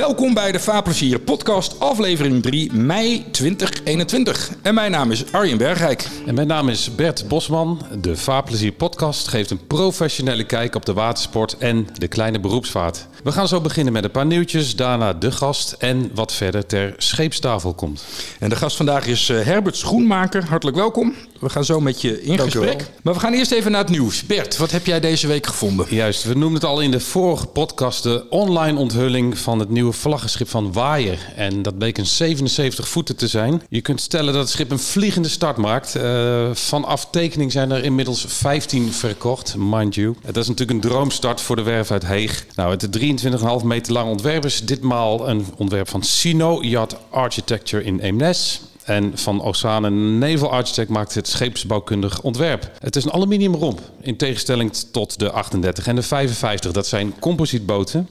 Welkom 0.00 0.34
bij 0.34 0.52
de 0.52 0.60
Vaarplezier 0.60 1.18
podcast, 1.18 1.80
aflevering 1.80 2.42
3, 2.42 2.72
mei 2.72 3.24
2021. 3.30 4.50
En 4.62 4.74
mijn 4.74 4.90
naam 4.90 5.10
is 5.10 5.32
Arjen 5.32 5.58
Bergrijk. 5.58 6.08
En 6.26 6.34
mijn 6.34 6.46
naam 6.46 6.68
is 6.68 6.94
Bert 6.94 7.28
Bosman. 7.28 7.82
De 8.00 8.16
Vaarplezier 8.16 8.72
podcast 8.72 9.28
geeft 9.28 9.50
een 9.50 9.66
professionele 9.66 10.44
kijk 10.44 10.74
op 10.74 10.84
de 10.84 10.92
watersport 10.92 11.58
en 11.58 11.86
de 11.98 12.08
kleine 12.08 12.40
beroepsvaart. 12.40 13.06
We 13.22 13.32
gaan 13.32 13.48
zo 13.48 13.60
beginnen 13.60 13.92
met 13.92 14.04
een 14.04 14.10
paar 14.10 14.26
nieuwtjes, 14.26 14.76
daarna 14.76 15.12
de 15.12 15.32
gast 15.32 15.72
en 15.72 16.10
wat 16.14 16.32
verder 16.32 16.66
ter 16.66 16.94
scheepstafel 16.96 17.74
komt. 17.74 18.04
En 18.38 18.48
de 18.48 18.56
gast 18.56 18.76
vandaag 18.76 19.06
is 19.06 19.28
eh, 19.28 19.40
Herbert 19.40 19.76
Schoenmaker. 19.76 20.44
Hartelijk 20.48 20.76
welkom. 20.76 21.14
We 21.40 21.48
gaan 21.48 21.64
zo 21.64 21.80
met 21.80 22.00
je 22.00 22.22
in 22.22 22.36
Dank 22.36 22.50
gesprek. 22.50 22.78
wel. 22.78 22.88
Maar 23.02 23.14
we 23.14 23.20
gaan 23.20 23.32
eerst 23.32 23.52
even 23.52 23.70
naar 23.70 23.80
het 23.80 23.90
nieuws. 23.90 24.26
Bert, 24.26 24.56
wat 24.56 24.70
heb 24.70 24.86
jij 24.86 25.00
deze 25.00 25.26
week 25.26 25.46
gevonden? 25.46 25.86
Juist, 25.88 26.24
we 26.24 26.34
noemden 26.34 26.54
het 26.54 26.64
al 26.64 26.80
in 26.80 26.90
de 26.90 27.00
vorige 27.00 27.46
podcast 27.46 28.02
de 28.02 28.26
online 28.30 28.78
onthulling 28.78 29.38
van 29.38 29.58
het 29.58 29.68
nieuwe 29.68 29.92
vlaggenschip 29.92 30.48
van 30.48 30.72
Waaier. 30.72 31.18
En 31.36 31.62
dat 31.62 31.78
bleek 31.78 31.98
een 31.98 32.06
77 32.06 32.88
voeten 32.88 33.16
te 33.16 33.28
zijn. 33.28 33.62
Je 33.68 33.80
kunt 33.80 34.00
stellen 34.00 34.32
dat 34.32 34.42
het 34.42 34.50
schip 34.50 34.70
een 34.70 34.78
vliegende 34.78 35.28
start 35.28 35.56
maakt. 35.56 35.94
Eh, 35.96 36.50
van 36.52 36.84
aftekening 36.84 37.52
zijn 37.52 37.70
er 37.70 37.84
inmiddels 37.84 38.24
15 38.28 38.92
verkocht, 38.92 39.54
mind 39.58 39.94
you. 39.94 40.14
Dat 40.24 40.36
is 40.36 40.48
natuurlijk 40.48 40.84
een 40.84 40.90
droomstart 40.90 41.40
voor 41.40 41.56
de 41.56 41.62
werf 41.62 41.90
uit 41.90 42.06
Heeg. 42.06 42.46
Nou, 42.54 42.70
het 42.70 42.82
23,5 43.18 43.64
meter 43.64 43.92
lang 43.92 44.10
ontwerp 44.10 44.44
is 44.44 44.60
ditmaal 44.60 45.28
een 45.28 45.46
ontwerp 45.56 45.88
van 45.88 46.02
Sino 46.02 46.62
Yacht 46.62 46.96
Architecture 47.10 47.84
in 47.84 47.98
Eemnes. 47.98 48.60
En 48.84 49.12
van 49.14 49.42
Oceane 49.42 49.90
Naval 49.90 50.50
Architect 50.50 50.88
maakt 50.88 51.14
het 51.14 51.28
scheepsbouwkundig 51.28 52.22
ontwerp. 52.22 52.70
Het 52.78 52.96
is 52.96 53.04
een 53.04 53.12
aluminiumromp, 53.12 53.80
in 54.00 54.16
tegenstelling 54.16 54.72
tot 54.72 55.18
de 55.18 55.30
38 55.30 55.86
en 55.86 55.94
de 55.94 56.02
55. 56.02 56.72
Dat 56.72 56.86
zijn 56.86 57.18
composietboten. 57.18 58.08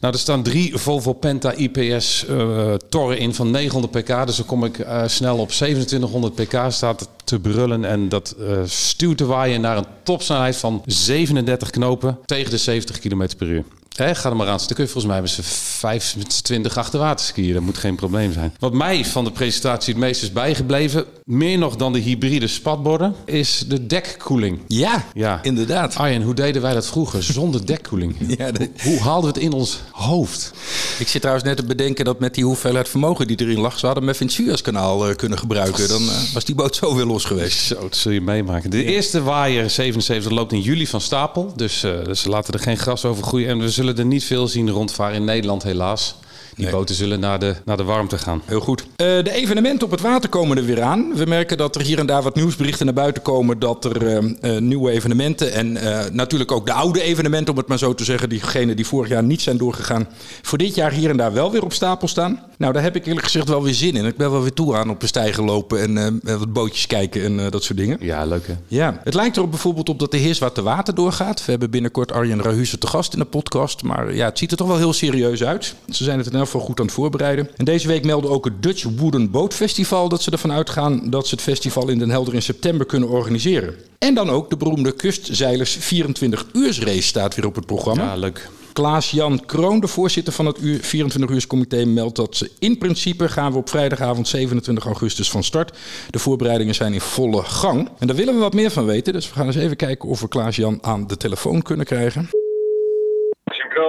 Nou, 0.00 0.12
er 0.12 0.20
staan 0.20 0.42
drie 0.42 0.76
Volvo 0.76 1.12
Penta 1.12 1.52
IPS 1.52 2.26
eh 2.26 2.74
torren 2.88 3.18
in 3.18 3.34
van 3.34 3.50
900 3.50 3.92
pk. 3.92 4.26
Dus 4.26 4.36
dan 4.36 4.46
kom 4.46 4.64
ik 4.64 4.78
eh, 4.78 5.02
snel 5.06 5.36
op 5.36 5.48
2700 5.48 6.34
pk 6.34 6.56
staat 6.68 7.08
te 7.24 7.40
brullen. 7.40 7.84
En 7.84 8.08
dat 8.08 8.30
eh, 8.38 8.58
stuwt 8.64 9.16
te 9.16 9.26
waaien 9.26 9.60
naar 9.60 9.76
een 9.76 9.86
topsnelheid 10.02 10.56
van 10.56 10.82
37 10.86 11.70
knopen 11.70 12.18
tegen 12.24 12.50
de 12.50 12.58
70 12.58 12.98
km 12.98 13.28
per 13.38 13.46
uur. 13.46 13.64
Hè, 13.98 14.14
ga 14.14 14.30
er 14.30 14.36
maar 14.36 14.48
aan. 14.48 14.60
Je 14.66 14.74
volgens 14.74 15.04
mij 15.04 15.20
met 15.20 15.30
z'n 15.30 15.42
25 15.42 16.76
achter 16.76 16.98
water 17.00 17.26
skiën. 17.26 17.52
Dat 17.52 17.62
moet 17.62 17.78
geen 17.78 17.94
probleem 17.94 18.32
zijn. 18.32 18.54
Wat 18.58 18.72
mij 18.72 19.04
van 19.04 19.24
de 19.24 19.30
presentatie 19.30 19.92
het 19.92 20.02
meest 20.02 20.22
is 20.22 20.32
bijgebleven, 20.32 21.04
meer 21.24 21.58
nog 21.58 21.76
dan 21.76 21.92
de 21.92 21.98
hybride 21.98 22.46
spatborden, 22.46 23.14
is 23.24 23.64
de 23.68 23.86
dekkoeling. 23.86 24.58
Ja, 24.66 25.04
Ja. 25.14 25.42
inderdaad. 25.42 25.96
Arjen, 25.96 26.22
hoe 26.22 26.34
deden 26.34 26.62
wij 26.62 26.74
dat 26.74 26.86
vroeger 26.86 27.22
zonder 27.22 27.66
dekkoeling? 27.66 28.14
Ja, 28.38 28.50
Hoe 28.82 28.98
haalden 28.98 29.32
we 29.32 29.38
het 29.38 29.44
in 29.46 29.52
ons 29.52 29.80
hoofd? 29.90 30.52
Ik 30.98 31.08
zit 31.08 31.20
trouwens 31.20 31.46
net 31.48 31.56
te 31.56 31.64
bedenken 31.64 32.04
dat 32.04 32.18
met 32.18 32.34
die 32.34 32.44
hoeveelheid 32.44 32.88
vermogen 32.88 33.26
die 33.26 33.40
erin 33.40 33.60
lag, 33.60 33.78
ze 33.78 33.86
hadden 33.86 34.04
in 34.08 34.14
het 34.18 34.32
Suezkanaal 34.32 35.08
eh, 35.08 35.16
kunnen 35.16 35.38
gebruiken. 35.38 35.88
Dan 35.88 36.02
eh, 36.02 36.32
was 36.34 36.44
die 36.44 36.54
boot 36.54 36.76
zo 36.76 36.94
weer 36.94 37.04
los 37.04 37.24
geweest. 37.24 37.58
Zo, 37.58 37.80
dat 37.80 37.96
zul 37.96 38.12
je 38.12 38.20
meemaken. 38.20 38.70
De 38.70 38.84
eerste 38.84 39.22
waaier 39.22 39.70
77 39.70 40.30
loopt 40.32 40.52
in 40.52 40.60
juli 40.60 40.86
van 40.86 41.00
stapel. 41.00 41.52
Dus, 41.56 41.82
eh, 41.82 42.04
dus 42.04 42.20
ze 42.20 42.28
laten 42.28 42.54
er 42.54 42.60
geen 42.60 42.78
gras 42.78 43.04
over 43.04 43.24
groeien. 43.24 43.48
En 43.48 43.58
we 43.58 43.70
zullen 43.70 43.85
er 43.92 44.06
niet 44.06 44.24
veel 44.24 44.48
zien 44.48 44.70
rondvaren 44.70 45.16
in 45.16 45.24
Nederland, 45.24 45.62
helaas. 45.62 46.14
Die 46.56 46.64
Nee. 46.64 46.74
boten 46.74 46.94
zullen 46.94 47.20
naar 47.20 47.38
de, 47.38 47.54
naar 47.64 47.76
de 47.76 47.82
warmte 47.84 48.18
gaan. 48.18 48.42
Heel 48.44 48.60
goed. 48.60 48.80
Eh, 48.82 49.06
de 49.06 49.30
evenementen 49.32 49.84
op 49.86 49.90
het 49.90 50.00
water 50.00 50.28
komen 50.28 50.56
er 50.56 50.64
weer 50.64 50.82
aan. 50.82 51.12
We 51.14 51.24
merken 51.24 51.56
dat 51.56 51.74
er 51.74 51.80
hier 51.82 51.98
en 51.98 52.06
daar 52.06 52.22
wat 52.22 52.34
nieuwsberichten 52.34 52.84
naar 52.86 52.94
buiten 52.94 53.22
komen. 53.22 53.58
Dat 53.58 53.84
er 53.84 54.06
eh, 54.06 54.16
eh, 54.56 54.62
nieuwe 54.62 54.90
evenementen 54.90 55.52
en 55.52 55.72
natuurlijk 56.14 56.52
ook 56.52 56.66
de 56.66 56.72
oude 56.72 57.02
evenementen, 57.02 57.52
om 57.52 57.58
het 57.58 57.68
maar 57.68 57.78
zo 57.78 57.94
te 57.94 58.04
zeggen. 58.04 58.28
Diegenen 58.28 58.76
die 58.76 58.86
vorig 58.86 59.08
jaar 59.08 59.22
niet 59.22 59.42
zijn 59.42 59.56
doorgegaan. 59.56 60.08
Voor 60.42 60.58
dit 60.58 60.74
jaar 60.74 60.92
hier 60.92 61.10
en 61.10 61.16
daar 61.16 61.32
wel 61.32 61.50
weer 61.52 61.62
op 61.64 61.72
stapel 61.72 62.08
staan. 62.08 62.40
Nou, 62.58 62.72
daar 62.72 62.82
heb 62.82 62.96
ik 62.96 63.06
eerlijk 63.06 63.24
gezegd 63.24 63.48
wel 63.48 63.62
weer 63.62 63.74
zin 63.74 63.96
in. 63.96 64.04
Ik 64.04 64.16
ben 64.16 64.30
wel 64.30 64.42
weer 64.42 64.52
toe 64.52 64.76
aan 64.76 64.90
op 64.90 65.02
een 65.02 65.08
stijger 65.08 65.44
lopen 65.44 65.96
en 65.96 66.20
wat 66.22 66.52
bootjes 66.52 66.86
kijken 66.86 67.22
en 67.24 67.50
dat 67.50 67.62
soort 67.62 67.78
dingen. 67.78 67.96
Ja, 68.00 68.24
leuk 68.24 68.46
hè? 68.46 68.54
Ja, 68.66 69.00
het 69.04 69.14
lijkt 69.14 69.36
er 69.36 69.48
bijvoorbeeld 69.48 69.88
op 69.88 69.98
dat 69.98 70.10
de 70.10 70.16
Heerswaard 70.16 70.54
te 70.54 70.62
water 70.62 70.94
doorgaat. 70.94 71.44
We 71.44 71.50
hebben 71.50 71.70
binnenkort 71.70 72.12
Arjen 72.12 72.42
Rahuze 72.42 72.78
te 72.78 72.86
gast 72.86 73.12
in 73.12 73.18
de 73.18 73.24
podcast. 73.24 73.82
Maar 73.82 74.14
ja, 74.14 74.24
het 74.24 74.38
ziet 74.38 74.50
er 74.50 74.56
toch 74.56 74.68
wel 74.68 74.76
heel 74.76 74.92
serieus 74.92 75.44
uit. 75.44 75.74
Ze 75.90 76.04
zijn 76.04 76.18
het 76.18 76.26
in 76.32 76.38
geval 76.46 76.66
goed 76.66 76.80
aan 76.80 76.86
het 76.86 76.94
voorbereiden. 76.94 77.48
En 77.56 77.64
deze 77.64 77.88
week 77.88 78.04
meldde 78.04 78.28
ook 78.28 78.44
het 78.44 78.62
Dutch 78.62 78.86
Wooden 78.96 79.30
Boat 79.30 79.54
Festival... 79.54 80.08
dat 80.08 80.22
ze 80.22 80.30
ervan 80.30 80.52
uitgaan 80.52 81.10
dat 81.10 81.26
ze 81.26 81.34
het 81.34 81.44
festival 81.44 81.88
in 81.88 81.98
Den 81.98 82.10
Helder 82.10 82.34
in 82.34 82.42
september 82.42 82.86
kunnen 82.86 83.08
organiseren. 83.08 83.74
En 83.98 84.14
dan 84.14 84.30
ook 84.30 84.50
de 84.50 84.56
beroemde 84.56 84.92
Kustzeilers 84.92 85.78
24-uursrace 85.78 86.98
staat 86.98 87.34
weer 87.34 87.46
op 87.46 87.54
het 87.54 87.66
programma. 87.66 88.04
Ja, 88.04 88.16
leuk. 88.16 88.48
Klaas-Jan 88.76 89.44
Kroon, 89.46 89.80
de 89.80 89.86
voorzitter 89.86 90.32
van 90.32 90.46
het 90.46 90.58
24-uurscomité, 90.60 91.84
meldt 91.84 92.16
dat 92.16 92.36
ze 92.36 92.50
in 92.58 92.78
principe 92.78 93.28
gaan 93.28 93.52
we 93.52 93.58
op 93.58 93.68
vrijdagavond 93.68 94.28
27 94.28 94.84
augustus 94.84 95.30
van 95.30 95.44
start. 95.44 95.78
De 96.10 96.18
voorbereidingen 96.18 96.74
zijn 96.74 96.92
in 96.92 97.00
volle 97.00 97.42
gang. 97.42 97.88
En 97.98 98.06
daar 98.06 98.16
willen 98.16 98.34
we 98.34 98.40
wat 98.40 98.54
meer 98.54 98.70
van 98.70 98.84
weten, 98.84 99.12
dus 99.12 99.28
we 99.28 99.34
gaan 99.34 99.46
eens 99.46 99.56
even 99.56 99.76
kijken 99.76 100.08
of 100.08 100.20
we 100.20 100.28
Klaas-Jan 100.28 100.78
aan 100.82 101.06
de 101.06 101.16
telefoon 101.16 101.62
kunnen 101.62 101.86
krijgen. 101.86 102.28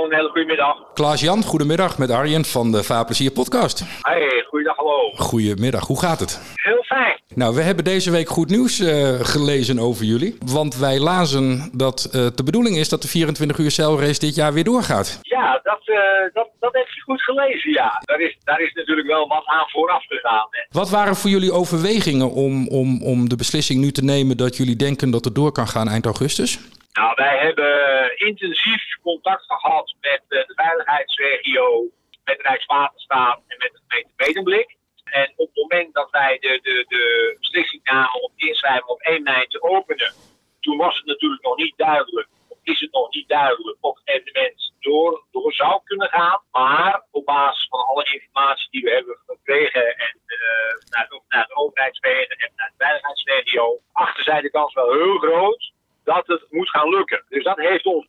Synchroon, 0.08 0.14
hele 0.14 0.30
goedemiddag. 0.30 0.94
Klaas-Jan, 0.94 1.44
goedemiddag 1.44 1.98
met 1.98 2.12
Arjen 2.12 2.46
van 2.46 2.72
de 2.72 2.84
Vaarplezier 2.84 3.32
podcast. 3.32 3.84
Hey, 4.02 4.46
goeiedag, 4.50 4.76
hallo. 4.76 5.12
Goedemiddag, 5.16 5.88
hoe 5.88 6.00
gaat 6.00 6.20
het? 6.20 6.54
Heel 6.56 6.84
fijn. 6.84 7.22
Nou, 7.36 7.56
we 7.56 7.62
hebben 7.62 7.84
deze 7.84 8.12
week 8.12 8.30
goed 8.30 8.50
nieuws 8.50 8.80
eh, 8.80 9.20
gelezen 9.20 9.80
over 9.80 10.06
jullie. 10.06 10.38
Want 10.46 10.78
wij 10.78 11.00
lazen 11.00 11.70
dat 11.74 12.10
uh, 12.16 12.28
de 12.36 12.44
bedoeling 12.44 12.78
is 12.78 12.90
dat 12.90 13.02
de 13.02 13.08
24 13.08 13.58
uur 13.58 13.72
zeilrace 13.72 14.20
dit 14.20 14.36
jaar 14.36 14.54
weer 14.54 14.64
doorgaat. 14.64 15.20
Ja, 15.22 15.60
dat, 15.64 15.82
uh, 15.86 15.98
dat, 16.34 16.48
dat 16.60 16.74
heb 16.74 16.88
je 16.88 17.02
goed 17.02 17.22
gelezen, 17.22 17.72
ja. 17.72 18.02
Daar 18.02 18.20
is, 18.20 18.38
daar 18.44 18.62
is 18.62 18.74
natuurlijk 18.74 19.08
wel 19.08 19.28
wat 19.28 19.46
aan 19.46 19.66
vooraf 19.68 20.06
gegaan. 20.06 20.48
Hè. 20.50 20.66
Wat 20.70 20.90
waren 20.90 21.16
voor 21.16 21.30
jullie 21.30 21.52
overwegingen 21.52 22.32
om, 22.32 22.68
om, 22.68 23.04
om 23.04 23.30
de 23.30 23.36
beslissing 23.36 23.80
nu 23.80 23.92
te 23.92 24.04
nemen 24.04 24.38
dat 24.38 24.58
jullie 24.58 24.76
denken 24.76 25.12
dat 25.12 25.26
het 25.26 25.36
door 25.36 25.52
kan 25.52 25.68
gaan 25.68 25.88
eind 25.88 26.06
augustus? 26.06 26.60
Nou, 26.98 27.12
wij 27.16 27.38
hebben 27.38 28.18
intensief 28.18 28.84
contact 29.02 29.44
gehad 29.48 29.96
met 30.02 30.22
uh, 30.30 30.46
de 30.48 30.54
veiligheidsregio, 30.56 31.90
met 32.24 32.42
Rijkswaterstaat 32.42 33.42
en 33.48 33.58
met 33.58 33.72
de 33.72 33.80
gemeente 33.88 34.14
Medemblik. 34.16 34.76
En 35.04 35.34
op 35.36 35.48
het 35.48 35.56
moment 35.56 35.94
dat 35.94 36.10
wij 36.10 36.38
de, 36.40 36.60
de, 36.62 36.86
de 36.88 37.36
beslissing 37.40 37.84
namen 37.84 38.24
om 38.24 38.32
inschrijven 38.36 38.88
op 38.88 39.02
1 39.02 39.24
mei 39.24 39.48
te 39.48 39.62
openen, 39.62 40.14
toen 40.60 40.78
was 40.78 40.98
het 40.98 41.06
natuurlijk 41.06 41.44
nog 41.44 41.58
niet 41.58 41.78
duidelijk, 41.78 42.28
of 42.48 42.58
is 42.64 42.80
het 42.80 42.92
nog 42.92 43.14
niet 43.14 43.28
duidelijk, 43.28 43.78
of 43.82 44.00
het 44.04 44.16
evenement 44.16 44.74
door, 44.80 45.24
door 45.32 45.54
zou 45.54 45.82
kunnen 45.84 46.10
gaan. 46.10 46.42
Maar 46.52 47.04
op 47.12 47.26
basis 47.26 47.68
van 47.68 47.86
alle 47.86 48.14
informatie 48.14 48.68
die 48.72 48.84
we 48.84 48.92
hebben 48.92 49.18
gekregen 49.26 49.98
en 49.98 50.20
uh, 50.26 50.90
naar, 50.90 51.22
naar 51.28 51.48
de 51.48 51.56
overheidswegen 51.56 52.38
en 52.38 52.52
naar 52.56 52.70
de 52.70 52.84
veiligheidsregio, 52.84 53.80
achter 53.92 54.24
zij 54.24 54.42
de 54.42 54.52
kans 54.52 54.74
wel 54.74 54.94
heel 54.94 55.18
groot 55.18 55.76
dat 56.14 56.28
het 56.28 56.46
moet 56.50 56.70
gaan 56.70 56.90
lukken. 56.90 57.24
Dus 57.30 57.44
dat 57.44 57.58
heeft 57.58 57.86
ons 57.86 58.08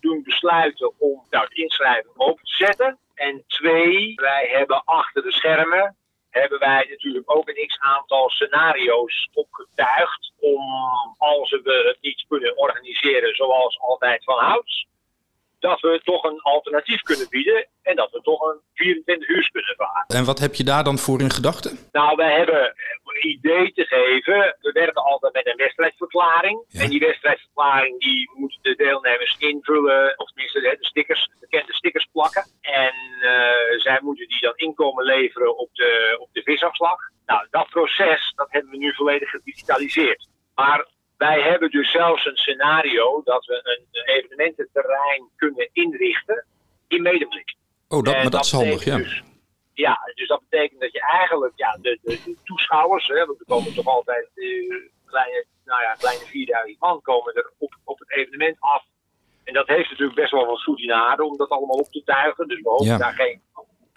doen 0.00 0.22
besluiten 0.22 0.92
om 0.98 1.26
nou, 1.30 1.46
inschrijven 1.50 2.10
open 2.16 2.44
te 2.44 2.54
zetten. 2.54 2.98
En 3.14 3.44
twee, 3.46 4.14
wij 4.14 4.48
hebben 4.52 4.84
achter 4.84 5.22
de 5.22 5.32
schermen 5.32 5.96
hebben 6.30 6.58
wij 6.58 6.86
natuurlijk 6.88 7.30
ook 7.36 7.48
een 7.48 7.66
x-aantal 7.66 8.30
scenario's 8.30 9.28
opgetuigd 9.32 10.32
om, 10.40 10.62
als 11.18 11.50
we 11.50 11.84
het 11.86 11.98
niet 12.00 12.24
kunnen 12.28 12.58
organiseren 12.58 13.34
zoals 13.34 13.78
altijd 13.80 14.24
van 14.24 14.38
ouds, 14.38 14.86
dat 15.58 15.80
we 15.80 16.00
toch 16.04 16.24
een 16.24 16.40
alternatief 16.40 17.00
kunnen 17.02 17.28
bieden 17.28 17.68
en 17.82 17.96
dat 17.96 18.10
we 18.10 18.20
toch 18.20 18.40
een 18.40 18.60
24 18.74 19.28
uur 19.28 19.48
kunnen 19.52 19.74
varen. 19.76 20.04
En 20.06 20.24
wat 20.24 20.38
heb 20.38 20.54
je 20.54 20.64
daar 20.64 20.84
dan 20.84 20.98
voor 20.98 21.20
in 21.20 21.30
gedachten? 21.30 21.78
Nou, 21.92 22.16
wij 22.16 22.36
hebben 22.36 22.74
een 23.04 23.28
idee 23.28 23.72
te 23.72 23.84
geven. 23.84 24.56
We 24.60 24.72
werken 24.72 25.02
altijd 25.02 25.32
met 25.32 25.46
een 25.46 25.56
wedstrijdverklaring. 25.56 26.64
Ja. 26.68 26.80
En 26.80 26.90
die 26.90 27.00
wedstrijdverklaring 27.00 28.00
die 28.00 28.30
moeten 28.34 28.62
de 28.62 28.74
deelnemers 28.74 29.36
invullen, 29.38 30.18
of 30.18 30.28
tenminste 30.28 30.60
de 30.60 30.76
stickers, 30.80 31.30
bekende 31.40 31.74
stickers 31.74 32.08
plakken. 32.12 32.44
En 32.60 32.94
uh, 33.20 33.80
zij 33.80 33.98
moeten 34.02 34.28
die 34.28 34.40
dan 34.40 34.56
inkomen 34.56 35.04
leveren 35.04 35.58
op 35.58 35.68
de, 35.72 36.16
op 36.20 36.28
de 36.32 36.42
visafslag. 36.42 36.98
Nou, 37.26 37.46
dat 37.50 37.68
proces, 37.68 38.32
dat 38.34 38.46
hebben 38.50 38.70
we 38.70 38.76
nu 38.76 38.94
volledig 38.94 39.30
gedigitaliseerd. 39.30 40.26
Maar 40.54 40.86
wij 41.16 41.40
hebben 41.40 41.70
dus 41.70 41.90
zelfs 41.90 42.26
een 42.26 42.36
scenario 42.36 43.20
dat 43.24 43.44
we 43.44 43.60
een 43.94 44.14
evenemententerrein 44.14 45.28
kunnen 45.36 45.68
inrichten 45.72 46.46
in 46.88 47.02
medeblik. 47.02 47.54
Oh, 47.88 48.02
dat, 48.02 48.14
maar 48.14 48.30
dat, 48.30 48.44
is 48.44 48.52
handig, 48.52 48.84
ja. 48.84 48.96
Dus, 48.96 49.22
ja, 49.72 49.98
dus 50.14 50.28
dat 50.28 50.40
betekent 50.48 50.80
dat 50.80 50.92
je 50.92 51.00
eigenlijk 51.00 51.52
ja, 51.56 51.78
de, 51.80 51.98
de, 52.02 52.20
de 52.24 52.36
toeschouwers, 52.44 53.06
hè, 53.06 53.26
want 53.26 53.40
er 53.40 53.46
komen 53.46 53.74
toch 53.74 53.86
altijd 53.86 54.28
uh, 54.34 54.74
kleine, 55.06 55.44
nou 55.64 55.82
ja, 55.82 55.92
kleine 55.92 56.24
4000 56.24 56.80
man 56.80 57.02
komen 57.02 57.34
er 57.34 57.52
op, 57.58 57.76
op 57.84 57.98
het 57.98 58.12
evenement 58.12 58.56
af. 58.60 58.84
En 59.44 59.54
dat 59.54 59.66
heeft 59.66 59.90
natuurlijk 59.90 60.18
best 60.18 60.30
wel 60.30 60.46
wat 60.46 60.62
goed 60.62 60.80
in 60.80 60.92
aarde 60.92 61.24
om 61.24 61.36
dat 61.36 61.48
allemaal 61.48 61.78
op 61.78 61.90
te 61.90 62.02
tuigen. 62.04 62.48
Dus 62.48 62.60
we 62.60 62.68
hopen 62.68 62.86
Ja. 62.86 62.98
daar 62.98 63.12
geen, 63.12 63.42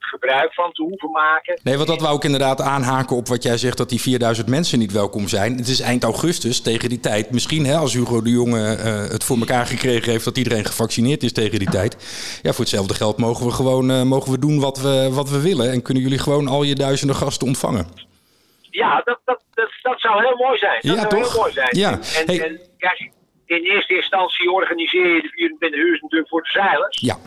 gebruik 0.09 0.53
van 0.53 0.71
te 0.71 0.81
hoeven 0.83 1.11
maken. 1.11 1.59
Nee, 1.63 1.75
want 1.75 1.87
dat 1.87 2.01
wou 2.01 2.15
ik 2.15 2.23
inderdaad 2.23 2.61
aanhaken 2.61 3.15
op 3.15 3.27
wat 3.27 3.43
jij 3.43 3.57
zegt 3.57 3.77
dat 3.77 3.89
die 3.89 4.01
4000 4.01 4.47
mensen 4.47 4.79
niet 4.79 4.91
welkom 4.91 5.27
zijn. 5.27 5.57
Het 5.57 5.67
is 5.67 5.79
eind 5.79 6.03
augustus 6.03 6.61
tegen 6.61 6.89
die 6.89 6.99
tijd. 6.99 7.31
Misschien 7.31 7.65
hè, 7.65 7.75
als 7.75 7.93
Hugo 7.93 8.21
de 8.21 8.29
Jonge 8.29 8.75
eh, 8.75 9.11
het 9.11 9.23
voor 9.23 9.37
elkaar 9.37 9.65
gekregen 9.65 10.11
heeft 10.11 10.25
dat 10.25 10.37
iedereen 10.37 10.65
gevaccineerd 10.65 11.23
is 11.23 11.33
tegen 11.33 11.59
die 11.59 11.69
tijd. 11.69 11.95
Ja, 12.41 12.51
voor 12.51 12.59
hetzelfde 12.59 12.93
geld 12.93 13.17
mogen 13.17 13.45
we 13.45 13.51
gewoon 13.51 13.91
uh, 13.91 14.03
mogen 14.03 14.31
we 14.31 14.39
doen 14.39 14.59
wat 14.59 14.77
we, 14.81 15.09
wat 15.11 15.29
we 15.29 15.41
willen. 15.41 15.71
En 15.71 15.81
kunnen 15.81 16.03
jullie 16.03 16.19
gewoon 16.19 16.47
al 16.47 16.63
je 16.63 16.75
duizenden 16.75 17.15
gasten 17.15 17.47
ontvangen. 17.47 17.87
Ja, 18.61 19.01
dat, 19.05 19.19
dat, 19.25 19.43
dat, 19.53 19.69
dat 19.81 19.99
zou 19.99 20.25
heel 20.25 20.35
mooi 20.37 20.57
zijn. 20.57 20.79
Dat 20.81 20.95
ja, 20.95 20.99
zou 20.99 21.07
toch? 21.07 21.31
heel 21.31 21.41
mooi 21.41 21.53
zijn. 21.53 21.77
Ja. 21.77 21.91
En, 21.91 22.25
Hey. 22.25 22.39
en 22.39 22.59
in 23.45 23.63
eerste 23.63 23.95
instantie 23.95 24.51
organiseer 24.51 25.15
je 25.15 25.21
de 25.21 25.29
24 25.29 25.79
uur 25.79 25.99
natuurlijk 26.01 26.29
voor 26.29 26.41
de 26.41 26.49
zeilers. 26.49 26.99
Ja. 27.01 27.17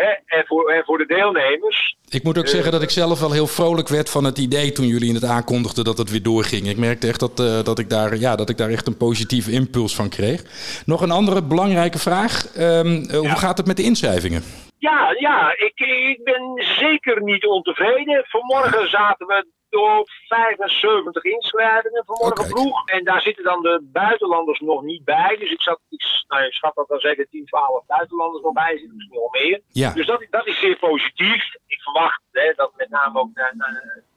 Hè, 0.00 0.36
en, 0.36 0.44
voor, 0.46 0.70
en 0.70 0.84
voor 0.84 0.98
de 0.98 1.06
deelnemers. 1.06 1.96
Ik 2.08 2.22
moet 2.22 2.38
ook 2.38 2.46
zeggen 2.46 2.72
dat 2.72 2.82
ik 2.82 2.90
zelf 2.90 3.20
wel 3.20 3.32
heel 3.32 3.46
vrolijk 3.46 3.88
werd 3.88 4.10
van 4.10 4.24
het 4.24 4.38
idee 4.38 4.72
toen 4.72 4.86
jullie 4.86 5.14
het 5.14 5.24
aankondigden 5.24 5.84
dat 5.84 5.98
het 5.98 6.10
weer 6.10 6.22
doorging. 6.22 6.68
Ik 6.68 6.76
merkte 6.76 7.06
echt 7.06 7.20
dat, 7.20 7.40
eh, 7.40 7.62
dat, 7.62 7.78
ik, 7.78 7.90
daar, 7.90 8.16
ja, 8.16 8.36
dat 8.36 8.48
ik 8.48 8.56
daar 8.56 8.70
echt 8.70 8.86
een 8.86 8.96
positieve 8.96 9.50
impuls 9.50 9.94
van 9.94 10.08
kreeg. 10.08 10.42
Nog 10.86 11.00
een 11.00 11.10
andere 11.10 11.42
belangrijke 11.42 11.98
vraag. 11.98 12.46
Ehm, 12.56 13.02
eh, 13.10 13.18
Hoe 13.18 13.38
gaat 13.44 13.56
het 13.56 13.66
met 13.66 13.76
de 13.76 13.82
inschrijvingen? 13.82 14.42
Ja, 14.78 15.14
ja 15.18 15.54
ik, 15.56 15.78
ik 16.16 16.20
ben 16.24 16.64
zeker 16.78 17.22
niet 17.22 17.46
ontevreden. 17.46 18.24
Vanmorgen 18.28 18.90
zaten 18.90 19.26
we 19.26 19.46
door 19.70 20.04
75 20.28 21.24
inschrijvingen 21.24 22.04
vanmorgen 22.06 22.44
Oh, 22.44 22.50
vroeg. 22.50 22.88
En 22.88 23.04
daar 23.04 23.20
zitten 23.20 23.44
dan 23.44 23.62
de 23.62 23.80
buitenlanders 23.92 24.60
nog 24.60 24.82
niet 24.82 25.04
bij. 25.04 25.36
Dus 25.38 25.50
ik, 25.50 25.60
zat, 25.62 25.80
ik, 25.88 26.02
nou, 26.28 26.44
ik 26.44 26.52
schat 26.52 26.74
dat 26.74 26.90
er 26.90 27.00
zeker 27.00 27.28
10, 27.28 27.44
12 27.46 27.86
buitenlanders 27.86 28.42
nog 28.44 28.52
bij 28.52 28.78
zitten. 28.78 28.96
Misschien 28.96 29.18
wel 29.18 29.28
meer. 29.42 29.60
Ja. 29.68 29.92
Dus 29.92 30.06
dat, 30.06 30.20
is- 30.22 30.30
dat 30.30 30.46
is 30.46 30.58
zeer 30.60 30.76
positief. 30.78 31.54
Ik 31.66 31.80
verwacht 31.82 32.20
hè, 32.32 32.52
dat 32.56 32.72
met 32.76 32.88
name 32.90 33.18
ook 33.20 33.30
naar, 33.34 33.54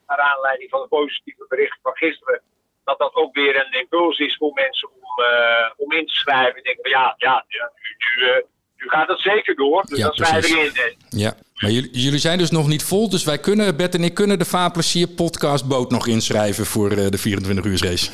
aanleiding 0.08 0.70
van 0.70 0.82
de 0.82 0.88
positieve 0.88 1.46
berichten 1.50 1.80
van 1.82 1.96
gisteren. 1.96 2.42
Dat 2.84 2.98
dat 3.00 3.16
ook 3.16 3.36
weer 3.36 3.56
een 3.66 3.80
impuls 3.80 4.20
is 4.20 4.38
voor 4.38 4.52
mensen 4.54 4.90
om, 4.90 5.24
eh, 5.24 5.70
om 5.78 5.92
in 5.92 6.06
te 6.06 6.14
schrijven. 6.16 6.58
Ik 6.58 6.64
denk 6.64 6.78
van 6.82 6.90
ja, 6.92 7.14
ja, 7.18 7.46
ja 7.48 7.72
nu, 7.76 8.24
nu, 8.24 8.30
eh, 8.30 8.44
nu 8.78 8.90
gaat 8.90 9.08
het 9.08 9.20
zeker 9.20 9.56
door. 9.56 9.82
Dus 9.86 9.98
Ja, 9.98 10.06
dan 10.06 10.14
schrijf 10.16 10.32
precies. 10.50 10.74
in. 10.74 10.82
En 10.84 10.96
Ja, 11.20 11.34
maar 11.64 11.72
jullie, 11.92 12.20
zijn 12.20 12.38
dus 12.38 12.52
nog 12.52 12.68
niet 12.68 12.84
vol. 12.84 13.10
Dus 13.10 13.24
wij 13.24 13.38
kunnen, 13.38 13.76
Bert 13.76 13.96
en 13.96 14.04
ik, 14.04 14.14
kunnen 14.14 14.40
de 14.40 14.46
Vaarplezier 14.46 15.08
podcastboot 15.08 15.92
nog 15.92 16.08
inschrijven 16.08 16.66
voor 16.66 16.92
eh, 16.92 17.10
de 17.10 17.18
24 17.18 17.66
uur 17.66 17.84
race. 17.86 18.10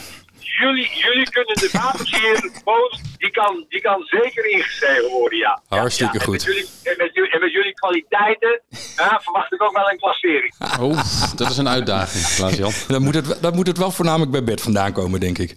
Jullie, 0.59 0.89
jullie 1.05 1.29
kunnen 1.29 1.55
de 1.55 1.69
wapenbeheerboot, 1.71 3.01
die 3.17 3.31
kan, 3.31 3.65
die 3.69 3.81
kan 3.81 4.03
zeker 4.05 4.51
ingeschreven 4.51 5.09
worden, 5.09 5.37
ja. 5.37 5.61
Hartstikke 5.67 6.13
ja. 6.13 6.19
En 6.19 6.25
goed. 6.25 6.33
met 6.33 6.43
jullie, 6.43 6.65
en, 6.83 6.95
met 6.97 7.13
jullie, 7.13 7.31
en 7.31 7.39
met 7.39 7.51
jullie 7.51 7.73
kwaliteiten 7.73 8.61
ja, 8.95 9.19
verwacht 9.23 9.53
ik 9.53 9.63
ook 9.63 9.77
wel 9.77 9.89
een 9.89 9.97
klassering. 9.97 10.53
Oh, 10.79 10.97
dat 11.35 11.49
is 11.49 11.57
een 11.57 11.67
uitdaging, 11.67 12.35
Klaas-Jan. 12.35 12.71
Dan 12.93 13.03
moet, 13.03 13.15
het, 13.15 13.41
dan 13.41 13.55
moet 13.55 13.67
het 13.67 13.77
wel 13.77 13.91
voornamelijk 13.91 14.31
bij 14.31 14.43
Bert 14.43 14.61
vandaan 14.61 14.93
komen, 14.93 15.19
denk 15.19 15.37
ik. 15.37 15.53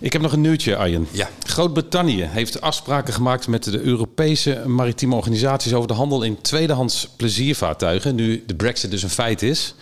Ik 0.00 0.12
heb 0.12 0.22
nog 0.22 0.32
een 0.32 0.40
nieuwtje, 0.40 0.76
Arjen. 0.76 1.08
Ja. 1.10 1.28
Groot-Brittannië 1.42 2.22
heeft 2.22 2.60
afspraken 2.60 3.14
gemaakt 3.14 3.48
met 3.48 3.64
de 3.64 3.80
Europese 3.80 4.62
maritieme 4.66 5.14
organisaties 5.14 5.74
over 5.74 5.88
de 5.88 5.94
handel 5.94 6.22
in 6.22 6.40
tweedehands 6.40 7.08
pleziervaartuigen. 7.16 8.14
Nu 8.14 8.44
de 8.46 8.54
Brexit 8.54 8.90
dus 8.90 9.02
een 9.02 9.10
feit 9.10 9.42
is. 9.42 9.74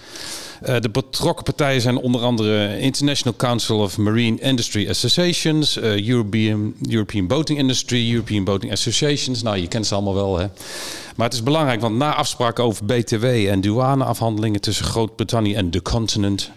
Eh, 0.63 0.81
de 0.81 0.91
betrokken 0.91 1.45
partijen 1.45 1.81
zijn 1.81 1.97
onder 1.97 2.21
andere 2.21 2.79
International 2.79 3.37
Council 3.37 3.79
of 3.79 3.99
Marine 3.99 4.41
Industry 4.41 4.89
Associations, 4.89 5.77
eh, 5.77 6.09
European, 6.09 6.75
European 6.89 7.27
Boating 7.27 7.59
Industry, 7.59 8.13
European 8.13 8.45
Boating 8.45 8.73
Associations. 8.73 9.43
Nou, 9.43 9.57
je 9.57 9.69
kent 9.69 9.87
ze 9.87 9.95
allemaal 9.95 10.15
wel, 10.15 10.39
hè. 10.39 10.47
Maar 11.17 11.27
het 11.27 11.35
is 11.35 11.43
belangrijk, 11.43 11.81
want 11.81 11.97
na 11.97 12.15
afspraken 12.15 12.65
over 12.65 12.85
BTW 12.85 13.25
en 13.25 13.61
douaneafhandelingen 13.61 14.61
tussen 14.61 14.85
Groot-Brittannië 14.85 15.55
en 15.55 15.71
de 15.71 15.83
continent, 15.83 16.51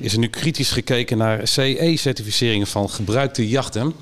is 0.00 0.12
er 0.12 0.18
nu 0.18 0.28
kritisch 0.28 0.70
gekeken 0.70 1.18
naar 1.18 1.48
CE-certificeringen 1.48 2.66
van 2.66 2.90
gebruikte 2.90 3.48
jachten. 3.48 3.94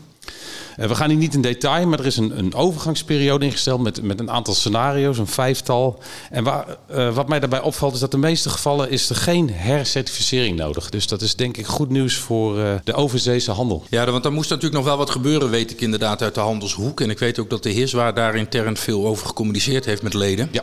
Eh, 0.79 0.89
we 0.89 0.95
gaan 0.95 1.09
hier 1.09 1.19
niet 1.19 1.35
in 1.35 1.41
detail, 1.41 1.87
maar 1.87 1.99
er 1.99 2.07
is 2.07 2.17
een, 2.17 2.39
een 2.39 2.55
overgangsperiode 2.55 3.45
ingesteld 3.45 3.81
met, 3.81 4.03
met 4.03 4.21
een 4.21 4.31
aantal 4.31 4.55
scenario's, 4.55 5.19
een 5.19 5.27
vijftal. 5.27 6.03
En 6.31 6.45
waar, 6.45 6.77
eh, 6.87 7.15
wat 7.15 7.29
mij 7.29 7.41
daarbij 7.41 7.61
opvalt 7.61 7.95
is 7.95 8.01
dat 8.01 8.15
in 8.15 8.21
de 8.21 8.27
meeste 8.27 8.51
gevallen 8.51 8.91
is 8.91 9.11
er 9.11 9.17
geen 9.17 9.51
hercertificering 9.51 10.57
nodig. 10.57 10.91
Dus 10.91 11.07
dat 11.07 11.23
is 11.23 11.37
denk 11.37 11.57
ik 11.57 11.67
goed 11.67 11.91
nieuws 11.91 12.17
voor 12.17 12.59
eh, 12.59 12.75
de 12.85 12.95
overzeese 12.95 13.51
handel. 13.51 13.85
Ja, 13.89 14.11
want 14.11 14.25
er 14.25 14.33
moest 14.33 14.51
natuurlijk 14.51 14.77
nog 14.77 14.85
wel 14.85 14.97
wat 14.97 15.11
gebeuren, 15.11 15.51
weet 15.51 15.71
ik 15.71 15.81
inderdaad, 15.81 16.23
uit 16.23 16.35
de 16.35 16.41
handelshoek. 16.41 17.01
En 17.01 17.11
ik 17.11 17.19
weet 17.19 17.39
ook 17.39 17.51
dat 17.51 17.63
de 17.63 17.71
Heerswaar 17.71 18.15
daar 18.15 18.37
intern 18.37 18.77
veel 18.77 19.07
over 19.07 19.27
gecommuniceerd 19.27 19.85
heeft 19.85 20.03
met 20.03 20.15
leden. 20.15 20.49
Ja. 20.53 20.63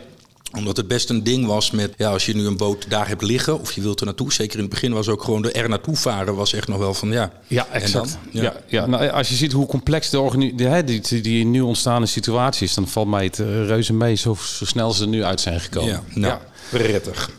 Omdat 0.56 0.76
het 0.76 0.88
best 0.88 1.10
een 1.10 1.24
ding 1.24 1.46
was 1.46 1.70
met, 1.70 1.94
ja, 1.96 2.10
als 2.10 2.26
je 2.26 2.34
nu 2.34 2.46
een 2.46 2.56
boot 2.56 2.90
daar 2.90 3.08
hebt 3.08 3.22
liggen 3.22 3.60
of 3.60 3.72
je 3.72 3.80
wilt 3.80 4.00
er 4.00 4.06
naartoe. 4.06 4.32
Zeker 4.32 4.54
in 4.56 4.60
het 4.60 4.70
begin 4.70 4.92
was 4.92 5.08
ook 5.08 5.22
gewoon 5.24 5.42
de 5.42 5.52
er 5.52 5.68
naartoe 5.68 5.96
varen 5.96 6.34
was 6.34 6.52
echt 6.52 6.68
nog 6.68 6.78
wel 6.78 6.94
van, 6.94 7.10
ja. 7.12 7.32
Ja, 7.46 7.66
En 7.70 7.82
exact. 7.82 8.18
dan? 8.32 8.42
Ja. 8.42 8.54
Ja, 8.66 8.86
nou, 8.86 9.08
als 9.10 9.28
je 9.28 9.34
ziet 9.34 9.52
hoe 9.52 9.66
complex 9.66 10.10
de, 10.10 10.20
organi- 10.20 10.52
de, 10.56 10.64
hè, 10.64 10.84
die, 10.84 11.00
die, 11.00 11.20
die 11.20 11.44
nu 11.44 11.60
ontstaande 11.60 12.06
situatie 12.06 12.66
is, 12.66 12.74
dan 12.74 12.88
valt 12.88 13.08
mij 13.08 13.24
het 13.24 13.38
eh, 13.38 13.46
reuze 13.66 13.92
mee 13.92 14.14
zo, 14.14 14.36
zo 14.58 14.64
snel 14.64 14.92
ze 14.92 15.02
er 15.02 15.08
nu 15.08 15.24
uit 15.24 15.40
zijn 15.40 15.60
gekomen. 15.60 15.90
Ja, 15.92 16.02
nou, 16.14 16.38
prettig. 16.70 17.30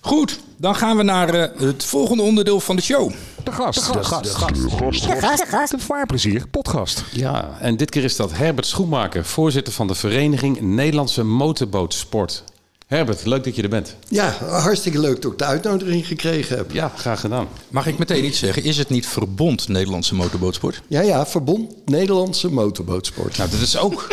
Goed, 0.00 0.38
dan 0.58 0.74
gaan 0.74 0.96
we 0.96 1.02
naar 1.02 1.28
eh, 1.34 1.60
het 1.60 1.84
volgende 1.84 2.22
onderdeel 2.22 2.60
van 2.60 2.76
de 2.76 2.82
show. 2.82 3.12
De 3.44 3.52
gast. 3.52 3.92
De 3.92 4.04
gast. 4.04 4.24
De 4.24 4.30
gast. 4.30 5.02
De 5.02 5.46
gast. 5.46 5.70
De 5.70 5.78
vaarplezier 5.78 6.46
podcast. 6.50 7.04
Ja, 7.12 7.56
en 7.60 7.76
dit 7.76 7.90
keer 7.90 8.04
is 8.04 8.16
dat 8.16 8.32
Herbert 8.32 8.66
Schoenmaker, 8.66 9.24
voorzitter 9.24 9.72
van 9.72 9.86
de 9.86 9.94
Vereniging 9.94 10.60
Nederlandse 10.60 11.24
Motorbootsport. 11.24 12.44
Herbert, 12.86 13.24
leuk 13.24 13.44
dat 13.44 13.56
je 13.56 13.62
er 13.62 13.68
bent. 13.68 13.96
Ja, 14.08 14.34
hartstikke 14.40 14.98
leuk 14.98 15.22
dat 15.22 15.32
ik 15.32 15.38
de 15.38 15.44
uitnodiging 15.44 16.06
gekregen 16.06 16.56
heb. 16.56 16.72
Ja, 16.72 16.92
graag 16.96 17.20
gedaan. 17.20 17.48
Mag 17.68 17.86
ik 17.86 17.98
meteen 17.98 18.24
iets 18.24 18.38
zeggen? 18.38 18.62
Is 18.64 18.78
het 18.78 18.88
niet 18.88 19.06
Verbond 19.06 19.68
Nederlandse 19.68 20.14
Motorbootsport? 20.14 20.82
Ja, 20.86 21.00
ja, 21.00 21.26
Verbond 21.26 21.72
Nederlandse 21.84 22.52
Motorbootsport. 22.52 23.36
Nou, 23.36 23.50
dat 23.50 23.60
is 23.60 23.76
ook. 23.76 24.06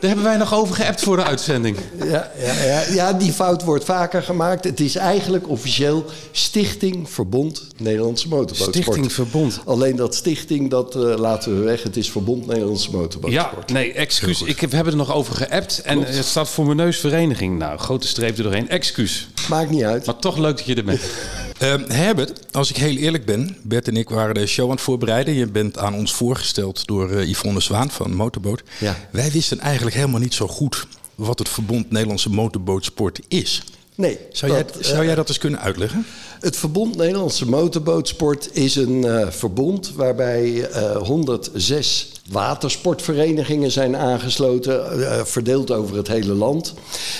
Daar 0.00 0.10
hebben 0.10 0.24
wij 0.24 0.36
nog 0.36 0.54
over 0.54 0.74
geappt 0.74 1.00
voor 1.00 1.16
de 1.16 1.22
uitzending. 1.22 1.76
Ja, 2.04 2.30
ja, 2.38 2.62
ja, 2.64 2.82
ja, 2.92 3.12
die 3.12 3.32
fout 3.32 3.62
wordt 3.64 3.84
vaker 3.84 4.22
gemaakt. 4.22 4.64
Het 4.64 4.80
is 4.80 4.96
eigenlijk 4.96 5.48
officieel 5.48 6.04
Stichting 6.32 7.10
Verbond 7.10 7.66
Nederlandse 7.76 8.28
Motorbootsport. 8.28 8.76
Stichting 8.76 9.12
Verbond. 9.12 9.60
Alleen 9.64 9.96
dat 9.96 10.14
stichting, 10.14 10.70
dat 10.70 10.94
eh, 10.94 11.00
laten 11.16 11.58
we 11.58 11.64
weg. 11.64 11.82
Het 11.82 11.96
is 11.96 12.10
Verbond 12.10 12.46
Nederlandse 12.46 12.90
Ja, 12.90 12.96
Motorbootsport. 12.96 13.72
nee, 13.72 13.92
excuus. 13.92 14.42
Ik 14.42 14.60
heb, 14.60 14.70
we 14.70 14.76
hebben 14.76 14.92
er 14.92 14.98
nog 14.98 15.12
over 15.14 15.34
geappt. 15.34 15.82
En 15.84 16.02
het 16.02 16.24
staat 16.24 16.48
voor 16.48 16.64
mijn 16.64 16.76
neus 16.76 16.98
vereniging. 17.00 17.58
Nou, 17.58 17.78
grote 17.78 18.06
streep 18.06 18.36
er 18.36 18.42
doorheen. 18.42 18.68
Excuus. 18.68 19.28
Maakt 19.48 19.70
niet 19.70 19.82
uit. 19.82 20.06
Maar 20.06 20.16
toch 20.16 20.36
leuk 20.36 20.56
dat 20.56 20.66
je 20.66 20.74
er 20.74 20.84
bent. 20.84 21.00
Ehm, 21.58 21.90
Herbert, 21.90 22.54
als 22.54 22.70
ik 22.70 22.76
heel 22.76 22.96
eerlijk 22.96 23.24
ben, 23.24 23.56
Bert 23.62 23.88
en 23.88 23.96
ik 23.96 24.08
waren 24.08 24.34
de 24.34 24.46
show 24.46 24.64
aan 24.64 24.70
het 24.70 24.80
voorbereiden. 24.80 25.34
Je 25.34 25.46
bent 25.46 25.78
aan 25.78 25.94
ons 25.94 26.14
voorgesteld 26.14 26.86
door 26.86 27.10
eh, 27.10 27.28
Yvonne 27.28 27.60
Zwaan 27.60 27.90
van 27.90 28.14
Motorboot. 28.14 28.62
Ja. 28.80 28.96
Wij 29.10 29.30
wisten 29.30 29.58
eigenlijk 29.60 29.96
helemaal 29.96 30.20
niet 30.20 30.34
zo 30.34 30.48
goed 30.48 30.86
wat 31.14 31.38
het 31.38 31.48
Verbond 31.48 31.90
Nederlandse 31.90 32.30
Motorbootsport 32.30 33.20
is. 33.28 33.62
Nee, 33.94 34.18
Zou, 34.32 34.52
jij, 34.52 34.64
dat, 34.64 34.76
zou 34.80 34.98
eh, 34.98 35.04
jij 35.04 35.14
dat 35.14 35.28
eens 35.28 35.38
kunnen 35.38 35.60
uitleggen? 35.60 36.06
Het 36.40 36.56
Verbond 36.56 36.96
Nederlandse 36.96 37.46
Motorbootsport 37.46 38.48
is 38.52 38.76
een 38.76 39.04
eh, 39.04 39.30
verbond 39.30 39.92
waarbij 39.94 40.70
eh 40.70 40.96
106 40.96 42.12
watersportverenigingen 42.30 43.70
zijn 43.70 43.96
aangesloten, 43.96 45.02
eh, 45.02 45.24
verdeeld 45.24 45.70
over 45.70 45.96
het 45.96 46.08
hele 46.08 46.32
land. 46.32 46.74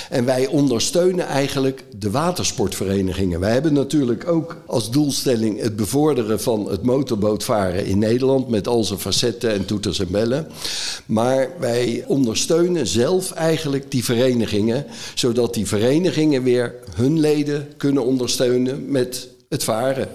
En 0.09 0.25
wij 0.25 0.47
ondersteunen 0.47 1.25
eigenlijk 1.25 1.85
de 1.95 2.11
watersportverenigingen. 2.11 3.39
Wij 3.39 3.51
hebben 3.51 3.73
natuurlijk 3.73 4.27
ook 4.27 4.57
als 4.65 4.91
doelstelling 4.91 5.61
het 5.61 5.75
bevorderen 5.75 6.41
van 6.41 6.69
het 6.69 6.83
motorbootvaren 6.83 7.85
in 7.85 7.99
Nederland 7.99 8.47
met 8.47 8.67
al 8.67 8.83
zijn 8.83 8.99
facetten 8.99 9.51
en 9.51 9.65
toeters 9.65 9.99
en 9.99 10.11
bellen. 10.11 10.47
Maar 11.05 11.49
wij 11.59 12.03
ondersteunen 12.07 12.87
zelf 12.87 13.31
eigenlijk 13.31 13.91
die 13.91 14.03
verenigingen, 14.03 14.85
zodat 15.15 15.53
die 15.53 15.67
verenigingen 15.67 16.43
weer 16.43 16.75
hun 16.95 17.19
leden 17.19 17.67
kunnen 17.77 18.05
ondersteunen 18.05 18.91
met 18.91 19.27
het 19.49 19.63
varen. 19.63 20.07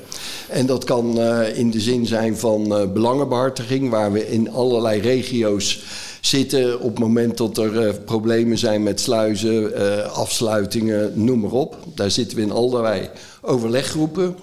En 0.49 0.67
dat 0.67 0.85
kan 0.85 1.19
eh, 1.19 1.59
in 1.59 1.71
de 1.71 1.81
zin 1.81 2.07
zijn 2.07 2.37
van 2.37 2.81
uh, 2.81 2.93
belangenbehartiging, 2.93 3.91
waar 3.91 4.13
we 4.13 4.31
in 4.31 4.51
allerlei 4.51 5.01
regio's 5.01 5.83
zitten 6.21 6.81
op 6.81 6.91
het 6.91 6.99
moment 6.99 7.37
dat 7.37 7.59
er 7.59 7.87
uh, 7.87 7.93
problemen 8.05 8.59
zijn 8.59 8.83
met 8.83 9.01
sluizen, 9.01 9.75
afsluitingen, 10.13 11.13
noem 11.25 11.41
maar 11.41 11.51
op. 11.51 11.77
Daar 11.95 12.11
zitten 12.11 12.37
we 12.37 12.43
in 12.43 12.53
allerlei 12.53 13.11
overleggroepen. 13.41 14.37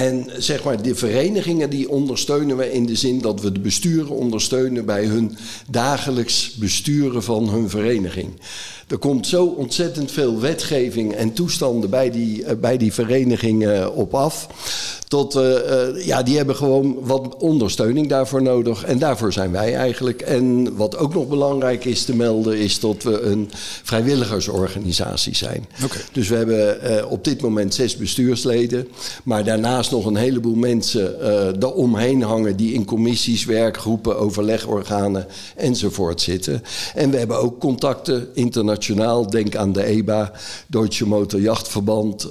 En 0.00 0.30
zeg 0.38 0.64
maar, 0.64 0.82
de 0.82 0.94
verenigingen 0.94 1.70
die 1.70 1.90
ondersteunen 1.90 2.56
we 2.56 2.72
in 2.72 2.86
de 2.86 2.96
zin 2.96 3.20
dat 3.20 3.40
we 3.40 3.52
de 3.52 3.60
besturen 3.60 4.10
ondersteunen 4.10 4.84
bij 4.84 5.04
hun 5.04 5.36
dagelijks 5.70 6.54
besturen 6.54 7.22
van 7.22 7.48
hun 7.48 7.70
vereniging. 7.70 8.32
Er 8.88 8.98
komt 8.98 9.26
zo 9.26 9.44
ontzettend 9.44 10.10
veel 10.10 10.40
wetgeving 10.40 11.12
en 11.12 11.32
toestanden 11.32 11.90
bij 11.90 12.10
die, 12.10 12.42
uh, 12.42 12.50
bij 12.60 12.76
die 12.76 12.92
verenigingen 12.92 13.94
op 13.94 14.14
af. 14.14 14.48
Tot, 15.08 15.36
uh, 15.36 15.42
uh, 15.42 16.06
ja, 16.06 16.22
die 16.22 16.36
hebben 16.36 16.56
gewoon 16.56 16.96
wat 17.00 17.36
ondersteuning 17.36 18.08
daarvoor 18.08 18.42
nodig. 18.42 18.84
En 18.84 18.98
daarvoor 18.98 19.32
zijn 19.32 19.52
wij 19.52 19.74
eigenlijk. 19.74 20.22
En 20.22 20.76
wat 20.76 20.96
ook 20.96 21.14
nog 21.14 21.28
belangrijk 21.28 21.84
is 21.84 22.04
te 22.04 22.16
melden, 22.16 22.58
is 22.58 22.80
dat 22.80 23.02
we 23.02 23.20
een 23.20 23.50
vrijwilligersorganisatie 23.82 25.34
zijn. 25.34 25.66
Okay. 25.84 26.02
Dus 26.12 26.28
we 26.28 26.36
hebben 26.36 26.78
uh, 26.90 27.10
op 27.10 27.24
dit 27.24 27.40
moment 27.40 27.74
zes 27.74 27.96
bestuursleden. 27.96 28.88
Maar 29.22 29.44
daarnaast 29.44 29.85
nog 29.90 30.06
een 30.06 30.16
heleboel 30.16 30.54
mensen 30.54 31.24
eromheen 31.62 32.22
hangen 32.22 32.56
die 32.56 32.72
in 32.72 32.84
commissies, 32.84 33.44
werkgroepen, 33.44 34.18
overlegorganen 34.18 35.26
enzovoort 35.56 36.20
zitten. 36.20 36.62
En 36.94 37.10
we 37.10 37.18
hebben 37.18 37.40
ook 37.40 37.60
contacten 37.60 38.28
internationaal. 38.34 39.30
Denk 39.30 39.56
aan 39.56 39.72
de 39.72 39.84
EBA, 39.84 40.32
Deutsche 40.66 41.06
Motorjachtverband, 41.06 42.22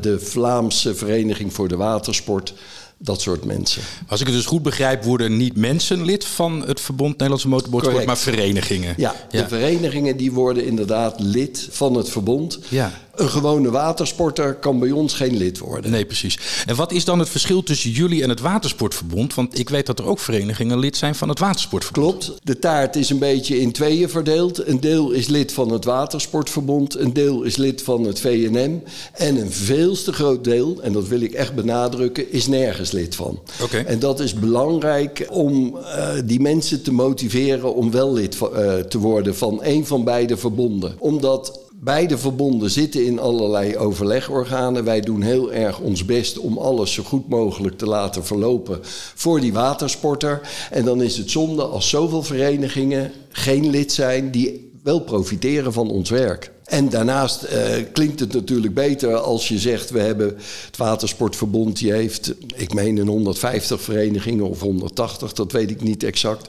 de 0.00 0.16
Vlaamse 0.20 0.94
Vereniging 0.94 1.52
voor 1.52 1.68
de 1.68 1.76
Water 1.76 1.96
watersport, 1.98 2.54
dat 2.98 3.20
soort 3.20 3.44
mensen. 3.44 3.82
Als 4.08 4.20
ik 4.20 4.26
het 4.26 4.36
dus 4.36 4.46
goed 4.46 4.62
begrijp, 4.62 5.04
worden 5.04 5.36
niet 5.36 5.56
mensen 5.56 6.04
lid 6.04 6.24
van 6.24 6.64
het 6.66 6.80
Verbond 6.80 7.10
Nederlandse 7.10 7.48
Motorsportsport, 7.48 8.06
maar 8.06 8.18
verenigingen. 8.18 8.94
Ja, 8.96 9.14
ja, 9.30 9.42
de 9.42 9.48
verenigingen 9.48 10.16
die 10.16 10.32
worden 10.32 10.64
inderdaad 10.64 11.20
lid 11.20 11.68
van 11.70 11.94
het 11.94 12.08
verbond. 12.08 12.58
Ja. 12.68 12.92
Een 13.18 13.30
gewone 13.30 13.70
watersporter 13.70 14.54
kan 14.54 14.78
bij 14.78 14.90
ons 14.90 15.14
geen 15.14 15.36
lid 15.36 15.58
worden. 15.58 15.90
Nee, 15.90 16.04
precies. 16.04 16.38
En 16.66 16.76
wat 16.76 16.92
is 16.92 17.04
dan 17.04 17.18
het 17.18 17.28
verschil 17.28 17.62
tussen 17.62 17.90
jullie 17.90 18.22
en 18.22 18.28
het 18.28 18.40
Watersportverbond? 18.40 19.34
Want 19.34 19.58
ik 19.58 19.68
weet 19.68 19.86
dat 19.86 19.98
er 19.98 20.06
ook 20.06 20.18
verenigingen 20.18 20.78
lid 20.78 20.96
zijn 20.96 21.14
van 21.14 21.28
het 21.28 21.38
Watersportverbond. 21.38 22.24
Klopt. 22.24 22.40
De 22.44 22.58
taart 22.58 22.96
is 22.96 23.10
een 23.10 23.18
beetje 23.18 23.60
in 23.60 23.72
tweeën 23.72 24.10
verdeeld. 24.10 24.66
Een 24.66 24.80
deel 24.80 25.10
is 25.10 25.26
lid 25.26 25.52
van 25.52 25.72
het 25.72 25.84
Watersportverbond, 25.84 26.98
een 26.98 27.12
deel 27.12 27.42
is 27.42 27.56
lid 27.56 27.82
van 27.82 28.04
het 28.04 28.20
VNM. 28.20 28.82
En 29.12 29.36
een 29.36 29.52
veelste 29.52 30.12
groot 30.12 30.44
deel, 30.44 30.80
en 30.82 30.92
dat 30.92 31.08
wil 31.08 31.20
ik 31.20 31.32
echt 31.32 31.54
benadrukken, 31.54 32.32
is 32.32 32.46
nergens 32.46 32.90
lid 32.90 33.14
van. 33.14 33.40
Okay. 33.62 33.84
En 33.84 33.98
dat 33.98 34.20
is 34.20 34.34
belangrijk 34.34 35.26
om 35.30 35.76
uh, 35.76 36.08
die 36.24 36.40
mensen 36.40 36.82
te 36.82 36.92
motiveren 36.92 37.74
om 37.74 37.90
wel 37.90 38.12
lid 38.12 38.38
uh, 38.40 38.74
te 38.74 38.98
worden 38.98 39.36
van 39.36 39.58
een 39.62 39.86
van 39.86 40.04
beide 40.04 40.36
verbonden. 40.36 40.94
Omdat 40.98 41.66
Beide 41.80 42.18
verbonden 42.18 42.70
zitten 42.70 43.04
in 43.04 43.18
allerlei 43.18 43.76
overlegorganen. 43.76 44.84
Wij 44.84 45.00
doen 45.00 45.22
heel 45.22 45.52
erg 45.52 45.80
ons 45.80 46.04
best 46.04 46.38
om 46.38 46.58
alles 46.58 46.92
zo 46.92 47.02
goed 47.02 47.28
mogelijk 47.28 47.78
te 47.78 47.86
laten 47.86 48.24
verlopen 48.24 48.78
voor 49.14 49.40
die 49.40 49.52
watersporter. 49.52 50.40
En 50.70 50.84
dan 50.84 51.02
is 51.02 51.16
het 51.16 51.30
zonde 51.30 51.62
als 51.62 51.88
zoveel 51.88 52.22
verenigingen 52.22 53.12
geen 53.28 53.70
lid 53.70 53.92
zijn 53.92 54.30
die 54.30 54.70
wel 54.82 55.00
profiteren 55.00 55.72
van 55.72 55.90
ons 55.90 56.10
werk. 56.10 56.52
En 56.68 56.88
daarnaast 56.88 57.42
uh, 57.42 57.50
klinkt 57.92 58.20
het 58.20 58.32
natuurlijk 58.32 58.74
beter 58.74 59.16
als 59.16 59.48
je 59.48 59.58
zegt... 59.58 59.90
we 59.90 60.00
hebben 60.00 60.26
het 60.66 60.76
Watersportverbond, 60.76 61.78
die 61.78 61.92
heeft, 61.92 62.34
ik 62.54 62.74
meen 62.74 62.96
een 62.96 63.06
150 63.08 63.80
verenigingen 63.80 64.48
of 64.48 64.60
180, 64.60 65.32
dat 65.32 65.52
weet 65.52 65.70
ik 65.70 65.82
niet 65.82 66.02
exact. 66.02 66.48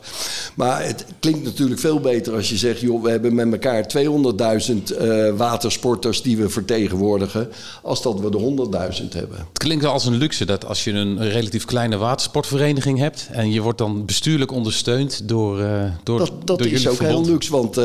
Maar 0.55 0.85
het 0.85 1.05
klinkt 1.19 1.43
natuurlijk 1.43 1.79
veel 1.79 1.99
beter 1.99 2.33
als 2.33 2.49
je 2.49 2.57
zegt... 2.57 2.79
joh, 2.79 3.03
we 3.03 3.09
hebben 3.09 3.35
met 3.35 3.51
elkaar 3.51 3.85
200.000 3.97 4.97
uh, 5.01 5.35
watersporters 5.35 6.21
die 6.21 6.37
we 6.37 6.49
vertegenwoordigen... 6.49 7.49
als 7.83 8.01
dat 8.01 8.19
we 8.19 8.29
er 8.29 8.91
100.000 9.01 9.07
hebben. 9.09 9.37
Het 9.37 9.57
klinkt 9.57 9.85
als 9.85 10.05
een 10.05 10.17
luxe 10.17 10.45
dat 10.45 10.65
als 10.65 10.83
je 10.83 10.91
een 10.91 11.29
relatief 11.29 11.65
kleine 11.65 11.97
watersportvereniging 11.97 12.99
hebt... 12.99 13.27
en 13.31 13.51
je 13.51 13.61
wordt 13.61 13.77
dan 13.77 14.05
bestuurlijk 14.05 14.51
ondersteund 14.51 15.27
door, 15.27 15.59
uh, 15.59 15.83
door 16.03 16.19
Dat, 16.19 16.31
dat 16.45 16.57
door 16.57 16.67
is 16.67 16.87
ook 16.87 16.95
verbond. 16.95 17.25
heel 17.25 17.33
luxe, 17.33 17.51
want 17.51 17.75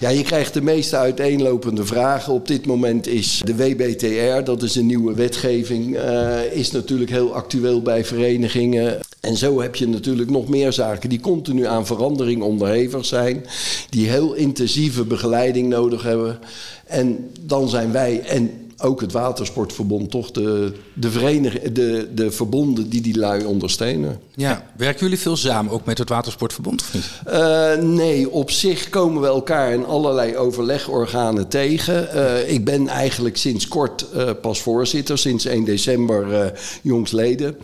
ja, 0.00 0.08
je 0.08 0.22
krijgt 0.22 0.54
de 0.54 0.62
meeste 0.62 0.96
uiteenlopende 0.96 1.72
de 1.74 1.84
vragen 1.84 2.32
op 2.32 2.48
dit 2.48 2.66
moment 2.66 3.06
is 3.06 3.42
de 3.44 3.56
WBTR, 3.56 4.44
dat 4.44 4.62
is 4.62 4.74
een 4.74 4.86
nieuwe 4.86 5.14
wetgeving, 5.14 5.96
uh, 5.96 6.52
is 6.52 6.70
natuurlijk 6.70 7.10
heel 7.10 7.34
actueel 7.34 7.82
bij 7.82 8.04
verenigingen. 8.04 9.00
En 9.20 9.36
zo 9.36 9.60
heb 9.60 9.76
je 9.76 9.88
natuurlijk 9.88 10.30
nog 10.30 10.48
meer 10.48 10.72
zaken 10.72 11.08
die 11.08 11.20
continu 11.20 11.66
aan 11.66 11.86
verandering 11.86 12.42
onderhevig 12.42 13.04
zijn, 13.04 13.44
die 13.90 14.08
heel 14.08 14.34
intensieve 14.34 15.04
begeleiding 15.04 15.68
nodig 15.68 16.02
hebben. 16.02 16.38
En 16.86 17.30
dan 17.40 17.68
zijn 17.68 17.92
wij 17.92 18.20
en 18.20 18.63
ook 18.78 19.00
het 19.00 19.12
Watersportverbond 19.12 20.10
toch 20.10 20.30
de, 20.30 20.72
de, 20.94 21.10
verenig, 21.10 21.60
de, 21.60 22.08
de 22.14 22.30
verbonden 22.30 22.88
die 22.88 23.00
die 23.00 23.18
lui 23.18 23.44
ondersteunen. 23.44 24.20
Ja, 24.34 24.66
werken 24.76 25.00
jullie 25.00 25.18
veel 25.18 25.36
samen 25.36 25.72
ook 25.72 25.84
met 25.84 25.98
het 25.98 26.08
Watersportverbond 26.08 26.80
of 26.80 26.94
niet? 26.94 27.10
Uh, 27.28 27.74
nee, 27.76 28.30
op 28.30 28.50
zich 28.50 28.88
komen 28.88 29.22
we 29.22 29.26
elkaar 29.26 29.72
in 29.72 29.86
allerlei 29.86 30.36
overlegorganen 30.36 31.48
tegen. 31.48 32.08
Uh, 32.14 32.50
ik 32.50 32.64
ben 32.64 32.88
eigenlijk 32.88 33.36
sinds 33.36 33.68
kort 33.68 34.06
uh, 34.14 34.30
pas 34.40 34.60
voorzitter, 34.60 35.18
sinds 35.18 35.44
1 35.44 35.64
december 35.64 36.52
jongsleden. 36.82 37.56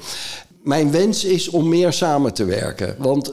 Mijn 0.62 0.90
wens 0.90 1.24
is 1.24 1.48
om 1.48 1.68
meer 1.68 1.92
samen 1.92 2.34
te 2.34 2.44
werken, 2.44 2.94
want... 2.98 3.32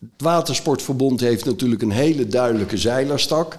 Het 0.00 0.08
Watersportverbond 0.16 1.20
heeft 1.20 1.44
natuurlijk 1.44 1.82
een 1.82 1.90
hele 1.90 2.26
duidelijke 2.26 2.76
zeilerstak. 2.76 3.58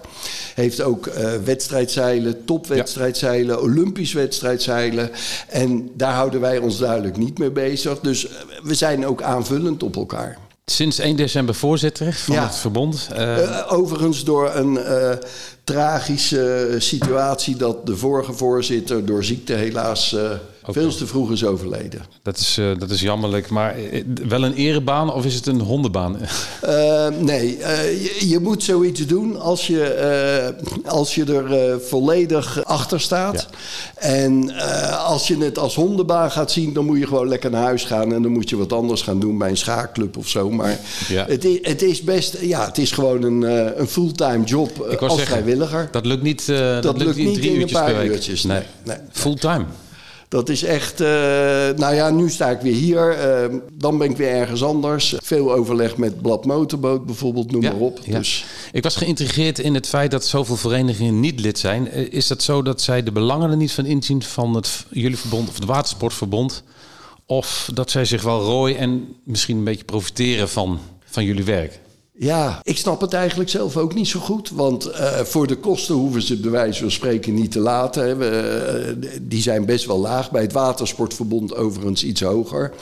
Heeft 0.54 0.80
ook 0.82 1.06
uh, 1.06 1.32
wedstrijdzeilen, 1.44 2.44
topwedstrijdzeilen, 2.44 3.56
ja. 3.56 3.60
olympisch 3.62 4.12
wedstrijdzeilen. 4.12 5.10
En 5.48 5.90
daar 5.94 6.12
houden 6.14 6.40
wij 6.40 6.58
ons 6.58 6.78
duidelijk 6.78 7.16
niet 7.16 7.38
mee 7.38 7.50
bezig. 7.50 8.00
Dus 8.00 8.26
we 8.62 8.74
zijn 8.74 9.06
ook 9.06 9.22
aanvullend 9.22 9.82
op 9.82 9.96
elkaar. 9.96 10.38
Sinds 10.64 10.98
1 10.98 11.16
december 11.16 11.54
voorzitter 11.54 12.12
van 12.12 12.34
Ja. 12.34 12.46
het 12.46 12.56
verbond. 12.56 13.08
Uh, 13.12 13.18
Uh, 13.38 13.72
overigens 13.72 14.24
door 14.24 14.54
een 14.54 14.72
uh, 14.74 15.10
tragische 15.64 16.74
situatie 16.78 17.56
dat 17.56 17.86
de 17.86 17.96
vorige 17.96 18.32
voorzitter 18.32 19.04
door 19.06 19.24
ziekte 19.24 19.52
helaas 19.52 20.16
veel 20.64 20.94
te 20.94 21.06
vroeg 21.06 21.32
is 21.32 21.44
overleden. 21.44 22.02
dat, 22.22 22.38
is, 22.38 22.58
uh, 22.58 22.78
dat 22.78 22.90
is 22.90 23.00
jammerlijk, 23.00 23.48
maar 23.48 23.80
uh, 23.80 24.02
wel 24.28 24.44
een 24.44 24.54
erebaan 24.54 25.12
of 25.12 25.24
is 25.24 25.34
het 25.34 25.46
een 25.46 25.60
hondenbaan? 25.60 26.16
Uh, 26.64 27.06
nee, 27.30 27.58
uh, 27.58 28.02
je, 28.02 28.28
je, 28.28 28.38
moet 28.38 28.62
zoiets 28.62 29.06
doen 29.06 29.40
als 29.40 29.66
je, 29.66 30.54
als 30.86 31.14
je 31.14 31.24
er 31.24 31.80
volledig 31.80 32.64
achter 32.64 33.00
staat. 33.00 33.48
Ja. 33.50 34.00
En 34.08 34.50
als 34.98 35.26
je 35.28 35.36
het 35.38 35.58
als 35.58 35.74
hondenbaan 35.74 36.30
gaat 36.30 36.50
zien, 36.50 36.72
dan 36.72 36.84
moet 36.84 36.98
je 36.98 37.06
gewoon 37.06 37.28
lekker 37.28 37.50
naar 37.50 37.62
huis 37.62 37.84
gaan. 37.84 38.12
En 38.14 38.22
dan 38.22 38.32
moet 38.32 38.50
je 38.50 38.56
wat 38.56 38.72
anders 38.72 39.02
gaan 39.02 39.20
doen 39.20 39.38
bij 39.38 39.48
een 39.48 39.56
schaakclub 39.56 40.16
of 40.16 40.28
zo. 40.28 40.50
Maar 40.50 40.78
Ja. 41.08 41.26
het, 41.28 41.44
is, 41.44 41.58
het 41.62 41.82
is 41.82 42.02
best, 42.02 42.36
ja, 42.40 42.66
het 42.66 42.78
is 42.78 42.90
gewoon 42.90 43.22
een, 43.22 43.42
een 43.80 43.88
fulltime 43.88 44.44
job 44.44 44.78
als 44.80 45.14
zeggen, 45.14 45.26
vrijwilliger. 45.26 45.88
Dat 45.90 46.06
lukt 46.06 46.22
niet, 46.22 46.46
dat 46.46 46.82
Dat 46.82 46.96
lukt 46.96 47.04
lukt 47.16 47.28
niet 47.28 47.34
drie 47.34 47.48
in 47.48 47.54
een 47.54 47.60
uurtjes 47.60 47.78
paar 47.78 47.90
per 47.90 48.00
week. 48.00 48.10
uurtjes, 48.10 48.42
nee, 48.42 48.62
nee. 48.82 48.96
Fulltime. 49.12 49.64
Dat 50.32 50.48
is 50.48 50.62
echt, 50.62 51.00
uh, 51.00 51.06
nou 51.76 51.94
ja, 51.94 52.10
nu 52.10 52.30
sta 52.30 52.50
ik 52.50 52.60
weer 52.60 52.74
hier. 52.74 53.18
Uh, 53.50 53.58
dan 53.72 53.98
ben 53.98 54.10
ik 54.10 54.16
weer 54.16 54.28
ergens 54.30 54.62
anders. 54.62 55.14
Veel 55.22 55.52
overleg 55.52 55.96
met 55.96 56.22
Blad 56.22 56.44
Motorboot 56.44 57.06
bijvoorbeeld, 57.06 57.50
noem 57.50 57.62
maar 57.62 57.74
op. 57.74 57.98
ja. 58.04 58.18
Dus 58.18 58.44
Ik 58.72 58.82
was 58.82 58.96
geïntrigeerd 58.96 59.58
in 59.58 59.74
het 59.74 59.86
feit 59.86 60.10
dat 60.10 60.24
zoveel 60.24 60.56
verenigingen 60.56 61.20
niet 61.20 61.40
lid 61.40 61.58
zijn. 61.58 61.90
Eh, 61.90 62.12
Is 62.12 62.26
dat 62.26 62.42
zo 62.42 62.62
dat 62.62 62.80
zij 62.80 63.02
de 63.02 63.12
belangen 63.12 63.50
er 63.50 63.56
niet 63.56 63.72
van 63.72 63.86
inzien 63.86 64.22
van 64.22 64.54
het, 64.54 64.84
jullie 64.90 65.18
verbond 65.18 65.48
of 65.48 65.54
het 65.54 65.64
watersportverbond? 65.64 66.62
Of 67.26 67.70
dat 67.74 67.90
zij 67.90 68.04
zich 68.04 68.22
wel 68.22 68.42
rooien 68.42 68.78
en 68.78 69.16
misschien 69.24 69.56
een 69.56 69.64
beetje 69.64 69.84
profiteren 69.84 70.48
van, 70.48 70.78
van 71.04 71.24
jullie 71.24 71.44
werk? 71.44 71.80
Ja, 72.18 72.60
ik 72.62 72.76
snap 72.76 73.00
het 73.00 73.12
eigenlijk 73.12 73.50
zelf 73.50 73.76
ook 73.76 73.94
niet 73.94 74.08
zo 74.08 74.20
goed. 74.20 74.50
Want 74.50 74.88
uh, 74.88 75.18
voor 75.18 75.46
de 75.46 75.56
kosten 75.56 75.94
hoeven 75.94 76.22
ze 76.22 76.36
bij 76.36 76.50
wijze 76.50 76.80
van 76.80 76.90
spreken 76.90 77.34
niet 77.34 77.50
te 77.50 77.58
laten. 77.58 78.22
Uh, 78.22 79.08
die 79.22 79.42
zijn 79.42 79.64
best 79.64 79.86
wel 79.86 79.98
laag. 79.98 80.30
Bij 80.30 80.42
het 80.42 80.52
Watersportverbond 80.52 81.54
overigens 81.54 82.04
iets 82.04 82.20
hoger. 82.20 82.72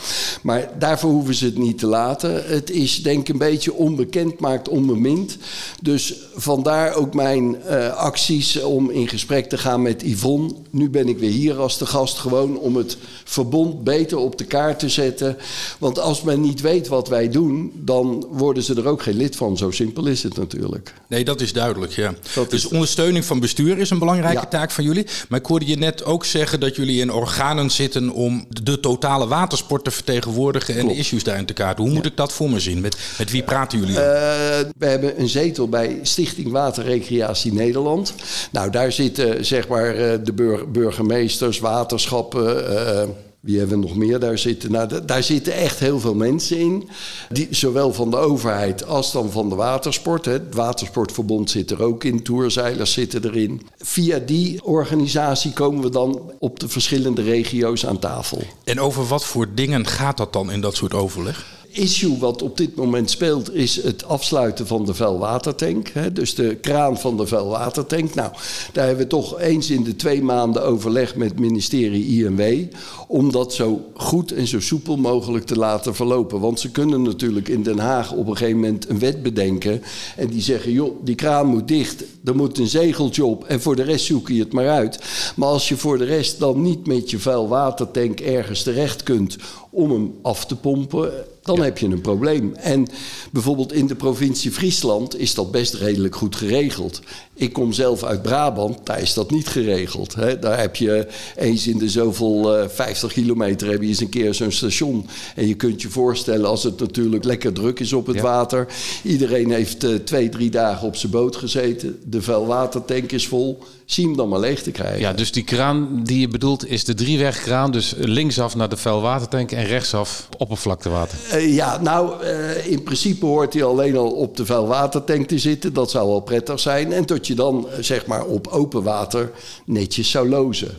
Maar 0.43 0.71
daarvoor 0.79 1.11
hoeven 1.11 1.35
ze 1.35 1.45
het 1.45 1.59
niet 1.59 1.79
te 1.79 1.87
laten. 1.87 2.45
Het 2.47 2.71
is 2.71 3.03
denk 3.03 3.21
ik 3.21 3.29
een 3.29 3.39
beetje 3.39 3.75
onbekend, 3.75 4.41
maakt 4.41 4.69
onbemind. 4.69 5.37
Dus 5.83 6.15
vandaar 6.35 6.95
ook 6.95 7.15
mijn 7.15 7.57
uh, 7.69 7.97
acties 7.97 8.63
om 8.63 8.91
in 8.91 9.09
gesprek 9.09 9.49
te 9.49 9.59
gaan 9.59 9.83
met 9.83 10.03
Yvonne. 10.03 10.53
Nu 10.71 10.91
ben 10.91 11.09
ik 11.09 11.19
weer 11.19 11.31
hier 11.31 11.59
als 11.59 11.79
de 11.79 11.87
gast. 11.87 12.19
Gewoon 12.19 12.59
om 12.59 12.77
het 12.77 12.97
verbond 13.25 13.85
beter 13.85 14.19
op 14.19 14.39
de 14.39 14.45
kaart 14.45 14.79
te 14.79 14.89
zetten. 14.89 15.37
Want 15.79 15.99
als 15.99 16.23
men 16.23 16.41
niet 16.41 16.61
weet 16.61 16.89
wat 16.89 17.09
wij 17.09 17.29
doen, 17.29 17.73
dan 17.75 18.27
worden 18.31 18.63
ze 18.63 18.75
er 18.75 18.87
ook 18.87 19.03
geen 19.03 19.19
lid 19.21 19.37
van. 19.37 19.57
Zo 19.57 19.71
simpel 19.71 20.07
is 20.07 20.23
het 20.23 20.37
natuurlijk. 20.37 20.95
Nee, 21.09 21.25
dat 21.25 21.41
is 21.41 21.53
duidelijk, 21.53 21.93
ja. 21.93 22.15
Dat 22.35 22.51
dus 22.51 22.65
is- 22.65 22.71
ondersteuning 22.71 23.25
van 23.25 23.41
bestuur 23.41 23.79
is 23.79 23.91
een 23.91 23.99
belangrijke 23.99 24.41
Ja. 24.41 24.47
taak 24.47 24.71
van 24.71 24.85
jullie. 24.85 25.07
Maar 25.29 25.39
ik 25.39 25.47
hoorde 25.47 25.67
je 25.67 25.77
net 25.77 26.05
ook 26.05 26.25
zeggen 26.25 26.61
dat 26.61 26.77
jullie 26.77 27.01
in 27.01 27.13
organen 27.13 27.71
zitten 27.71 28.11
om 28.11 28.47
de 28.63 28.81
totale 28.81 29.27
watersport 29.27 29.85
te 29.85 29.91
vertegenwoordigen 29.91 30.77
en 30.77 30.87
de 30.87 30.95
issues 30.97 31.25
daarin 31.25 31.47
te 31.47 31.53
kaarten. 31.53 31.85
Hoe 31.85 31.93
moet 31.95 32.07
ik 32.07 32.17
dat 32.17 32.33
voor 32.33 32.51
me 32.51 32.61
zien? 32.61 32.81
Met, 32.81 32.97
met 33.19 33.31
wie 33.31 33.43
praten 33.43 33.79
jullie? 33.79 34.01
Eh, 34.01 34.59
we 34.79 34.87
hebben 34.87 35.21
een 35.21 35.29
zetel 35.29 35.69
bij 35.69 35.99
Stichting 36.03 36.51
Waterrecreatie 36.51 37.53
Nederland. 37.53 38.15
Nou, 38.53 38.71
daar 38.71 38.93
zitten 38.93 39.45
zeg 39.45 39.69
maar 39.69 39.95
eh, 39.95 40.19
de 40.25 40.33
bur- 40.33 40.71
burgemeesters, 40.71 41.59
waterschappen. 41.59 42.77
eh, 42.87 43.09
wie 43.41 43.59
hebben 43.59 43.81
we 43.81 43.87
nog 43.87 43.97
meer 43.97 44.19
daar 44.19 44.39
zitten? 44.39 44.73
Nou, 44.73 45.05
daar 45.05 45.23
zitten 45.23 45.53
echt 45.53 45.79
heel 45.79 46.01
veel 46.01 46.15
mensen 46.15 46.59
in. 46.59 46.89
Die, 47.29 47.49
zowel 47.51 47.93
van 47.93 48.11
de 48.11 48.17
overheid 48.17 48.87
als 48.87 49.13
dan 49.13 49.31
van 49.31 49.49
de 49.49 49.55
watersport. 49.55 50.25
Hè. 50.25 50.33
Het 50.33 50.55
Watersportverbond 50.55 51.51
zit 51.51 51.71
er 51.71 51.83
ook 51.83 52.05
in. 52.05 52.23
Tourzeilers 52.23 52.93
zitten 52.93 53.25
erin. 53.25 53.63
Via 53.79 54.19
die 54.19 54.65
organisatie 54.65 55.53
komen 55.53 55.83
we 55.83 55.91
dan 55.91 56.33
op 56.39 56.61
de 56.61 56.69
verschillende 56.69 57.23
regio's 57.23 57.87
aan 57.87 57.99
tafel. 57.99 58.43
En 58.65 58.81
over 58.81 59.07
wat 59.07 59.25
voor 59.25 59.49
dingen 59.55 59.87
gaat 59.87 60.17
dat 60.17 60.33
dan 60.33 60.51
in 60.51 60.61
dat 60.61 60.77
soort 60.77 60.95
overleg? 60.95 61.60
Issue 61.73 62.19
wat 62.19 62.43
op 62.43 62.57
dit 62.57 62.75
moment 62.75 63.11
speelt 63.11 63.55
is 63.55 63.83
het 63.83 64.05
afsluiten 64.05 64.67
van 64.67 64.85
de 64.85 64.95
vuilwatertank. 64.95 65.89
Hè, 65.89 66.13
dus 66.13 66.35
de 66.35 66.55
kraan 66.55 66.99
van 66.99 67.17
de 67.17 67.27
vuilwatertank. 67.27 68.15
Nou, 68.15 68.33
daar 68.73 68.87
hebben 68.87 69.05
we 69.05 69.11
toch 69.11 69.41
eens 69.41 69.71
in 69.71 69.85
de 69.85 69.97
twee 69.97 70.23
maanden 70.23 70.65
overleg 70.65 71.17
met 71.17 71.29
het 71.31 71.39
ministerie 71.39 72.25
INW... 72.25 72.75
om 73.09 73.33
dat 73.33 73.55
zo 73.55 73.85
goed 73.95 74.33
en 74.33 74.47
zo 74.47 74.61
soepel 74.61 74.97
mogelijk 74.97 75.47
te 75.47 75.57
laten 75.57 75.95
verlopen. 75.95 76.41
Want 76.41 76.61
ze 76.61 76.71
kunnen 76.71 77.03
natuurlijk 77.03 77.49
in 77.49 77.63
Den 77.63 77.79
Haag 77.79 78.13
op 78.13 78.27
een 78.27 78.37
gegeven 78.37 78.61
moment 78.61 78.89
een 78.89 78.99
wet 78.99 79.23
bedenken... 79.23 79.83
en 80.17 80.29
die 80.29 80.43
zeggen, 80.43 80.73
joh, 80.73 81.05
die 81.05 81.15
kraan 81.15 81.47
moet 81.47 81.69
dicht, 81.69 82.05
er 82.25 82.37
moet 82.37 82.59
een 82.59 82.67
zegeltje 82.67 83.25
op... 83.25 83.45
en 83.45 83.61
voor 83.61 83.77
de 83.77 83.83
rest 83.83 84.05
zoek 84.05 84.29
je 84.29 84.39
het 84.39 84.53
maar 84.53 84.69
uit. 84.69 84.99
Maar 85.37 85.49
als 85.49 85.69
je 85.69 85.77
voor 85.77 85.99
de 85.99 86.05
rest 86.05 86.39
dan 86.39 86.63
niet 86.63 86.87
met 86.87 87.11
je 87.11 87.19
vuilwatertank 87.19 88.21
ergens 88.21 88.63
terecht 88.63 89.03
kunt... 89.03 89.37
om 89.71 89.91
hem 89.91 90.15
af 90.23 90.47
te 90.47 90.57
pompen 90.57 91.13
dan 91.57 91.65
heb 91.65 91.79
je 91.79 91.87
een 91.87 92.01
probleem. 92.01 92.55
En 92.55 92.87
bijvoorbeeld 93.33 93.73
in 93.73 93.87
de 93.87 93.95
provincie 93.95 94.51
Friesland 94.51 95.19
is 95.19 95.35
dat 95.35 95.51
best 95.51 95.75
redelijk 95.75 96.17
goed 96.17 96.37
geregeld. 96.37 97.01
Ik 97.41 97.53
kom 97.53 97.73
zelf 97.73 98.05
uit 98.05 98.23
Brabant, 98.23 98.79
daar 98.85 99.01
is 99.01 99.15
dat 99.15 99.31
niet 99.31 99.49
geregeld. 99.49 100.15
Hè. 100.15 100.39
Daar 100.39 100.61
heb 100.61 100.77
je 100.77 101.07
eens 101.37 101.67
in 101.67 101.79
de 101.79 101.89
zoveel 101.89 102.57
eh 102.57 102.69
50 102.69 103.13
kilometer 103.13 103.71
heb 103.71 103.83
je 103.83 103.89
eens 103.89 104.01
een 104.01 104.09
keer 104.09 104.35
zo'n 104.35 104.51
station. 104.51 105.07
En 105.35 105.47
je 105.47 105.55
kunt 105.55 105.83
je 105.83 105.89
voorstellen 105.89 106.49
als 106.49 106.63
het 106.63 106.81
natuurlijk 106.81 107.25
lekker 107.25 107.53
druk 107.53 107.81
is 107.81 107.93
op 107.93 108.07
het 108.07 108.21
water. 108.21 108.67
Iedereen 109.03 109.51
heeft 109.51 109.85
eh, 109.85 109.95
twee, 109.95 110.29
drie 110.29 110.51
dagen 110.51 110.87
op 110.87 110.97
zijn 110.97 111.13
boot 111.13 111.37
gezeten. 111.37 111.99
De 112.05 112.23
vuilwatertank 112.23 113.13
is 113.13 113.27
vol. 113.27 113.59
Zie 113.85 114.05
hem 114.05 114.17
dan 114.17 114.29
maar 114.29 114.41
leeg 114.41 114.63
te 114.63 114.71
krijgen. 114.71 115.01
Ja, 115.01 115.13
dus 115.13 115.33
die 115.33 115.45
kraan 115.45 116.01
die 116.05 116.21
je 116.21 116.29
bedoelt 116.29 116.67
is 116.67 116.85
de 116.85 116.95
driewegkraan. 116.95 117.71
Dus 117.71 117.95
linksaf 117.99 118.57
naar 118.57 118.69
de 118.69 118.77
vuilwatertank 118.77 119.53
en 119.53 119.65
rechtsaf 119.65 120.29
oppervlaktewater. 120.39 121.19
Eh, 121.31 121.55
ja, 121.55 121.81
nou, 121.81 122.23
eh, 122.23 122.67
in 122.67 122.83
principe 122.83 123.27
hoort 123.27 123.53
hij 123.53 123.65
alleen 123.65 123.97
al 123.97 124.11
op 124.11 124.37
de 124.37 124.47
vuilwatertank 124.47 125.29
te 125.29 125.39
zitten. 125.39 125.73
Dat 125.73 125.91
zou 125.91 126.09
wel 126.09 126.21
prettig 126.21 126.61
zijn. 126.61 126.93
En 126.93 127.05
tot 127.05 127.27
je 127.27 127.30
dan, 127.35 127.69
eh, 127.69 127.83
zeg 127.83 128.07
maar, 128.07 128.25
op 128.25 128.47
open 128.47 128.83
water 128.83 129.31
netjes 129.67 130.11
zou 130.11 130.29
lozen. 130.29 130.71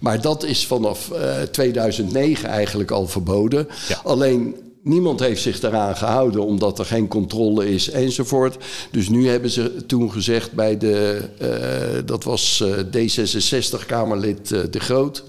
Maar 0.00 0.20
dat 0.20 0.44
is 0.44 0.66
vanaf 0.66 1.10
eh, 1.10 1.42
2009 1.42 2.48
eigenlijk 2.48 2.90
al 2.90 3.06
verboden. 3.06 3.68
Alleen 4.04 4.54
niemand 4.88 5.20
heeft 5.20 5.42
zich 5.42 5.60
daaraan 5.60 5.96
gehouden 5.96 6.44
omdat 6.44 6.78
er 6.78 6.84
geen 6.84 7.08
controle 7.08 7.70
is 7.70 7.90
enzovoort. 7.90 8.56
Dus 8.90 9.08
nu 9.08 9.28
hebben 9.28 9.50
ze 9.50 9.86
toen 9.86 10.12
gezegd 10.12 10.52
bij 10.52 10.78
de, 10.78 11.20
eh, 11.38 12.06
dat 12.06 12.24
was 12.24 12.60
eh, 12.60 12.78
D66-Kamerlid 12.78 14.52
eh, 14.52 14.60
De 14.70 14.80
Groot, 14.80 15.24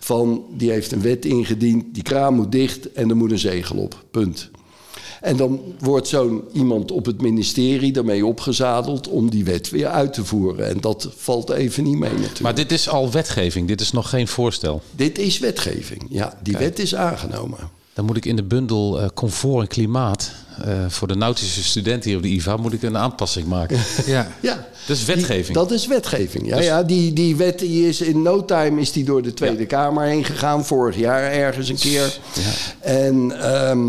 van 0.00 0.44
die 0.56 0.70
heeft 0.70 0.92
een 0.92 1.02
wet 1.02 1.24
ingediend, 1.24 1.94
die 1.94 2.02
kraan 2.02 2.34
moet 2.34 2.52
dicht 2.52 2.92
en 2.92 3.10
er 3.10 3.16
moet 3.16 3.30
een 3.30 3.38
zegel 3.38 3.76
op. 3.76 4.04
Punt. 4.10 4.50
En 5.22 5.36
dan 5.36 5.60
wordt 5.78 6.08
zo'n 6.08 6.42
iemand 6.52 6.90
op 6.90 7.06
het 7.06 7.20
ministerie 7.20 7.92
daarmee 7.92 8.26
opgezadeld 8.26 9.08
om 9.08 9.30
die 9.30 9.44
wet 9.44 9.70
weer 9.70 9.86
uit 9.86 10.12
te 10.12 10.24
voeren. 10.24 10.68
En 10.68 10.80
dat 10.80 11.08
valt 11.16 11.50
even 11.50 11.84
niet 11.84 11.98
mee 11.98 12.10
natuurlijk. 12.12 12.40
Maar 12.40 12.54
dit 12.54 12.72
is 12.72 12.88
al 12.88 13.10
wetgeving, 13.10 13.68
dit 13.68 13.80
is 13.80 13.92
nog 13.92 14.08
geen 14.08 14.28
voorstel. 14.28 14.82
Dit 14.96 15.18
is 15.18 15.38
wetgeving. 15.38 16.02
Ja, 16.08 16.38
die 16.42 16.56
wet 16.56 16.78
is 16.78 16.94
aangenomen. 16.94 17.58
Dan 17.94 18.04
moet 18.04 18.16
ik 18.16 18.24
in 18.24 18.36
de 18.36 18.42
bundel 18.42 19.00
eh, 19.00 19.08
comfort 19.14 19.60
en 19.62 19.68
klimaat 19.68 20.32
eh, 20.64 20.72
voor 20.88 21.08
de 21.08 21.14
nautische 21.16 21.64
studenten 21.64 22.08
hier 22.08 22.16
op 22.18 22.22
de 22.24 22.28
IVA 22.28 22.56
moet 22.56 22.72
ik 22.72 22.82
een 22.82 22.96
aanpassing 22.96 23.46
maken. 23.46 23.78
Ja. 24.06 24.32
Ja. 24.40 24.66
Dat 24.86 24.96
is 24.96 25.04
wetgeving. 25.04 25.46
Die- 25.46 25.54
dat 25.54 25.70
is 25.70 25.86
wetgeving. 25.86 26.46
Ja, 26.46 26.56
Dus- 26.56 26.64
ja 26.64 26.82
die, 26.82 27.12
die 27.12 27.36
wet 27.36 27.58
die 27.58 27.88
is 27.88 28.00
in 28.00 28.22
no 28.22 28.44
time 28.44 28.80
is 28.80 28.92
die 28.92 29.04
door 29.04 29.22
de 29.22 29.34
Tweede 29.34 29.66
Kamer 29.66 30.04
heen 30.04 30.24
gegaan. 30.24 30.64
Vorig 30.64 30.96
jaar 30.96 31.22
ergens 31.32 31.68
een 31.68 31.76
keer. 31.78 32.18
En 32.80 33.40
ehm, 33.40 33.88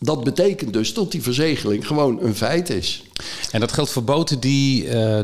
dat 0.00 0.24
betekent 0.24 0.72
dus 0.72 0.94
dat 0.94 1.12
die 1.12 1.22
verzegeling 1.22 1.86
gewoon 1.86 2.22
een 2.22 2.34
feit 2.34 2.70
is. 2.70 3.02
En 3.50 3.60
dat 3.60 3.72
geldt 3.72 3.90
voor 3.90 4.04
boten 4.04 4.40
die 4.40 4.88
eh, 4.88 5.18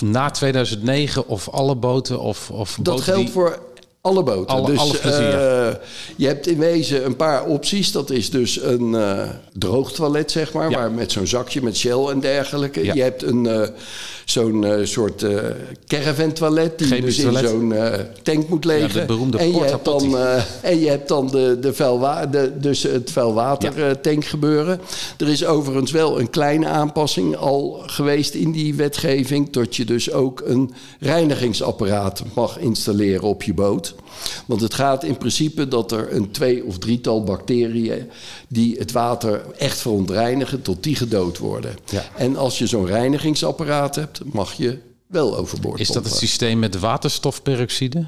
na 0.00 0.30
2009 0.30 1.26
of 1.28 1.48
alle 1.48 1.74
boten 1.76 2.20
of, 2.20 2.50
of 2.50 2.74
Dat 2.74 2.84
boten 2.84 3.04
geldt 3.04 3.20
die- 3.20 3.30
voor 3.30 3.58
alle 4.00 4.22
boten. 4.22 4.46
Alle- 4.56 4.66
dus 4.70 4.78
alle 4.78 4.98
eh, 4.98 5.74
je 6.16 6.26
hebt 6.26 6.46
in 6.46 6.58
wezen 6.58 7.04
een 7.04 7.16
paar 7.16 7.44
opties. 7.46 7.92
Dat 7.92 8.10
is 8.10 8.30
dus 8.30 8.62
een 8.62 8.94
eh 8.94 9.28
droogtoilet, 9.52 10.30
zeg 10.30 10.52
maar, 10.52 10.70
Ja. 10.70 10.76
waar 10.76 10.90
met 10.92 11.12
zo'n 11.12 11.26
zakje 11.26 11.62
met 11.62 11.76
Shell 11.76 12.04
en 12.06 12.20
dergelijke. 12.20 12.84
Ja. 12.84 12.94
Je 12.94 13.02
hebt 13.02 13.22
een 13.22 13.70
zo'n 14.24 14.64
eh, 14.64 14.84
soort 14.84 15.22
eh 15.22 15.38
caravan 15.86 16.32
toilet 16.32 16.78
die 16.78 16.86
Chemisch 16.86 17.16
dus 17.16 17.24
in 17.24 17.48
zo'n 17.48 17.72
eh, 17.72 18.00
tank 18.22 18.48
moet 18.48 18.64
liggen. 18.64 19.00
de 19.00 19.06
beroemde 19.06 19.38
en, 19.38 19.52
je 19.52 19.64
hebt 19.64 19.84
dan, 19.84 20.16
en 20.62 20.80
je 20.80 20.88
hebt 20.88 21.08
dan 21.08 21.30
de, 21.30 21.58
de 21.60 21.72
vuilwa 21.74 22.26
de, 22.26 22.52
dus 22.60 22.82
het 22.82 23.10
vuilwatertank 23.10 24.24
gebeuren. 24.24 24.80
Er 25.18 25.28
is 25.28 25.44
overigens 25.44 25.90
wel 25.90 26.20
een 26.20 26.30
kleine 26.30 26.66
aanpassing 26.66 27.36
al 27.36 27.82
geweest 27.86 28.34
in 28.34 28.52
die 28.52 28.74
wetgeving. 28.74 29.50
Dat 29.50 29.76
je 29.76 29.84
dus 29.84 30.12
ook 30.12 30.42
een 30.44 30.74
reinigingsapparaat 31.00 32.22
mag 32.34 32.58
installeren 32.58 33.28
op 33.28 33.42
je 33.42 33.54
boot. 33.54 33.94
Want 34.46 34.60
het 34.60 34.74
gaat 34.74 35.04
in 35.04 35.16
principe 35.16 35.68
dat 35.68 35.92
er 35.92 36.14
een 36.14 36.30
twee 36.30 36.64
of 36.64 36.78
drietal 36.78 37.22
bacteriën 37.22 38.10
die 38.48 38.78
het 38.78 38.92
water 38.92 39.42
echt 39.58 39.78
verontreinigen, 39.78 40.62
tot 40.62 40.82
die 40.82 40.96
gedood 40.96 41.38
worden. 41.38 41.76
Ja. 41.90 42.04
En 42.16 42.36
als 42.36 42.58
je 42.58 42.66
zo'n 42.66 42.86
reinigingsapparaat 42.86 43.94
hebt, 43.94 44.20
mag 44.32 44.52
je 44.52 44.78
wel 45.14 45.36
overboord 45.36 45.80
Is 45.80 45.88
dat 45.88 46.04
het 46.04 46.14
systeem 46.14 46.58
met 46.58 46.78
waterstofperoxide? 46.78 48.04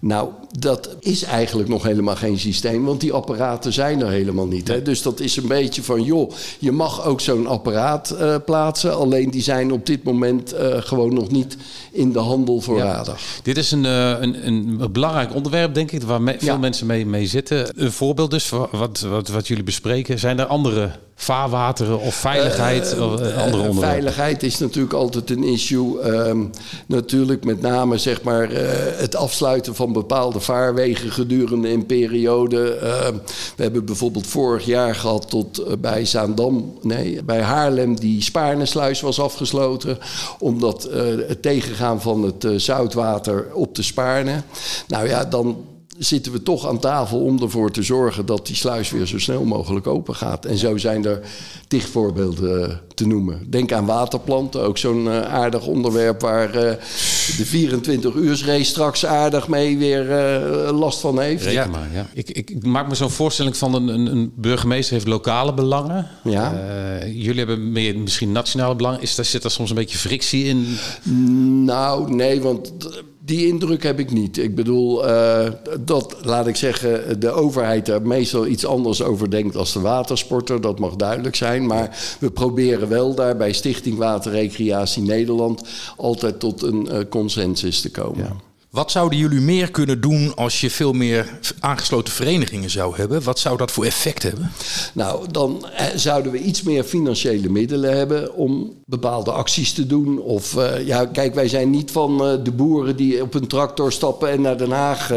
Nou, 0.00 0.28
dat 0.58 0.96
is 1.00 1.22
eigenlijk 1.22 1.68
nog 1.68 1.82
helemaal 1.82 2.16
geen 2.16 2.38
systeem, 2.38 2.84
want 2.84 3.00
die 3.00 3.12
apparaten 3.12 3.72
zijn 3.72 4.00
er 4.00 4.10
helemaal 4.10 4.46
niet. 4.46 4.68
Hè? 4.68 4.82
Dus 4.82 5.02
dat 5.02 5.20
is 5.20 5.36
een 5.36 5.48
beetje 5.48 5.82
van, 5.82 6.02
joh, 6.02 6.30
je 6.58 6.72
mag 6.72 7.04
ook 7.04 7.20
zo'n 7.20 7.46
apparaat 7.46 8.10
eh, 8.10 8.34
plaatsen, 8.44 8.96
alleen 8.96 9.30
die 9.30 9.42
zijn 9.42 9.72
op 9.72 9.86
dit 9.86 10.02
moment 10.02 10.52
eh, 10.52 10.76
gewoon 10.78 11.14
nog 11.14 11.30
niet 11.30 11.56
in 11.92 12.12
de 12.12 12.18
handel 12.18 12.60
voorradig. 12.60 13.40
Dit 13.42 13.56
is 13.56 13.70
een, 13.70 13.84
eh, 13.84 14.08
een, 14.20 14.46
een 14.46 14.92
belangrijk 14.92 15.34
onderwerp, 15.34 15.74
denk 15.74 15.92
ik, 15.92 16.02
waar 16.02 16.22
me- 16.22 16.36
veel 16.38 16.48
Ja. 16.52 16.58
mensen 16.58 16.86
mee, 16.86 17.06
mee 17.06 17.26
zitten. 17.26 17.82
Een 17.82 17.92
voorbeeld 17.92 18.30
dus, 18.30 18.46
van 18.46 18.68
wat, 18.70 19.00
wat, 19.00 19.28
wat 19.28 19.48
jullie 19.48 19.64
bespreken. 19.64 20.18
Zijn 20.18 20.38
er 20.38 20.46
andere 20.46 20.90
vaarwateren 21.20 22.00
of 22.00 22.14
veiligheid 22.14 22.98
of 22.98 23.20
eh, 23.20 23.36
andere 23.36 23.62
Eh, 23.62 23.68
onderwerpen? 23.68 23.74
Veiligheid 23.74 24.42
is 24.42 24.58
natuurlijk 24.58 24.94
altijd 24.94 25.30
een 25.30 25.44
issue. 25.44 26.00
Ehm, 26.00 26.44
natuurlijk 26.86 27.44
met 27.44 27.60
name 27.60 27.98
zeg 27.98 28.22
maar, 28.22 28.50
eh, 28.50 28.68
het 29.00 29.16
afsluiten 29.16 29.74
van 29.74 29.92
bepaalde 29.92 30.40
vaarwegen 30.40 31.10
gedurende 31.10 31.68
een 31.68 31.86
periode. 31.86 32.74
Ehm, 32.74 33.14
we 33.56 33.62
hebben 33.62 33.84
bijvoorbeeld 33.84 34.26
vorig 34.26 34.64
jaar 34.64 34.94
gehad 34.94 35.30
tot 35.30 35.58
eh, 35.58 35.72
bij 35.78 36.04
Zaandam, 36.04 36.78
nee, 36.82 37.22
bij 37.22 37.40
Haarlem, 37.40 38.00
die 38.00 38.22
Spaarnesluis 38.22 39.00
was 39.00 39.20
afgesloten. 39.20 39.98
Omdat 40.38 40.84
eh, 40.84 41.02
het 41.28 41.42
tegengaan 41.42 42.00
van 42.00 42.22
het 42.22 42.44
eh, 42.44 42.52
zoutwater 42.56 43.46
op 43.54 43.74
de 43.74 43.82
Spaarne. 43.82 44.42
Nou 44.88 45.08
ja, 45.08 45.24
dan 45.24 45.64
zitten 45.98 46.32
we 46.32 46.42
toch 46.42 46.66
aan 46.66 46.78
tafel 46.78 47.20
om 47.20 47.42
ervoor 47.42 47.70
te 47.70 47.82
zorgen 47.82 48.26
dat 48.26 48.46
die 48.46 48.56
sluis 48.56 48.90
weer 48.90 49.06
zo 49.06 49.18
snel 49.18 49.44
mogelijk 49.44 49.86
open 49.86 50.14
gaat. 50.14 50.44
En 50.44 50.58
zo 50.58 50.76
zijn 50.76 51.04
er 51.04 51.20
tig 51.68 51.88
voorbeelden 51.88 52.70
eh, 52.70 52.76
te 52.94 53.06
noemen. 53.06 53.50
Denk 53.50 53.72
aan 53.72 53.86
waterplanten, 53.86 54.62
ook 54.62 54.78
zo'n 54.78 55.08
eh, 55.08 55.20
aardig 55.20 55.66
onderwerp 55.66 56.20
waar 56.20 56.54
eh, 56.54 56.76
de 57.36 57.46
24 57.46 58.46
race 58.46 58.64
straks 58.64 59.06
aardig 59.06 59.48
mee 59.48 59.78
weer 59.78 60.10
eh, 60.10 60.78
last 60.78 61.00
van 61.00 61.20
heeft. 61.20 61.44
Reken 61.44 61.70
maar, 61.70 61.88
ja. 61.92 62.06
Ik, 62.14 62.30
ik, 62.30 62.50
ik 62.50 62.64
maak 62.64 62.88
me 62.88 62.94
zo'n 62.94 63.10
voorstelling 63.10 63.56
van 63.56 63.74
een, 63.74 63.88
een, 63.88 64.06
een 64.06 64.32
burgemeester 64.36 64.94
heeft 64.94 65.06
lokale 65.06 65.54
belangen. 65.54 66.06
Ja. 66.24 66.54
Eh, 66.54 67.06
jullie 67.06 67.38
hebben 67.38 67.72
meer 67.72 67.98
misschien 67.98 68.32
nationale 68.32 68.74
belangen. 68.74 69.00
Is 69.00 69.14
daar, 69.14 69.24
zit 69.24 69.42
daar 69.42 69.50
soms 69.50 69.70
een 69.70 69.76
beetje 69.76 69.98
frictie 69.98 70.44
in? 70.44 70.78
Nou, 71.64 72.14
nee, 72.14 72.40
want 72.40 72.72
Die 73.28 73.46
indruk 73.46 73.82
heb 73.82 73.98
ik 73.98 74.10
niet. 74.10 74.38
Ik 74.38 74.54
bedoel, 74.54 75.08
uh, 75.08 75.46
dat 75.80 76.16
laat 76.22 76.46
ik 76.46 76.56
zeggen, 76.56 77.20
de 77.20 77.30
overheid 77.30 77.88
er 77.88 78.02
meestal 78.02 78.46
iets 78.46 78.66
anders 78.66 79.02
over 79.02 79.30
denkt 79.30 79.56
als 79.56 79.72
de 79.72 79.80
watersporter. 79.80 80.60
Dat 80.60 80.78
mag 80.78 80.96
duidelijk 80.96 81.36
zijn. 81.36 81.66
Maar 81.66 82.16
we 82.20 82.30
proberen 82.30 82.88
wel 82.88 83.14
daar 83.14 83.36
bij 83.36 83.52
Stichting 83.52 83.96
Waterrecreatie 83.96 85.02
Nederland 85.02 85.62
altijd 85.96 86.40
tot 86.40 86.62
een 86.62 86.88
uh, 86.90 86.98
consensus 87.08 87.80
te 87.80 87.90
komen. 87.90 88.24
Ja. 88.24 88.47
Wat 88.70 88.90
zouden 88.90 89.18
jullie 89.18 89.40
meer 89.40 89.70
kunnen 89.70 90.00
doen 90.00 90.34
als 90.34 90.60
je 90.60 90.70
veel 90.70 90.92
meer 90.92 91.38
aangesloten 91.60 92.12
verenigingen 92.12 92.70
zou 92.70 92.96
hebben? 92.96 93.22
Wat 93.22 93.38
zou 93.38 93.56
dat 93.56 93.70
voor 93.70 93.84
effect 93.84 94.22
hebben? 94.22 94.50
Nou, 94.94 95.26
dan 95.30 95.66
eh, 95.68 95.86
zouden 95.94 96.32
we 96.32 96.38
iets 96.38 96.62
meer 96.62 96.84
financiële 96.84 97.48
middelen 97.48 97.96
hebben 97.96 98.34
om 98.34 98.72
bepaalde 98.84 99.30
acties 99.30 99.72
te 99.72 99.86
doen. 99.86 100.20
Of 100.20 100.54
uh, 100.54 100.86
ja, 100.86 101.06
kijk, 101.06 101.34
wij 101.34 101.48
zijn 101.48 101.70
niet 101.70 101.90
van 101.90 102.26
uh, 102.26 102.44
de 102.44 102.52
boeren 102.52 102.96
die 102.96 103.22
op 103.22 103.34
een 103.34 103.46
tractor 103.46 103.92
stappen 103.92 104.30
en 104.30 104.40
naar 104.40 104.58
Den 104.58 104.70
Haag 104.70 105.12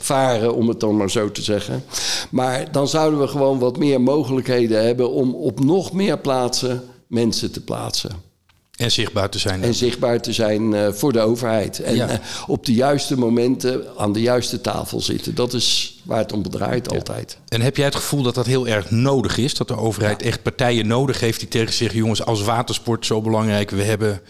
varen, 0.00 0.54
om 0.54 0.68
het 0.68 0.80
dan 0.80 0.96
maar 0.96 1.10
zo 1.10 1.30
te 1.30 1.42
zeggen. 1.42 1.84
Maar 2.30 2.72
dan 2.72 2.88
zouden 2.88 3.20
we 3.20 3.26
gewoon 3.26 3.58
wat 3.58 3.78
meer 3.78 4.00
mogelijkheden 4.00 4.84
hebben 4.84 5.10
om 5.10 5.34
op 5.34 5.64
nog 5.64 5.92
meer 5.92 6.18
plaatsen 6.18 6.82
mensen 7.08 7.52
te 7.52 7.60
plaatsen. 7.60 8.35
En 8.76 8.90
zichtbaar 8.90 9.30
te 9.30 9.38
zijn. 9.38 9.62
En 9.62 9.74
zichtbaar 9.74 10.20
te 10.20 10.32
zijn 10.32 10.72
uh, 10.72 10.92
voor 10.92 11.12
de 11.12 11.20
overheid. 11.20 11.80
En 11.80 11.94
ja. 11.94 12.10
uh, 12.10 12.18
op 12.46 12.66
de 12.66 12.74
juiste 12.74 13.18
momenten 13.18 13.84
aan 13.96 14.12
de 14.12 14.20
juiste 14.20 14.60
tafel 14.60 15.00
zitten. 15.00 15.34
Dat 15.34 15.52
is 15.52 15.98
waar 16.02 16.18
het 16.18 16.32
om 16.32 16.50
draait 16.50 16.90
ja. 16.90 16.96
altijd. 16.96 17.38
En 17.48 17.60
heb 17.60 17.76
jij 17.76 17.84
het 17.84 17.94
gevoel 17.94 18.22
dat 18.22 18.34
dat 18.34 18.46
heel 18.46 18.68
erg 18.68 18.90
nodig 18.90 19.38
is? 19.38 19.54
Dat 19.54 19.68
de 19.68 19.76
overheid 19.76 20.20
ja. 20.20 20.26
echt 20.26 20.42
partijen 20.42 20.86
nodig 20.86 21.20
heeft 21.20 21.40
die 21.40 21.48
tegen 21.48 21.74
zeggen... 21.74 21.98
jongens, 21.98 22.24
als 22.24 22.42
watersport 22.42 23.06
zo 23.06 23.20
belangrijk, 23.20 23.70
we 23.70 23.82
hebben... 23.82 24.20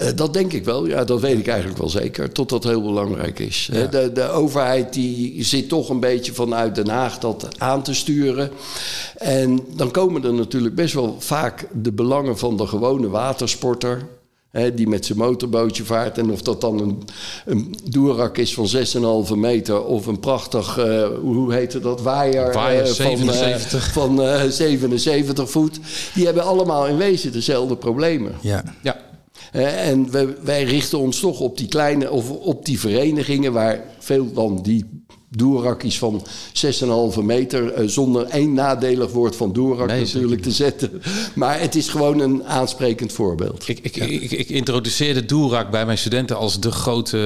Uh, 0.00 0.06
dat 0.14 0.32
denk 0.32 0.52
ik 0.52 0.64
wel, 0.64 0.86
ja, 0.86 1.04
dat 1.04 1.20
weet 1.20 1.38
ik 1.38 1.46
eigenlijk 1.46 1.78
wel 1.78 1.88
zeker. 1.88 2.32
Tot 2.32 2.48
dat 2.48 2.64
heel 2.64 2.82
belangrijk 2.82 3.38
is. 3.38 3.68
Ja. 3.72 3.86
De, 3.86 4.12
de 4.12 4.28
overheid 4.28 4.92
die 4.92 5.44
zit 5.44 5.68
toch 5.68 5.88
een 5.88 6.00
beetje 6.00 6.32
vanuit 6.32 6.74
Den 6.74 6.88
Haag 6.88 7.18
dat 7.18 7.48
aan 7.58 7.82
te 7.82 7.94
sturen. 7.94 8.50
En 9.16 9.60
dan 9.76 9.90
komen 9.90 10.24
er 10.24 10.34
natuurlijk 10.34 10.74
best 10.74 10.94
wel 10.94 11.16
vaak 11.18 11.68
de 11.72 11.92
belangen 11.92 12.38
van 12.38 12.56
de 12.56 12.66
gewone 12.66 13.08
watersporter. 13.08 14.06
Hè, 14.50 14.74
die 14.74 14.88
met 14.88 15.06
zijn 15.06 15.18
motorbootje 15.18 15.84
vaart. 15.84 16.18
En 16.18 16.30
of 16.30 16.42
dat 16.42 16.60
dan 16.60 16.80
een, 16.80 17.02
een 17.46 17.74
doerak 17.84 18.38
is 18.38 18.54
van 18.54 18.68
6,5 19.26 19.34
meter 19.36 19.84
of 19.84 20.06
een 20.06 20.20
prachtig, 20.20 20.78
uh, 20.78 21.06
hoe 21.20 21.52
heette 21.52 21.80
dat, 21.80 22.02
waaier, 22.02 22.52
waaier 22.52 22.86
uh, 22.86 22.92
77. 22.92 23.92
van, 23.92 24.20
uh, 24.20 24.40
van 24.40 24.50
77 24.50 25.50
voet. 25.50 25.78
Die 26.14 26.24
hebben 26.24 26.44
allemaal 26.44 26.86
in 26.86 26.96
wezen 26.96 27.32
dezelfde 27.32 27.76
problemen. 27.76 28.34
Ja. 28.40 28.64
ja. 28.82 29.10
Uh, 29.52 29.88
en 29.88 30.10
we, 30.10 30.36
wij 30.42 30.64
richten 30.64 30.98
ons 30.98 31.20
toch 31.20 31.40
op 31.40 31.58
die 31.58 31.68
kleine, 31.68 32.10
of 32.10 32.30
op 32.30 32.64
die 32.64 32.80
verenigingen 32.80 33.52
waar 33.52 33.80
veel 33.98 34.32
dan 34.32 34.62
die 34.62 35.02
doerakjes 35.36 35.98
van 35.98 36.26
6,5 37.16 37.22
meter 37.22 37.80
uh, 37.80 37.88
zonder 37.88 38.26
één 38.26 38.52
nadelig 38.52 39.10
woord 39.10 39.36
van 39.36 39.52
doerak 39.52 39.86
nee, 39.86 40.00
natuurlijk 40.00 40.42
te 40.42 40.50
zetten. 40.50 41.02
Maar 41.34 41.60
het 41.60 41.74
is 41.74 41.88
gewoon 41.88 42.20
een 42.20 42.44
aansprekend 42.44 43.12
voorbeeld. 43.12 43.68
Ik, 43.68 43.78
ik, 43.82 43.94
ja. 43.94 44.04
ik, 44.04 44.30
ik 44.30 44.48
introduceerde 44.48 45.24
doerak 45.24 45.70
bij 45.70 45.86
mijn 45.86 45.98
studenten 45.98 46.36
als 46.36 46.60
de 46.60 46.70
grote... 46.70 47.18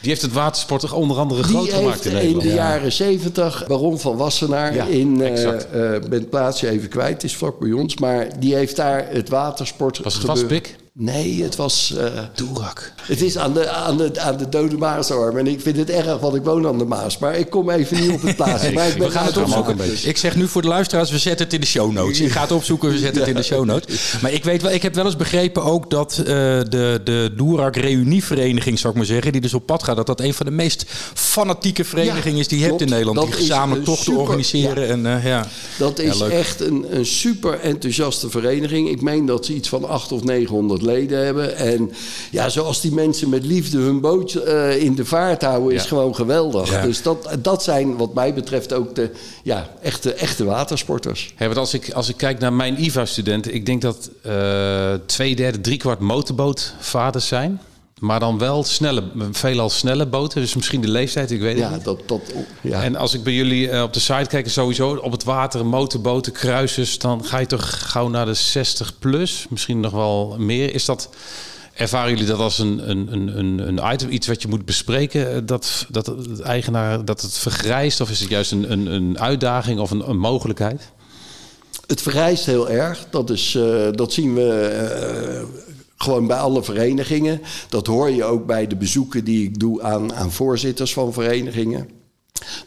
Die 0.00 0.10
heeft 0.10 0.22
het 0.22 0.32
watersport 0.32 0.80
toch 0.80 0.94
onder 0.94 1.16
andere 1.16 1.42
die 1.42 1.50
groot 1.50 1.72
gemaakt 1.72 2.04
in 2.04 2.12
Nederland? 2.12 2.42
in 2.42 2.48
de 2.48 2.54
ja. 2.54 2.70
jaren 2.70 2.92
70 2.92 3.64
Baron 3.66 3.98
van 3.98 4.16
Wassenaar 4.16 4.74
ja, 4.74 4.84
in... 4.84 5.20
Uh, 5.20 5.42
uh, 5.42 5.60
ben 5.72 6.10
het 6.10 6.30
plaatsje 6.30 6.68
even 6.68 6.88
kwijt, 6.88 7.12
het 7.12 7.24
is 7.24 7.36
vlak 7.36 7.58
bij 7.58 7.72
ons. 7.72 7.96
Maar 7.96 8.40
die 8.40 8.54
heeft 8.54 8.76
daar 8.76 9.08
het 9.10 9.28
watersport... 9.28 9.98
Was 9.98 10.14
het 10.14 10.24
Waspik? 10.24 10.76
Nee, 10.98 11.42
het 11.42 11.56
was... 11.56 11.94
Uh, 11.96 12.02
Doerak. 12.34 12.92
Het 13.02 13.22
is 13.22 13.38
aan 13.38 13.52
de, 13.52 13.68
aan, 13.68 13.96
de, 13.96 14.20
aan 14.20 14.36
de 14.36 14.48
Dode 14.48 14.76
Maasarm. 14.76 15.38
En 15.38 15.46
ik 15.46 15.60
vind 15.60 15.76
het 15.76 15.90
erg, 15.90 16.18
want 16.18 16.34
ik 16.34 16.42
woon 16.42 16.66
aan 16.66 16.78
de 16.78 16.84
Maas. 16.84 17.18
Maar 17.18 17.36
ik 17.36 17.50
kom 17.50 17.70
even 17.70 18.00
niet 18.00 18.10
op 18.10 18.22
het 18.22 18.36
plaatsje. 18.36 18.72
we 18.98 19.10
gaan 19.10 19.26
het 19.26 19.36
opzoeken. 19.36 19.78
Ik 20.02 20.16
zeg 20.16 20.36
nu 20.36 20.48
voor 20.48 20.62
de 20.62 20.68
luisteraars, 20.68 21.10
we 21.10 21.18
zetten 21.18 21.44
het 21.44 21.54
in 21.54 21.60
de 21.60 21.66
show 21.66 21.92
notes. 21.92 22.18
Je 22.18 22.30
gaat 22.30 22.52
opzoeken, 22.52 22.90
we 22.90 22.98
zetten 22.98 23.20
het 23.20 23.30
in 23.30 23.36
de 23.36 23.42
show 23.42 23.64
notes. 23.64 24.14
Maar 24.22 24.32
ik 24.32 24.44
weet 24.44 24.62
wel, 24.62 24.72
ik 24.72 24.82
heb 24.82 24.94
wel 24.94 25.04
eens 25.04 25.16
begrepen 25.16 25.64
ook 25.64 25.90
dat 25.90 26.16
uh, 26.18 26.26
de, 26.26 27.00
de 27.04 27.32
Doerak 27.36 27.76
Reunievereniging, 27.76 28.78
zou 28.78 28.92
ik 28.92 28.98
maar 28.98 29.08
zeggen, 29.08 29.32
die 29.32 29.40
dus 29.40 29.54
op 29.54 29.66
pad 29.66 29.82
gaat, 29.82 29.96
dat 29.96 30.06
dat 30.06 30.20
een 30.20 30.34
van 30.34 30.46
de 30.46 30.52
meest 30.52 30.84
fanatieke 31.14 31.84
verenigingen 31.84 32.34
ja, 32.34 32.40
is 32.40 32.48
die 32.48 32.58
je 32.58 32.64
hebt 32.64 32.80
in 32.80 32.88
Nederland. 32.88 33.20
Die 33.20 33.32
gezamenlijk 33.32 33.84
tochten 33.84 34.04
super, 34.04 34.20
organiseren. 34.20 34.82
Ja. 34.82 34.92
En, 34.92 35.04
uh, 35.04 35.26
ja. 35.26 35.46
Dat 35.78 35.98
is 35.98 36.20
echt 36.20 36.60
een, 36.60 36.86
een 36.96 37.06
super 37.06 37.60
enthousiaste 37.60 38.30
vereniging. 38.30 38.88
Ik 38.88 39.02
meen 39.02 39.26
dat 39.26 39.46
ze 39.46 39.54
iets 39.54 39.68
van 39.68 39.88
800 39.88 40.12
of 40.12 40.24
900 40.24 40.82
leden 40.86 41.24
hebben. 41.24 41.56
En 41.56 41.92
ja, 42.30 42.48
zoals 42.48 42.80
die 42.80 42.92
mensen 42.92 43.28
met 43.28 43.44
liefde 43.44 43.78
hun 43.78 44.00
boot 44.00 44.34
uh, 44.34 44.82
in 44.82 44.94
de 44.94 45.04
vaart 45.04 45.42
houden, 45.42 45.74
is 45.74 45.84
gewoon 45.84 46.14
geweldig. 46.14 46.70
Ja. 46.70 46.82
Dus 46.82 47.02
dat, 47.02 47.28
dat 47.42 47.62
zijn 47.62 47.96
wat 47.96 48.14
mij 48.14 48.34
betreft 48.34 48.72
ook 48.72 48.94
de 48.94 49.10
ja, 49.42 49.68
echte, 49.82 50.14
echte 50.14 50.44
watersporters. 50.44 51.32
Hey, 51.34 51.46
want 51.46 51.58
als 51.58 51.74
ik, 51.74 51.90
als 51.90 52.08
ik 52.08 52.16
kijk 52.16 52.38
naar 52.38 52.52
mijn 52.52 52.82
IVA-studenten, 52.82 53.54
ik 53.54 53.66
denk 53.66 53.82
dat 53.82 54.10
uh, 54.26 54.94
twee 55.06 55.36
derde, 55.36 55.60
drie 55.60 55.78
kwart 55.78 56.00
motorbootvaders 56.00 57.26
zijn. 57.26 57.60
Maar 58.00 58.20
dan 58.20 58.38
wel 58.38 58.64
snelle, 58.64 59.02
veelal 59.30 59.70
snelle 59.70 60.06
boten. 60.06 60.40
Dus 60.40 60.54
misschien 60.54 60.80
de 60.80 60.88
leeftijd, 60.88 61.30
ik 61.30 61.40
weet 61.40 61.58
ja, 61.58 61.64
het 61.64 61.74
niet. 61.74 61.84
Dat, 61.84 62.00
dat, 62.06 62.20
ja. 62.62 62.82
En 62.82 62.96
als 62.96 63.14
ik 63.14 63.22
bij 63.22 63.32
jullie 63.32 63.68
uh, 63.68 63.82
op 63.82 63.92
de 63.92 64.00
site 64.00 64.26
kijk, 64.28 64.48
sowieso 64.48 64.94
op 64.94 65.12
het 65.12 65.24
water, 65.24 65.66
motorboten, 65.66 66.32
kruisers... 66.32 66.98
dan 66.98 67.24
ga 67.24 67.38
je 67.38 67.46
toch 67.46 67.90
gauw 67.90 68.08
naar 68.08 68.26
de 68.26 68.34
60 68.34 68.98
plus, 68.98 69.46
misschien 69.48 69.80
nog 69.80 69.92
wel 69.92 70.36
meer. 70.38 70.74
Is 70.74 70.84
dat... 70.84 71.08
Ervaren 71.74 72.10
jullie 72.10 72.26
dat 72.26 72.38
als 72.38 72.58
een, 72.58 72.90
een, 72.90 73.38
een, 73.38 73.58
een 73.68 73.92
item, 73.92 74.10
iets 74.10 74.26
wat 74.26 74.42
je 74.42 74.48
moet 74.48 74.64
bespreken, 74.64 75.46
dat, 75.46 75.86
dat 75.88 76.06
het 76.06 76.40
eigenaar 76.40 77.04
dat 77.04 77.20
het 77.20 77.38
vergrijst? 77.38 78.00
Of 78.00 78.10
is 78.10 78.20
het 78.20 78.28
juist 78.28 78.52
een, 78.52 78.72
een, 78.72 78.86
een 78.86 79.18
uitdaging 79.18 79.80
of 79.80 79.90
een, 79.90 80.08
een 80.08 80.18
mogelijkheid? 80.18 80.90
Het 81.86 82.02
vergrijst 82.02 82.46
heel 82.46 82.70
erg. 82.70 83.06
Dat, 83.10 83.30
is, 83.30 83.54
uh, 83.54 83.88
dat 83.92 84.12
zien 84.12 84.34
we 84.34 85.48
uh, 85.52 85.66
gewoon 85.96 86.26
bij 86.26 86.36
alle 86.36 86.62
verenigingen. 86.62 87.40
Dat 87.68 87.86
hoor 87.86 88.10
je 88.10 88.24
ook 88.24 88.46
bij 88.46 88.66
de 88.66 88.76
bezoeken 88.76 89.24
die 89.24 89.44
ik 89.44 89.58
doe 89.58 89.82
aan, 89.82 90.14
aan 90.14 90.32
voorzitters 90.32 90.92
van 90.92 91.12
verenigingen 91.12 91.96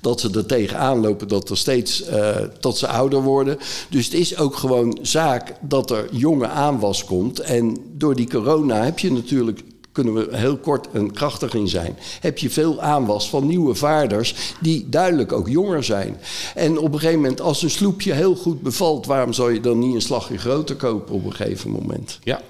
dat 0.01 0.19
ze 0.19 0.29
er 0.33 0.45
tegenaan 0.45 0.99
lopen 0.99 1.27
dat 1.27 1.49
er 1.49 1.57
steeds 1.57 2.09
uh, 2.09 2.35
dat 2.59 2.77
ze 2.77 2.87
ouder 2.87 3.21
worden. 3.21 3.57
Dus 3.89 4.05
het 4.05 4.13
is 4.13 4.37
ook 4.37 4.55
gewoon 4.55 4.97
zaak 5.01 5.53
dat 5.61 5.91
er 5.91 6.07
jonge 6.11 6.47
aanwas 6.47 7.05
komt. 7.05 7.39
En 7.39 7.77
door 7.91 8.15
die 8.15 8.29
corona 8.29 8.83
heb 8.83 8.99
je 8.99 9.11
natuurlijk 9.11 9.61
kunnen 10.03 10.29
we 10.29 10.37
heel 10.37 10.57
kort 10.57 10.87
en 10.91 11.11
krachtig 11.11 11.53
in 11.53 11.67
zijn. 11.67 11.97
Heb 12.19 12.37
je 12.37 12.49
veel 12.49 12.81
aanwas 12.81 13.29
van 13.29 13.47
nieuwe 13.47 13.75
vaarders 13.75 14.35
die 14.59 14.89
duidelijk 14.89 15.31
ook 15.31 15.47
jonger 15.47 15.83
zijn. 15.83 16.17
En 16.55 16.77
op 16.77 16.93
een 16.93 16.99
gegeven 16.99 17.21
moment, 17.21 17.41
als 17.41 17.63
een 17.63 17.69
sloepje 17.69 18.13
heel 18.13 18.35
goed 18.35 18.61
bevalt, 18.61 19.05
waarom 19.05 19.33
zou 19.33 19.53
je 19.53 19.59
dan 19.59 19.79
niet 19.79 19.95
een 19.95 20.01
slagje 20.01 20.37
groter 20.37 20.75
kopen 20.75 21.15
op 21.15 21.25
een 21.25 21.33
gegeven 21.33 21.71
moment? 21.71 22.19
Ja. 22.23 22.41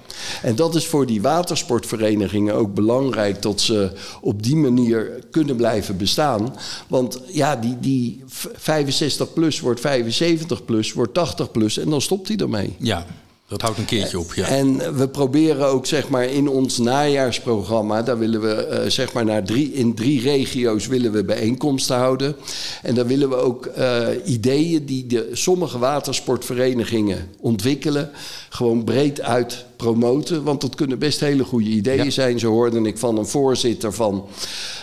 En 0.42 0.56
dat 0.56 0.74
is 0.74 0.86
voor 0.86 1.06
die 1.06 1.22
watersportverenigingen 1.22 2.54
ook 2.54 2.74
belangrijk 2.74 3.42
dat 3.42 3.60
ze 3.60 3.92
op 4.20 4.42
die 4.42 4.56
manier 4.56 5.24
kunnen 5.30 5.56
blijven 5.56 5.96
bestaan. 5.96 6.54
Want 6.88 7.20
ja, 7.26 7.56
die, 7.56 7.76
die 7.80 8.24
65 8.26 9.32
plus 9.32 9.60
wordt 9.60 9.80
75 9.80 10.64
plus, 10.64 10.92
wordt 10.92 11.14
80 11.14 11.50
plus 11.50 11.78
en 11.78 11.90
dan 11.90 12.00
stopt 12.00 12.28
hij 12.28 12.36
ermee. 12.36 12.76
Ja. 12.78 13.06
Dat 13.50 13.60
houdt 13.60 13.78
een 13.78 13.84
keertje 13.84 14.18
op, 14.18 14.34
ja. 14.34 14.46
En 14.46 14.96
we 14.96 15.08
proberen 15.08 15.66
ook 15.66 15.86
zeg 15.86 16.08
maar 16.08 16.24
in 16.24 16.48
ons 16.48 16.78
najaarsprogramma, 16.78 18.02
daar 18.02 18.18
willen 18.18 18.40
we 18.40 18.68
uh, 18.70 18.90
zeg 18.90 19.12
maar 19.12 19.24
naar 19.24 19.44
drie, 19.44 19.72
in 19.72 19.94
drie 19.94 20.20
regio's 20.20 20.86
willen 20.86 21.12
we 21.12 21.24
bijeenkomsten 21.24 21.96
houden. 21.96 22.36
En 22.82 22.94
daar 22.94 23.06
willen 23.06 23.28
we 23.28 23.34
ook 23.34 23.70
uh, 23.78 24.06
ideeën 24.24 24.84
die 24.84 25.06
de 25.06 25.28
sommige 25.32 25.78
watersportverenigingen 25.78 27.28
ontwikkelen, 27.40 28.10
gewoon 28.48 28.84
breed 28.84 29.20
uit 29.20 29.64
promoten. 29.76 30.42
Want 30.42 30.60
dat 30.60 30.74
kunnen 30.74 30.98
best 30.98 31.20
hele 31.20 31.44
goede 31.44 31.70
ideeën 31.70 32.04
ja. 32.04 32.10
zijn. 32.10 32.38
Zo 32.38 32.50
hoorde 32.50 32.80
ik 32.80 32.98
van 32.98 33.18
een 33.18 33.26
voorzitter 33.26 33.92
van 33.92 34.26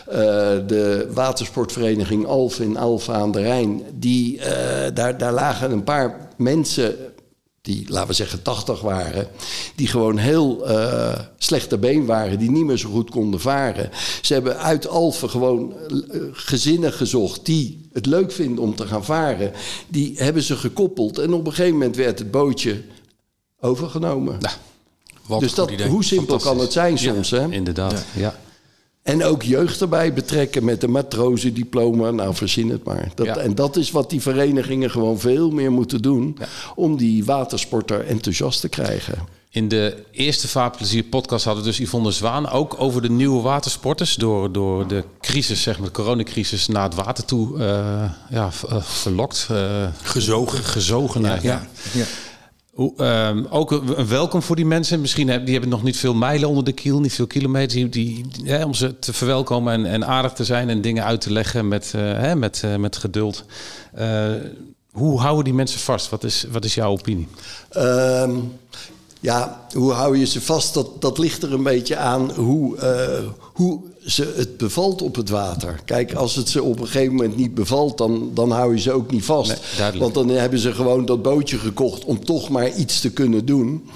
uh, 0.09 0.15
de 0.67 1.09
watersportvereniging 1.13 2.25
Alf 2.25 2.59
in 2.59 2.77
Alfa 2.77 3.13
aan 3.13 3.31
de 3.31 3.41
Rijn. 3.41 3.81
Die, 3.93 4.39
daar, 4.93 5.17
daar 5.17 5.33
lagen 5.33 5.71
een 5.71 5.83
paar 5.83 6.29
mensen 6.35 6.95
die, 7.67 7.85
laten 7.87 8.07
we 8.07 8.13
zeggen, 8.13 8.41
80 8.41 8.81
waren, 8.81 9.27
die 9.75 9.87
gewoon 9.87 10.17
heel 10.17 10.69
uh, 10.69 11.19
slechte 11.37 11.77
been 11.77 12.05
waren, 12.05 12.39
die 12.39 12.51
niet 12.51 12.65
meer 12.65 12.77
zo 12.77 12.89
goed 12.89 13.09
konden 13.09 13.39
varen. 13.39 13.89
Ze 14.21 14.33
hebben 14.33 14.57
uit 14.57 14.87
Alphen 14.87 15.29
gewoon 15.29 15.73
uh, 15.89 16.21
gezinnen 16.31 16.93
gezocht 16.93 17.45
die 17.45 17.89
het 17.93 18.05
leuk 18.05 18.31
vinden 18.31 18.63
om 18.63 18.75
te 18.75 18.87
gaan 18.87 19.05
varen. 19.05 19.51
Die 19.87 20.13
hebben 20.17 20.43
ze 20.43 20.55
gekoppeld 20.55 21.17
en 21.17 21.33
op 21.33 21.45
een 21.45 21.53
gegeven 21.53 21.77
moment 21.77 21.95
werd 21.95 22.19
het 22.19 22.31
bootje 22.31 22.83
overgenomen. 23.59 24.37
Nou, 24.39 25.39
dus 25.39 25.53
dat, 25.53 25.71
hoe 25.71 26.03
simpel 26.03 26.37
kan 26.37 26.59
het 26.59 26.71
zijn 26.71 26.97
soms, 26.97 27.29
ja, 27.29 27.39
hè? 27.39 27.51
Inderdaad, 27.51 28.05
ja. 28.13 28.21
ja. 28.21 28.35
En 29.07 29.23
ook 29.23 29.43
jeugd 29.43 29.81
erbij 29.81 30.13
betrekken 30.13 30.63
met 30.63 30.83
een 30.83 30.91
matrozendiploma. 30.91 32.11
Nou, 32.11 32.35
verzin 32.35 32.69
het 32.69 32.83
maar. 32.83 33.11
Dat, 33.15 33.25
ja. 33.25 33.37
En 33.37 33.55
dat 33.55 33.75
is 33.75 33.91
wat 33.91 34.09
die 34.09 34.21
verenigingen 34.21 34.91
gewoon 34.91 35.19
veel 35.19 35.51
meer 35.51 35.71
moeten 35.71 36.01
doen... 36.01 36.35
Ja. 36.39 36.45
om 36.75 36.97
die 36.97 37.25
watersporter 37.25 38.05
enthousiast 38.05 38.61
te 38.61 38.69
krijgen. 38.69 39.17
In 39.49 39.67
de 39.67 40.03
eerste 40.11 40.47
Vaarplezier 40.47 41.03
podcast 41.03 41.45
hadden 41.45 41.63
we 41.63 41.69
dus 41.69 41.79
Yvonne 41.79 42.11
Zwaan 42.11 42.49
ook 42.49 42.75
over 42.77 43.01
de 43.01 43.09
nieuwe 43.09 43.41
watersporters. 43.41 44.15
Door, 44.15 44.51
door 44.51 44.87
de 44.87 45.03
crisis, 45.21 45.61
zeg 45.61 45.77
maar, 45.77 45.87
de 45.87 45.93
coronacrisis 45.93 46.67
naar 46.67 46.83
het 46.83 46.95
water 46.95 47.25
toe 47.25 47.59
eh, 47.59 47.65
ja, 48.29 48.49
eh, 48.69 48.81
verlokt. 48.81 49.47
eh, 49.51 49.87
Gezogen. 50.03 50.63
Gezogen, 50.63 51.21
ja. 51.21 51.39
ja. 51.41 52.05
Ehm, 52.97 53.43
ook 53.49 53.71
een 53.71 54.07
welkom 54.07 54.41
voor 54.41 54.55
die 54.55 54.65
mensen. 54.65 55.01
Misschien 55.01 55.27
hebben 55.27 55.45
die 55.45 55.53
hebben 55.53 55.71
nog 55.71 55.83
niet 55.83 55.97
veel 55.97 56.13
mijlen 56.13 56.49
onder 56.49 56.63
de 56.63 56.71
kiel, 56.71 56.99
niet 56.99 57.13
veel 57.13 57.27
kilometers. 57.27 57.91
Die, 57.91 58.25
om 58.65 58.73
ze 58.73 58.99
te 58.99 59.13
verwelkomen 59.13 59.73
en, 59.73 59.85
en 59.85 60.07
aardig 60.07 60.33
te 60.33 60.43
zijn 60.43 60.69
en 60.69 60.81
dingen 60.81 61.03
uit 61.03 61.21
te 61.21 61.31
leggen 61.31 61.67
met, 61.67 61.91
eh, 61.95 62.01
hè, 62.01 62.35
met, 62.35 62.61
eh, 62.63 62.75
met 62.75 62.97
geduld. 62.97 63.45
Eh, 63.93 64.31
hoe 64.91 65.19
houden 65.19 65.43
die 65.43 65.53
mensen 65.53 65.79
vast? 65.79 66.09
Wat 66.09 66.23
is, 66.23 66.45
wat 66.51 66.65
is 66.65 66.75
jouw 66.75 66.91
opinie? 66.91 67.27
Ehm, 67.69 68.35
ja, 69.19 69.65
hoe 69.73 69.91
hou 69.91 70.17
je 70.17 70.25
ze 70.25 70.41
vast? 70.41 70.73
Dat, 70.73 71.01
dat 71.01 71.17
ligt 71.17 71.43
er 71.43 71.53
een 71.53 71.63
beetje 71.63 71.95
aan 71.95 72.31
hoe, 72.31 72.77
hoe 73.53 73.81
ze 74.07 74.33
het 74.35 74.57
bevalt 74.57 75.01
op 75.01 75.15
het 75.15 75.29
water. 75.29 75.79
Kijk, 75.85 76.13
als 76.13 76.35
het 76.35 76.49
ze 76.49 76.63
op 76.63 76.79
een 76.79 76.85
gegeven 76.85 77.15
moment 77.15 77.37
niet 77.37 77.53
bevalt, 77.53 77.97
dan, 77.97 78.31
dan 78.33 78.51
hou 78.51 78.73
je 78.73 78.79
ze 78.79 78.91
ook 78.91 79.11
niet 79.11 79.25
vast. 79.25 79.61
Nee. 79.79 79.99
Want 79.99 80.13
dan 80.13 80.29
hebben 80.29 80.59
ze 80.59 80.73
gewoon 80.73 81.05
dat 81.05 81.21
bootje 81.21 81.57
gekocht 81.57 82.05
om 82.05 82.25
toch 82.25 82.49
maar 82.49 82.75
iets 82.75 82.99
te 82.99 83.11
kunnen 83.11 83.45
doen. 83.45 83.89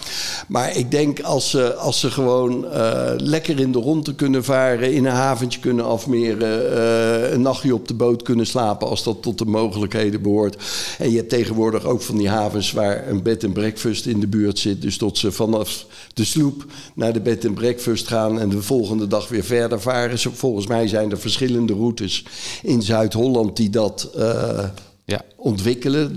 Maar 0.47 0.77
ik 0.77 0.91
denk 0.91 1.21
als 1.21 1.49
ze, 1.49 1.75
als 1.75 1.99
ze 1.99 2.11
gewoon 2.11 2.71
eh, 2.71 3.11
lekker 3.17 3.59
in 3.59 3.71
de 3.71 3.79
ronde 3.79 4.15
kunnen 4.15 4.43
varen, 4.43 4.93
in 4.93 5.05
een 5.05 5.11
haventje 5.11 5.59
kunnen 5.59 5.85
afmeren, 5.85 6.73
eh, 6.77 7.31
een 7.31 7.41
nachtje 7.41 7.73
op 7.73 7.87
de 7.87 7.93
boot 7.93 8.21
kunnen 8.21 8.47
slapen 8.47 8.87
als 8.87 9.03
dat 9.03 9.21
tot 9.21 9.37
de 9.37 9.45
mogelijkheden 9.45 10.21
behoort. 10.21 10.57
En 10.97 11.11
je 11.11 11.17
hebt 11.17 11.29
tegenwoordig 11.29 11.85
ook 11.85 12.01
van 12.01 12.17
die 12.17 12.29
havens 12.29 12.71
waar 12.71 13.07
een 13.07 13.23
bed 13.23 13.43
en 13.43 13.51
breakfast 13.51 14.05
in 14.05 14.19
de 14.19 14.27
buurt 14.27 14.59
zit. 14.59 14.81
Dus 14.81 14.97
tot 14.97 15.17
ze 15.17 15.31
vanaf 15.31 15.85
de 16.13 16.25
sloep 16.25 16.65
naar 16.95 17.13
de 17.13 17.21
bed 17.21 17.45
en 17.45 17.53
breakfast 17.53 18.07
gaan 18.07 18.39
en 18.39 18.49
de 18.49 18.61
volgende 18.61 19.07
dag 19.07 19.27
weer 19.27 19.43
verder 19.43 19.81
varen. 19.81 20.00
Volgens 20.33 20.67
mij 20.67 20.87
zijn 20.87 21.11
er 21.11 21.19
verschillende 21.19 21.73
routes 21.73 22.25
in 22.63 22.81
Zuid-Holland 22.81 23.55
die 23.57 23.69
dat. 23.69 24.09
eh, 24.17 24.63
Ja. 25.05 25.21
ontwikkelen. 25.35 26.15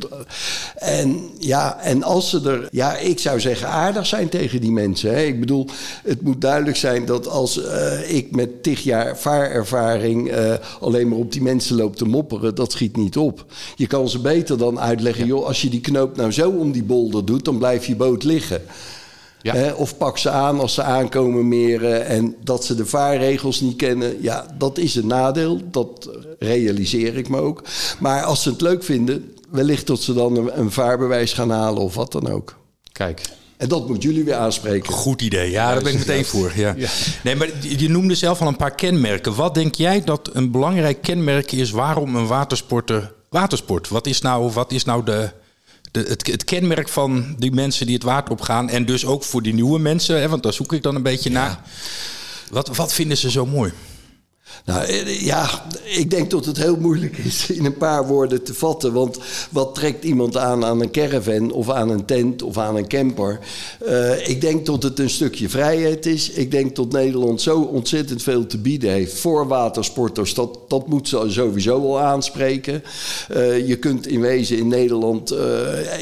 En 0.77 1.21
ja, 1.39 1.81
en 1.81 2.03
als 2.03 2.31
ze 2.31 2.41
er, 2.51 2.69
ja, 2.71 2.97
ik 2.97 3.19
zou 3.19 3.41
zeggen 3.41 3.69
aardig 3.69 4.07
zijn 4.07 4.29
tegen 4.29 4.61
die 4.61 4.71
mensen. 4.73 5.11
Hè. 5.15 5.23
Ik 5.23 5.41
bedoel, 5.41 5.67
het 6.05 6.23
moet 6.23 6.41
duidelijk 6.41 6.77
zijn 6.77 7.05
dat 7.05 7.29
als 7.29 7.63
eh, 7.65 8.17
ik 8.17 8.31
met 8.37 8.63
tig 8.63 8.81
jaar 8.81 9.19
vaarervaring 9.19 10.31
eh, 10.31 10.55
alleen 10.81 11.09
maar 11.09 11.19
op 11.19 11.33
die 11.33 11.43
mensen 11.43 11.77
loop 11.77 11.97
te 11.97 12.05
mopperen, 12.05 12.55
dat 12.55 12.73
schiet 12.73 12.97
niet 12.97 13.17
op. 13.17 13.45
Je 13.77 13.87
kan 13.87 14.09
ze 14.09 14.19
beter 14.19 14.59
dan 14.59 14.81
uitleggen, 14.81 15.27
joh, 15.27 15.47
als 15.47 15.63
je 15.63 15.69
die 15.71 15.81
knoop 15.81 16.17
nou 16.17 16.33
zo 16.33 16.51
om 16.51 16.73
die 16.73 16.85
bolder 16.85 17.25
doet, 17.25 17.45
dan 17.45 17.59
blijft 17.59 17.85
je 17.87 17.97
boot 17.97 18.25
liggen. 18.25 18.63
Ja. 19.45 19.55
Hè, 19.55 19.73
of 19.73 19.97
pak 19.97 20.19
ze 20.19 20.31
aan 20.31 20.61
als 20.61 20.75
ze 20.75 20.83
aankomen 20.83 21.49
meren 21.49 22.07
en 22.07 22.37
dat 22.45 22.65
ze 22.65 22.75
de 22.75 22.87
vaarregels 22.87 23.61
niet 23.61 23.77
kennen. 23.77 24.23
Ja, 24.23 24.47
dat 24.59 24.79
is 24.79 24.95
een 24.95 25.07
nadeel. 25.07 25.61
Dat 25.71 26.11
realiseer 26.39 27.17
ik 27.17 27.29
me 27.29 27.41
ook. 27.41 27.63
Maar 27.99 28.23
als 28.23 28.43
ze 28.43 28.51
het 28.51 28.61
leuk 28.61 28.85
vinden, 28.85 29.33
wellicht 29.51 29.87
dat 29.87 30.01
ze 30.01 30.15
dan 30.15 30.37
een, 30.37 30.59
een 30.61 30.71
vaarbewijs 30.71 31.33
gaan 31.33 31.51
halen 31.51 31.83
of 31.83 31.95
wat 31.95 32.13
dan 32.13 32.31
ook. 32.31 32.57
Kijk, 32.93 33.21
En 33.57 33.69
dat 33.69 33.89
moet 33.89 34.03
jullie 34.03 34.25
weer 34.25 34.35
aanspreken. 34.35 34.93
Goed 34.93 35.23
idee, 35.23 35.51
ja, 35.51 35.73
daar 35.75 35.83
ben 35.83 35.93
ik 35.93 35.99
meteen 35.99 36.25
voor. 36.25 36.53
Ja. 36.57 36.75
Nee, 37.25 37.37
maar 37.37 37.49
je- 37.61 37.79
je 37.79 37.89
noemde 37.89 38.15
zelf 38.15 38.41
al 38.41 38.47
een 38.47 38.57
paar 38.57 38.75
kenmerken. 38.75 39.35
Wat 39.35 39.55
denk 39.55 39.75
jij 39.75 40.05
dat 40.05 40.31
een 40.33 40.51
belangrijk 40.51 41.03
kenmerk 41.03 41.53
is 41.53 41.71
waarom 41.71 42.17
een 42.17 42.27
watersporter 42.27 43.13
watersport? 43.29 43.89
Wat 43.89 44.07
is 44.07 44.21
nou, 44.21 44.51
wat 44.53 44.73
is 44.73 44.85
nou 44.85 45.05
de, 45.05 45.31
de, 45.95 46.05
het, 46.09 46.27
het 46.27 46.45
kenmerk 46.45 46.89
van 46.89 47.35
die 47.39 47.53
mensen 47.53 47.87
die 47.87 47.95
het 47.95 48.05
water 48.05 48.33
opgaan? 48.33 48.69
En 48.69 48.85
dus 48.85 49.07
ook 49.07 49.25
voor 49.25 49.43
die 49.43 49.55
nieuwe 49.55 49.79
mensen, 49.79 50.21
hè, 50.21 50.29
want 50.29 50.43
daar 50.43 50.53
zoek 50.53 50.73
ik 50.73 50.83
dan 50.83 50.95
een 50.95 51.03
beetje 51.03 51.31
naar. 51.31 51.61
Wat, 52.51 52.77
wat 52.77 52.93
vinden 52.93 53.17
ze 53.17 53.31
zo 53.31 53.47
mooi? 53.47 53.73
Nou 54.65 54.85
eh, 54.85 55.21
ja, 55.21 55.49
ik 55.85 56.11
denk 56.11 56.31
dat 56.31 56.45
het 56.45 56.57
heel 56.57 56.77
moeilijk 56.77 57.19
is 57.19 57.51
in 57.59 57.65
een 57.65 57.77
paar 57.77 58.07
woorden 58.07 58.43
te 58.43 58.55
vatten. 58.55 58.93
Want 58.93 59.19
wat 59.51 59.75
trekt 59.75 60.05
iemand 60.05 60.37
aan 60.37 60.65
aan 60.65 60.81
een 60.81 60.91
caravan 60.91 61.51
of 61.51 61.71
aan 61.71 61.91
een 61.91 62.05
tent 62.05 62.43
of 62.43 62.59
aan 62.59 62.77
een 62.77 62.89
camper? 62.89 63.39
Eh, 63.87 64.29
ik 64.29 64.41
denk 64.41 64.67
dat 64.67 64.83
het 64.83 64.99
een 64.99 65.11
stukje 65.11 65.49
vrijheid 65.49 66.07
is. 66.07 66.31
Ik 66.31 66.51
denk 66.51 66.77
dat 66.77 66.93
Nederland 66.93 67.41
zo 67.41 67.61
ontzettend 67.61 68.23
veel 68.23 68.47
te 68.47 68.59
bieden 68.59 68.91
heeft 68.91 69.19
voor 69.19 69.49
watersporters. 69.49 70.35
Dat, 70.35 70.59
dat 70.69 70.87
moet 70.87 71.09
ze 71.09 71.25
sowieso 71.27 71.83
wel 71.83 72.01
aanspreken. 72.01 72.83
Eh, 73.29 73.69
je 73.69 73.77
kunt 73.77 74.07
in 74.07 74.21
wezen 74.21 74.59
in 74.59 74.69
Nederland 74.69 75.35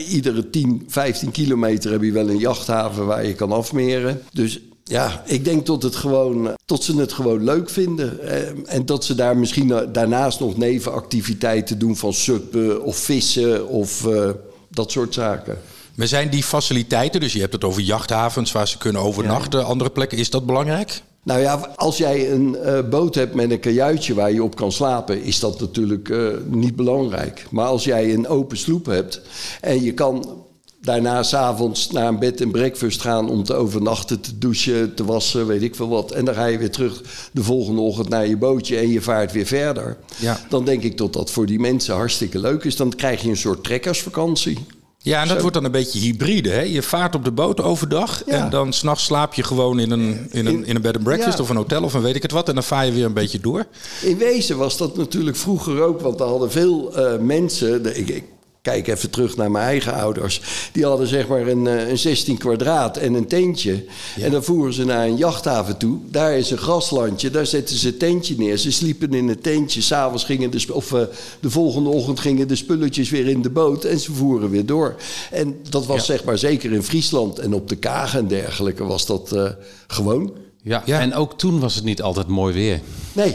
iedere 0.09 0.51
10, 0.51 0.85
15 0.88 1.31
kilometer 1.31 1.91
heb 1.91 2.03
je 2.03 2.12
wel 2.12 2.29
een 2.29 2.38
jachthaven 2.38 3.07
waar 3.07 3.27
je 3.27 3.35
kan 3.35 3.53
afmeren. 3.53 4.23
Dus 4.33 4.61
ja, 4.85 5.23
ik 5.27 5.45
denk 5.45 5.66
dat, 5.66 5.83
het 5.83 5.97
gewoon, 5.97 6.49
eh, 6.49 6.55
tot 6.64 6.85
ze 6.85 6.97
het 6.97 7.12
gewoon 7.12 7.45
leuk 7.45 7.71
vinden. 7.71 8.21
Eh, 8.21 8.75
En 8.75 8.87
dat 8.87 9.05
ze 9.05 9.14
daar 9.14 9.37
misschien 9.37 9.66
na- 9.66 9.85
daarnaast 9.85 10.40
nog 10.40 10.57
nevenactiviteiten 10.57 11.79
doen 11.79 11.97
van 11.97 12.12
suppen 12.12 12.83
of 12.83 12.97
vissen 12.97 13.68
of 13.68 14.07
eh, 14.07 14.31
dat 14.68 14.90
soort 14.90 15.14
zaken. 15.14 15.59
Maar 15.95 16.07
zijn 16.07 16.31
die 16.31 16.42
faciliteiten, 16.42 17.21
dus 17.21 17.33
je 17.33 17.40
hebt 17.40 17.53
het 17.53 17.64
over 17.64 17.83
jachthavens 17.83 18.53
waar 18.53 18.68
ze 18.68 18.79
kunnen 18.79 19.03
overnachten, 19.03 19.64
andere 19.64 19.90
plekken, 19.90 20.18
is 20.18 20.31
dat 20.31 20.47
belangrijk? 20.47 21.03
Nou 21.25 21.40
ja, 21.40 21.73
als 21.77 21.97
jij 21.97 22.33
een 22.33 22.57
eh, 22.57 22.79
boot 22.90 23.14
hebt 23.14 23.35
met 23.35 23.51
een 23.51 23.61
kajuitje 23.61 24.14
waar 24.14 24.33
je 24.33 24.42
op 24.42 24.57
kan 24.57 24.73
slapen, 24.73 25.23
is 25.23 25.40
dat 25.40 25.61
natuurlijk 25.61 26.09
eh, 26.09 26.27
niet 26.47 26.77
belangrijk. 26.77 27.47
Maar 27.51 27.66
als 27.66 27.85
jij 27.85 28.14
een 28.14 28.29
open 28.29 28.57
sloep 28.57 28.87
hebt 28.87 29.21
en 29.61 29.83
je 29.83 29.92
kan 29.95 30.45
daarna 30.83 31.23
s'avonds 31.23 31.90
naar 31.90 32.09
een 32.09 32.18
bed 32.18 32.40
en 32.40 32.51
breakfast 32.51 33.01
gaan 33.01 33.31
om 33.31 33.45
te 33.45 33.55
overnachten, 33.55 34.21
te 34.21 34.38
douchen, 34.38 34.95
te 34.95 35.05
wassen, 35.05 35.47
weet 35.47 35.62
ik 35.62 35.75
veel 35.75 35.88
wat. 35.88 36.11
En 36.11 36.25
dan 36.25 36.35
ga 36.35 36.47
je 36.47 36.59
weer 36.59 36.71
terug 36.71 37.03
de 37.33 37.42
volgende 37.42 37.81
ochtend 37.81 38.09
naar 38.09 38.27
je 38.27 38.37
bootje 38.37 38.77
en 38.77 38.88
je 38.88 39.01
vaart 39.01 39.33
weer 39.33 39.47
verder. 39.47 39.97
Ja. 40.18 40.40
Dan 40.49 40.64
denk 40.64 40.83
ik 40.83 40.97
dat 40.99 41.12
dat 41.12 41.31
voor 41.31 41.47
die 41.47 41.59
mensen 41.61 41.95
hartstikke 41.95 42.38
leuk 42.38 42.64
is. 42.64 42.77
Dan 42.77 42.92
krijg 42.97 43.23
je 43.23 43.29
een 43.29 43.37
soort 43.37 43.64
trekkersvakantie. 43.64 44.59
Ja, 45.05 45.21
en 45.21 45.27
dat 45.27 45.35
Zo. 45.37 45.40
wordt 45.40 45.55
dan 45.57 45.64
een 45.64 45.71
beetje 45.71 45.99
hybride. 45.99 46.49
Hè? 46.51 46.61
Je 46.61 46.83
vaart 46.83 47.14
op 47.14 47.25
de 47.25 47.33
boot 47.33 47.61
overdag 47.61 48.23
Ja. 48.27 48.33
en 48.45 48.51
dan 48.51 48.73
s'nachts 48.73 49.05
slaap 49.05 49.35
je 49.35 49.42
gewoon 49.42 49.79
in 49.79 49.90
een, 49.90 50.27
in 50.31 50.47
een, 50.47 50.66
in 50.66 50.77
een 50.77 50.83
bed 50.83 50.95
and 50.95 51.05
breakfast 51.05 51.37
Ja. 51.37 51.42
of 51.42 51.51
een 51.51 51.57
hotel 51.57 51.83
of 51.83 51.95
een 51.95 52.03
weet 52.03 52.14
ik 52.16 52.23
het 52.23 52.31
wat. 52.33 52.49
En 52.49 52.55
dan 52.55 52.64
vaar 52.64 52.87
je 52.87 52.92
weer 52.92 53.05
een 53.05 53.12
beetje 53.12 53.40
door. 53.40 53.66
In 54.03 54.18
wezen 54.18 54.57
was 54.57 54.77
dat 54.77 54.97
natuurlijk 54.97 55.37
vroeger 55.37 55.83
ook, 55.83 56.01
want 56.01 56.21
er 56.21 56.27
hadden 56.27 56.51
veel 56.51 56.97
eh, 56.97 57.18
mensen. 57.21 57.83
de- 57.83 57.95
ik, 57.99 58.09
ik 58.09 58.25
kijk 58.62 58.88
even 58.88 59.11
terug 59.11 59.37
naar 59.37 59.51
mijn 59.51 59.64
eigen 59.64 59.92
ouders. 59.94 60.40
Die 60.72 60.85
hadden 60.85 61.07
zeg 61.07 61.29
maar 61.29 61.46
een, 61.46 61.66
eh, 61.66 61.88
een 61.88 61.98
16 61.98 62.38
kwadraat 62.38 62.96
en 62.96 63.14
een 63.14 63.27
tentje. 63.27 63.85
En 64.20 64.31
dan 64.31 64.44
voeren 64.44 64.72
ze 64.72 64.85
naar 64.85 65.07
een 65.07 65.16
jachthaven 65.16 65.77
toe. 65.77 65.98
Daar 66.11 66.37
is 66.38 66.51
een 66.51 66.59
graslandje, 66.59 67.31
daar 67.31 67.46
zetten 67.46 67.77
ze 67.77 67.88
een 67.88 67.96
tentje 67.96 68.35
neer. 68.38 68.57
Ze 68.57 68.72
sliepen 68.72 69.14
in 69.14 69.29
een 69.29 69.40
tentje. 69.40 69.81
S'avonds 69.81 70.25
gingen 70.25 70.51
de, 70.51 70.75
of 70.75 70.92
eh, 70.92 71.03
de 71.40 71.51
volgende 71.51 71.88
ochtend 71.88 72.20
gingen 72.20 72.48
de 72.48 72.57
spulletjes 72.57 73.11
weer 73.11 73.29
in 73.29 73.42
de 73.42 73.51
boot 73.51 73.85
en 73.85 73.98
ze 74.01 74.12
voeren 74.12 74.51
weer 74.51 74.66
door. 74.66 74.94
En 75.31 75.57
dat 75.68 75.87
was 75.87 76.07
zeg 76.07 76.25
maar 76.25 76.38
zeker 76.38 76.72
in 76.72 76.83
Friesland 76.83 77.38
en 77.38 77.55
op 77.55 77.68
de 77.68 77.77
Kagen 77.77 78.18
en 78.18 78.29
dergelijke 78.29 78.85
was 78.85 79.07
dat 79.07 79.33
eh, 79.33 79.51
gewoon. 79.87 80.33
ja. 80.62 80.83
Ja. 80.85 81.01
en 81.01 81.14
ook 81.14 81.38
toen 81.38 81.61
was 81.61 81.75
het 81.75 81.85
niet 81.85 82.03
altijd 82.03 82.27
mooi 82.27 82.55
weer. 82.55 82.81
Nee. 83.12 83.35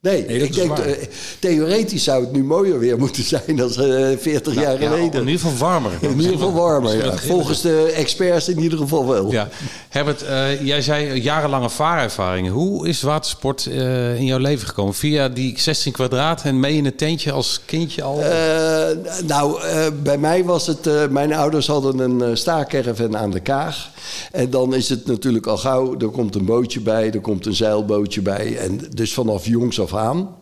Nee, 0.00 0.26
ik 0.26 0.54
denk, 0.54 0.78
eh, 0.78 0.92
theoretisch 1.38 2.04
zou 2.04 2.20
het 2.24 2.32
nu 2.32 2.44
mooier 2.44 2.78
weer 2.78 2.98
moeten 2.98 3.22
zijn 3.22 3.56
dan 3.56 3.70
eh, 3.70 4.16
40 4.18 4.54
jaar 4.54 4.64
Nou, 4.64 4.80
Ja, 4.80 4.88
geleden. 4.88 5.20
in 5.20 5.26
ieder 5.28 5.40
geval 5.40 5.56
warmer. 5.68 5.92
in 6.00 6.16
ieder 6.16 6.32
geval 6.32 6.52
warmer, 6.52 6.96
ja. 7.04 7.16
Volgens 7.16 7.60
de 7.60 7.92
experts 7.96 8.48
in 8.48 8.58
ieder 8.58 8.78
geval 8.78 9.08
wel. 9.08 9.32
Ja. 9.32 9.48
Herbert, 9.88 10.22
eh, 10.22 10.66
jij 10.66 10.82
zei 10.82 11.20
jarenlange 11.20 11.70
vaarervaringen. 11.70 12.52
Hoe 12.52 12.88
is 12.88 13.02
watersport 13.02 13.66
eh, 13.66 14.18
in 14.18 14.24
jouw 14.24 14.38
leven 14.38 14.68
gekomen? 14.68 14.94
Via 14.94 15.28
die 15.28 15.60
16 15.60 15.92
kwadraat 15.92 16.42
en 16.42 16.60
mee 16.60 16.76
in 16.76 16.86
een 16.86 16.96
tentje 16.96 17.32
als 17.32 17.60
kindje 17.64 18.02
al? 18.02 18.22
Eh, 18.22 18.96
nou, 19.26 19.60
bij 20.02 20.18
mij 20.18 20.44
was 20.44 20.66
het... 20.66 21.10
mijn 21.10 21.32
ouders 21.32 21.66
hadden 21.66 21.98
een 21.98 22.36
staakerven 22.36 23.16
aan 23.16 23.30
de 23.30 23.40
Kaag. 23.40 23.90
En 24.32 24.50
dan 24.50 24.74
is 24.74 24.88
het 24.88 25.06
natuurlijk 25.06 25.46
al 25.46 25.56
gauw... 25.56 25.98
Er 25.98 26.08
komt 26.08 26.34
een 26.34 26.44
bootje 26.44 26.80
bij, 26.80 27.10
er 27.12 27.20
komt 27.20 27.46
een 27.46 27.54
zeilbootje 27.54 28.22
bij. 28.22 28.56
En 28.56 28.80
dus 28.94 29.14
vanaf 29.14 29.46
jongs 29.46 29.80
af 29.80 29.94
aan. 29.94 30.36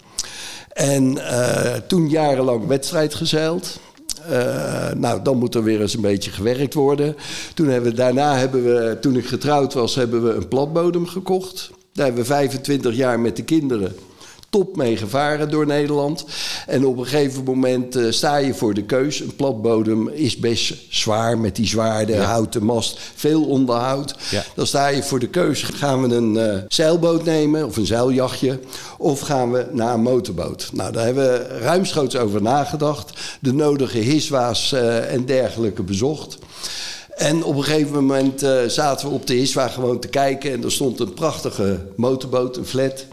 En 0.73 1.19
toen 1.87 2.09
jarenlang 2.09 2.67
wedstrijd 2.67 3.15
gezeild. 3.15 3.79
Eh, 4.29 4.93
nou, 4.97 5.23
dan 5.23 5.37
moet 5.37 5.55
er 5.55 5.62
weer 5.62 5.81
eens 5.81 5.95
een 5.95 6.01
beetje 6.01 6.31
gewerkt 6.31 6.75
worden. 6.75 7.17
Toen 7.55 7.69
hebben 7.69 7.91
we, 7.91 7.97
daarna 7.97 8.37
hebben 8.37 8.65
we, 8.65 8.99
toen 9.01 9.17
ik 9.17 9.27
getrouwd 9.27 9.75
was, 9.75 9.95
hebben 9.95 10.25
we 10.25 10.33
een 10.33 10.49
platbodem 10.49 11.07
gekocht. 11.07 11.71
Daar 11.93 12.07
hebben 12.07 12.23
we 12.23 12.29
25 12.29 12.95
jaar 12.95 13.21
met 13.21 13.37
de 13.37 13.45
kinderen 13.45 13.93
top 14.51 14.77
mee 14.77 14.97
gevaren 14.97 15.51
door 15.51 15.67
Nederland. 15.67 16.25
En 16.67 16.87
op 16.87 16.99
een 16.99 17.07
gegeven 17.07 17.45
moment 17.45 17.97
eh, 17.97 18.11
sta 18.11 18.37
je 18.37 18.55
voor 18.55 18.75
de 18.75 18.83
keus. 18.83 19.21
Een 19.21 19.37
platbodem 19.37 20.09
is 20.09 20.37
best 20.37 20.75
zwaar 20.89 21.39
met 21.39 21.57
die 21.57 21.67
zwaarde, 21.67 22.17
houten 22.17 22.63
mast, 22.63 22.99
veel 23.15 23.45
onderhoud. 23.45 24.15
Ja. 24.31 24.45
Dan 24.55 24.67
sta 24.67 24.87
je 24.87 25.03
voor 25.03 25.19
de 25.19 25.29
keus. 25.29 25.63
Gaan 25.63 26.09
we 26.09 26.15
een 26.15 26.37
eh, 26.37 26.59
zeilboot 26.69 27.25
nemen 27.25 27.67
of 27.67 27.77
een 27.77 27.87
zeiljachtje? 27.87 28.59
Of 28.99 29.21
gaan 29.21 29.53
we 29.53 29.67
naar 29.73 29.95
een 29.95 30.03
motorboot? 30.03 30.71
Nou, 30.73 30.93
daar 30.93 31.05
hebben 31.05 31.25
we 31.25 31.59
ruimschoots 31.59 32.17
over 32.17 32.43
nagedacht. 32.43 33.21
De 33.41 33.53
nodige 33.53 33.99
hiswa's 33.99 34.73
eh, 34.73 35.13
en 35.13 35.25
dergelijke 35.25 35.83
bezocht. 35.83 36.39
En 37.17 37.45
op 37.45 37.57
een 37.57 37.65
gegeven 37.65 37.95
moment 37.95 38.43
uh, 38.43 38.65
zaten 38.67 39.09
we 39.09 39.15
op 39.15 39.27
de 39.27 39.39
Iswa 39.39 39.69
gewoon 39.69 39.99
te 39.99 40.09
kijken. 40.09 40.53
En 40.53 40.65
er 40.65 40.73
stond 40.73 41.01
een 41.01 41.15
prachtige 41.15 41.87
motorboot, 41.97 42.57
een 42.57 42.67
flat. 42.67 43.07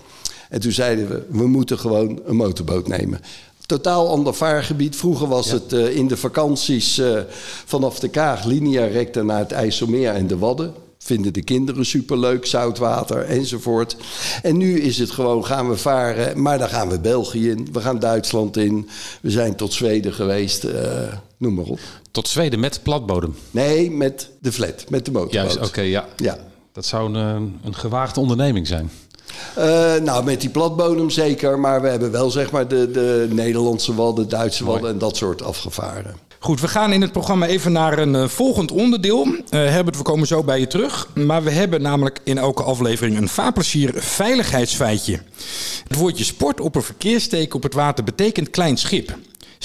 En 0.54 0.60
toen 0.60 0.72
zeiden 0.72 1.08
we, 1.08 1.24
we 1.30 1.48
moeten 1.48 1.80
gewoon 1.80 2.20
een 2.26 2.36
motorboot 2.36 2.88
nemen. 2.88 3.20
Totaal 3.66 4.10
ander 4.10 4.34
vaargebied. 4.34 4.96
Vroeger 4.96 5.28
was 5.28 5.52
het 5.52 5.74
uh, 5.74 5.96
in 5.96 6.08
de 6.08 6.18
vakanties 6.18 7.00
uh, 7.00 7.20
vanaf 7.66 8.00
de 8.00 8.08
Kaag 8.08 8.44
linea 8.44 8.86
recta 8.86 9.22
naar 9.22 9.40
het 9.40 9.52
IJsselmeer 9.52 10.14
en 10.14 10.28
de 10.28 10.38
Wadden 10.38 10.74
vinden 10.98 11.34
de 11.34 11.44
kinderen 11.44 11.86
superleuk, 11.86 12.46
zoutwater 12.46 13.26
enzovoort. 13.26 13.98
En 14.44 14.58
nu 14.58 14.80
is 14.80 14.98
het 14.98 15.12
gewoon, 15.12 15.46
gaan 15.46 15.70
we 15.70 15.78
varen, 15.78 16.42
maar 16.42 16.58
dan 16.58 16.70
gaan 16.70 16.90
we 16.90 17.00
België 17.00 17.50
in, 17.50 17.68
we 17.72 17.82
gaan 17.82 18.00
Duitsland 18.00 18.58
in, 18.58 18.90
we 19.22 19.30
zijn 19.30 19.56
tot 19.56 19.74
Zweden 19.74 20.14
geweest, 20.14 20.64
uh, 20.64 20.72
noem 21.38 21.54
maar 21.54 21.66
op. 21.66 21.80
Tot 22.12 22.28
Zweden 22.28 22.60
met 22.60 22.80
platbodem? 22.84 23.36
Nee, 23.52 23.92
met 23.92 24.30
de 24.40 24.52
flat, 24.52 24.90
met 24.90 25.06
de 25.06 25.12
motorboot. 25.12 25.34
Juist, 25.34 25.56
oké, 25.56 25.66
okay, 25.66 25.90
ja. 25.90 26.08
ja. 26.18 26.38
Dat 26.72 26.86
zou 26.86 27.14
een, 27.14 27.60
een 27.64 27.76
gewaagde 27.76 28.20
onderneming 28.20 28.68
zijn. 28.68 28.90
Uh, 29.58 29.96
nou, 29.96 30.24
met 30.24 30.42
die 30.42 30.50
platbodem 30.50 31.10
zeker. 31.10 31.60
Maar 31.60 31.82
we 31.82 31.88
hebben 31.88 32.12
wel 32.12 32.32
zeg 32.32 32.52
maar 32.52 32.68
de, 32.68 32.92
de 32.92 33.28
Nederlandse 33.30 33.96
wadden, 33.96 34.30
Duitse 34.30 34.66
wadden 34.66 34.90
en 34.90 34.98
dat 34.98 35.18
soort 35.18 35.44
afgevaren. 35.44 36.16
Goed, 36.40 36.62
we 36.62 36.68
gaan 36.68 36.94
in 36.94 37.02
het 37.02 37.12
programma 37.12 37.48
even 37.48 37.72
naar 37.72 38.00
een 38.00 38.14
uh, 38.14 38.28
volgend 38.28 38.72
onderdeel. 38.72 39.26
Uh, 39.26 39.42
Herbert, 39.50 39.98
we 39.98 40.04
komen 40.04 40.28
zo 40.28 40.44
bij 40.44 40.60
je 40.60 40.68
terug. 40.68 41.08
Maar 41.14 41.44
we 41.44 41.52
hebben 41.52 41.82
namelijk 41.82 42.20
in 42.24 42.38
elke 42.38 42.64
aflevering 42.64 43.18
een 43.18 43.30
vaarplezier 43.30 43.92
veiligheidsfeitje. 43.96 45.20
Het 45.88 45.98
woordje 45.98 46.24
sport 46.24 46.60
op 46.60 46.76
een 46.76 46.82
verkeersteken 46.84 47.56
op 47.56 47.64
het 47.64 47.74
water 47.74 48.04
betekent 48.04 48.50
klein 48.50 48.78
schip. 48.78 49.16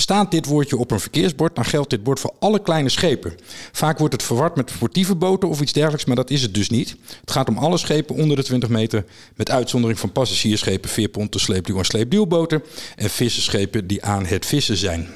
Staat 0.01 0.31
dit 0.31 0.47
woordje 0.47 0.77
op 0.77 0.91
een 0.91 1.01
verkeersbord, 1.01 1.55
dan 1.55 1.65
geldt 1.65 1.91
dit 1.91 2.03
bord 2.03 2.21
voor 2.21 2.35
alle 2.39 2.63
kleine 2.63 2.89
schepen. 2.89 3.35
Vaak 3.73 3.99
wordt 3.99 4.15
het 4.15 4.23
verward 4.23 4.57
met 4.57 4.71
sportieve 4.71 5.15
boten 5.15 5.49
of 5.49 5.61
iets 5.61 5.73
dergelijks, 5.73 6.05
maar 6.05 6.17
dat 6.17 6.31
is 6.31 6.43
het 6.43 6.55
dus 6.55 6.71
niet. 6.71 6.97
Het 7.21 7.31
gaat 7.31 7.49
om 7.49 7.59
alle 7.59 7.79
schepen 7.79 8.15
onder 8.15 8.37
de 8.37 8.43
20 8.43 8.69
meter, 8.69 9.05
met 9.37 9.51
uitzondering 9.51 9.99
van 9.99 10.13
passagiersschepen, 10.13 10.91
veerponten, 10.91 11.41
sleepduw 11.41 11.79
en 11.79 11.85
sleepduwboten 11.85 12.63
en 12.97 13.11
visserschepen 13.11 13.87
die 13.87 14.05
aan 14.05 14.27
het 14.27 14.47
vissen 14.47 14.77
zijn. 14.77 15.09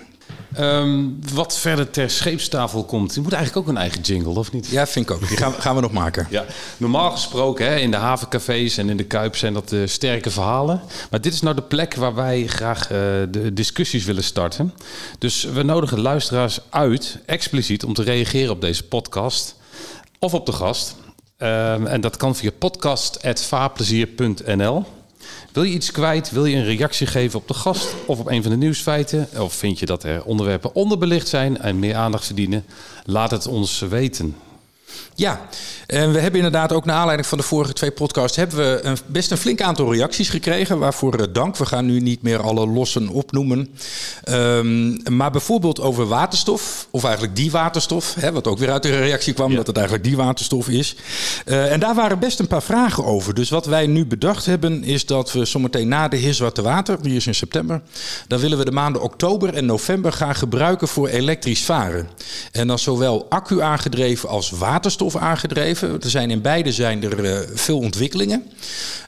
Um, 0.58 1.18
wat 1.32 1.58
verder 1.58 1.90
ter 1.90 2.10
scheepstafel 2.10 2.84
komt, 2.84 3.14
die 3.14 3.22
moet 3.22 3.32
eigenlijk 3.32 3.66
ook 3.66 3.72
een 3.74 3.80
eigen 3.80 4.00
jingle, 4.00 4.38
of 4.38 4.52
niet? 4.52 4.66
Ja, 4.66 4.86
vind 4.86 5.10
ik 5.10 5.16
ook. 5.16 5.28
Die 5.28 5.36
gaan, 5.36 5.52
gaan 5.52 5.74
we 5.74 5.80
nog 5.80 5.92
maken. 5.92 6.26
Ja. 6.30 6.44
Normaal 6.76 7.10
gesproken, 7.10 7.66
hè, 7.66 7.76
in 7.76 7.90
de 7.90 7.96
havencafés 7.96 8.76
en 8.76 8.88
in 8.88 8.96
de 8.96 9.04
Kuip 9.04 9.36
zijn 9.36 9.52
dat 9.52 9.72
uh, 9.72 9.86
sterke 9.86 10.30
verhalen. 10.30 10.82
Maar 11.10 11.20
dit 11.20 11.32
is 11.32 11.40
nou 11.40 11.54
de 11.54 11.62
plek 11.62 11.94
waar 11.94 12.14
wij 12.14 12.46
graag 12.46 12.82
uh, 12.82 12.88
de 13.30 13.52
discussies 13.52 14.04
willen 14.04 14.24
starten. 14.24 14.74
Dus 15.18 15.44
we 15.44 15.62
nodigen 15.62 16.00
luisteraars 16.00 16.60
uit, 16.70 17.18
expliciet, 17.26 17.84
om 17.84 17.94
te 17.94 18.02
reageren 18.02 18.50
op 18.50 18.60
deze 18.60 18.84
podcast 18.84 19.56
of 20.18 20.34
op 20.34 20.46
de 20.46 20.52
gast. 20.52 20.96
Um, 21.38 21.86
en 21.86 22.00
dat 22.00 22.16
kan 22.16 22.36
via 22.36 22.50
podcast.vaarplezier.nl. 22.58 24.84
Wil 25.52 25.62
je 25.62 25.72
iets 25.72 25.90
kwijt? 25.90 26.30
Wil 26.30 26.44
je 26.44 26.56
een 26.56 26.64
reactie 26.64 27.06
geven 27.06 27.38
op 27.38 27.48
de 27.48 27.54
gast 27.54 27.94
of 28.06 28.18
op 28.18 28.30
een 28.30 28.42
van 28.42 28.50
de 28.50 28.56
nieuwsfeiten? 28.56 29.28
Of 29.38 29.54
vind 29.54 29.78
je 29.78 29.86
dat 29.86 30.04
er 30.04 30.24
onderwerpen 30.24 30.74
onderbelicht 30.74 31.28
zijn 31.28 31.58
en 31.58 31.78
meer 31.78 31.94
aandacht 31.94 32.26
verdienen? 32.26 32.64
Laat 33.04 33.30
het 33.30 33.46
ons 33.46 33.80
weten. 33.80 34.36
Ja, 35.14 35.40
en 35.86 36.12
we 36.12 36.18
hebben 36.18 36.40
inderdaad 36.40 36.72
ook 36.72 36.84
naar 36.84 36.96
aanleiding 36.96 37.28
van 37.28 37.38
de 37.38 37.44
vorige 37.44 37.72
twee 37.72 37.90
podcasts... 37.90 38.36
hebben 38.36 38.56
we 38.58 38.80
een, 38.82 38.96
best 39.06 39.30
een 39.30 39.36
flink 39.36 39.60
aantal 39.60 39.92
reacties 39.92 40.28
gekregen. 40.28 40.78
Waarvoor 40.78 41.20
uh, 41.20 41.26
dank. 41.32 41.56
We 41.56 41.66
gaan 41.66 41.86
nu 41.86 42.00
niet 42.00 42.22
meer 42.22 42.42
alle 42.42 42.66
lossen 42.66 43.08
opnoemen. 43.08 43.68
Um, 44.28 45.02
maar 45.10 45.30
bijvoorbeeld 45.30 45.80
over 45.80 46.06
waterstof. 46.06 46.86
Of 46.90 47.04
eigenlijk 47.04 47.36
die 47.36 47.50
waterstof. 47.50 48.14
Hè, 48.14 48.32
wat 48.32 48.46
ook 48.46 48.58
weer 48.58 48.70
uit 48.70 48.82
de 48.82 48.98
reactie 48.98 49.32
kwam. 49.32 49.50
Ja. 49.50 49.56
Dat 49.56 49.66
het 49.66 49.76
eigenlijk 49.76 50.06
die 50.06 50.16
waterstof 50.16 50.68
is. 50.68 50.96
Uh, 51.44 51.72
en 51.72 51.80
daar 51.80 51.94
waren 51.94 52.18
best 52.18 52.38
een 52.38 52.46
paar 52.46 52.62
vragen 52.62 53.04
over. 53.04 53.34
Dus 53.34 53.50
wat 53.50 53.66
wij 53.66 53.86
nu 53.86 54.06
bedacht 54.06 54.46
hebben... 54.46 54.84
is 54.84 55.06
dat 55.06 55.32
we 55.32 55.44
zometeen 55.44 55.88
na 55.88 56.08
de 56.08 56.16
Heerswarte 56.16 56.62
Water... 56.62 57.02
die 57.02 57.16
is 57.16 57.26
in 57.26 57.34
september... 57.34 57.82
dan 58.28 58.40
willen 58.40 58.58
we 58.58 58.64
de 58.64 58.70
maanden 58.70 59.02
oktober 59.02 59.54
en 59.54 59.66
november 59.66 60.12
gaan 60.12 60.34
gebruiken 60.34 60.88
voor 60.88 61.08
elektrisch 61.08 61.64
varen. 61.64 62.08
En 62.52 62.66
dan 62.66 62.78
zowel 62.78 63.26
accu 63.28 63.60
aangedreven 63.60 64.28
als 64.28 64.50
waterstof 64.82 65.16
aangedreven. 65.16 66.00
Er 66.02 66.10
zijn 66.10 66.30
in 66.30 66.40
beide 66.40 66.72
zijn 66.72 67.02
er 67.02 67.24
uh, 67.24 67.38
veel 67.54 67.78
ontwikkelingen. 67.78 68.42
Uh, 68.46 68.50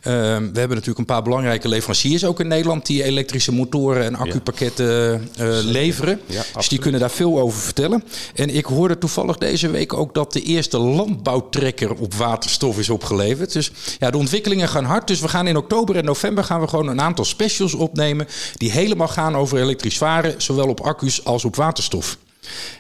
we 0.03 0.59
hebben 0.59 0.69
natuurlijk 0.69 0.99
een 0.99 1.05
paar 1.05 1.23
belangrijke 1.23 1.69
leveranciers 1.69 2.25
ook 2.25 2.41
in 2.41 2.49
Nederland 2.49 2.87
die 2.87 3.03
elektrische 3.03 3.53
motoren 3.53 4.05
en 4.05 4.15
accupakketten 4.15 5.29
uh, 5.41 5.59
leveren. 5.63 6.21
Dus 6.57 6.69
die 6.69 6.79
kunnen 6.79 7.01
daar 7.01 7.11
veel 7.11 7.41
over 7.41 7.61
vertellen. 7.61 8.05
En 8.35 8.55
ik 8.55 8.65
hoorde 8.65 8.99
toevallig 8.99 9.39
deze 9.39 9.71
week 9.71 9.93
ook 9.93 10.15
dat 10.15 10.33
de 10.33 10.43
eerste 10.43 10.79
landbouwtrekker 10.79 11.95
op 11.95 12.15
waterstof 12.15 12.79
is 12.79 12.91
opgeleverd. 12.91 13.53
Dus 13.53 13.71
ja, 13.99 14.11
de 14.11 14.19
ontwikkelingen 14.19 14.69
gaan 14.69 14.85
hard. 14.85 15.07
Dus 15.07 15.21
we 15.21 15.29
gaan 15.29 15.47
in 15.47 15.57
oktober 15.57 15.97
en 15.97 16.05
november 16.05 16.45
gaan 16.45 16.61
we 16.61 16.69
gewoon 16.69 16.89
een 16.89 17.01
aantal 17.01 17.25
specials 17.25 17.75
opnemen 17.75 18.27
die 18.57 18.71
helemaal 18.71 19.09
gaan 19.09 19.37
over 19.37 19.59
elektrisch 19.59 19.99
varen, 19.99 20.35
zowel 20.37 20.69
op 20.69 20.81
accu's 20.81 21.25
als 21.25 21.45
op 21.45 21.57
waterstof. 21.57 22.17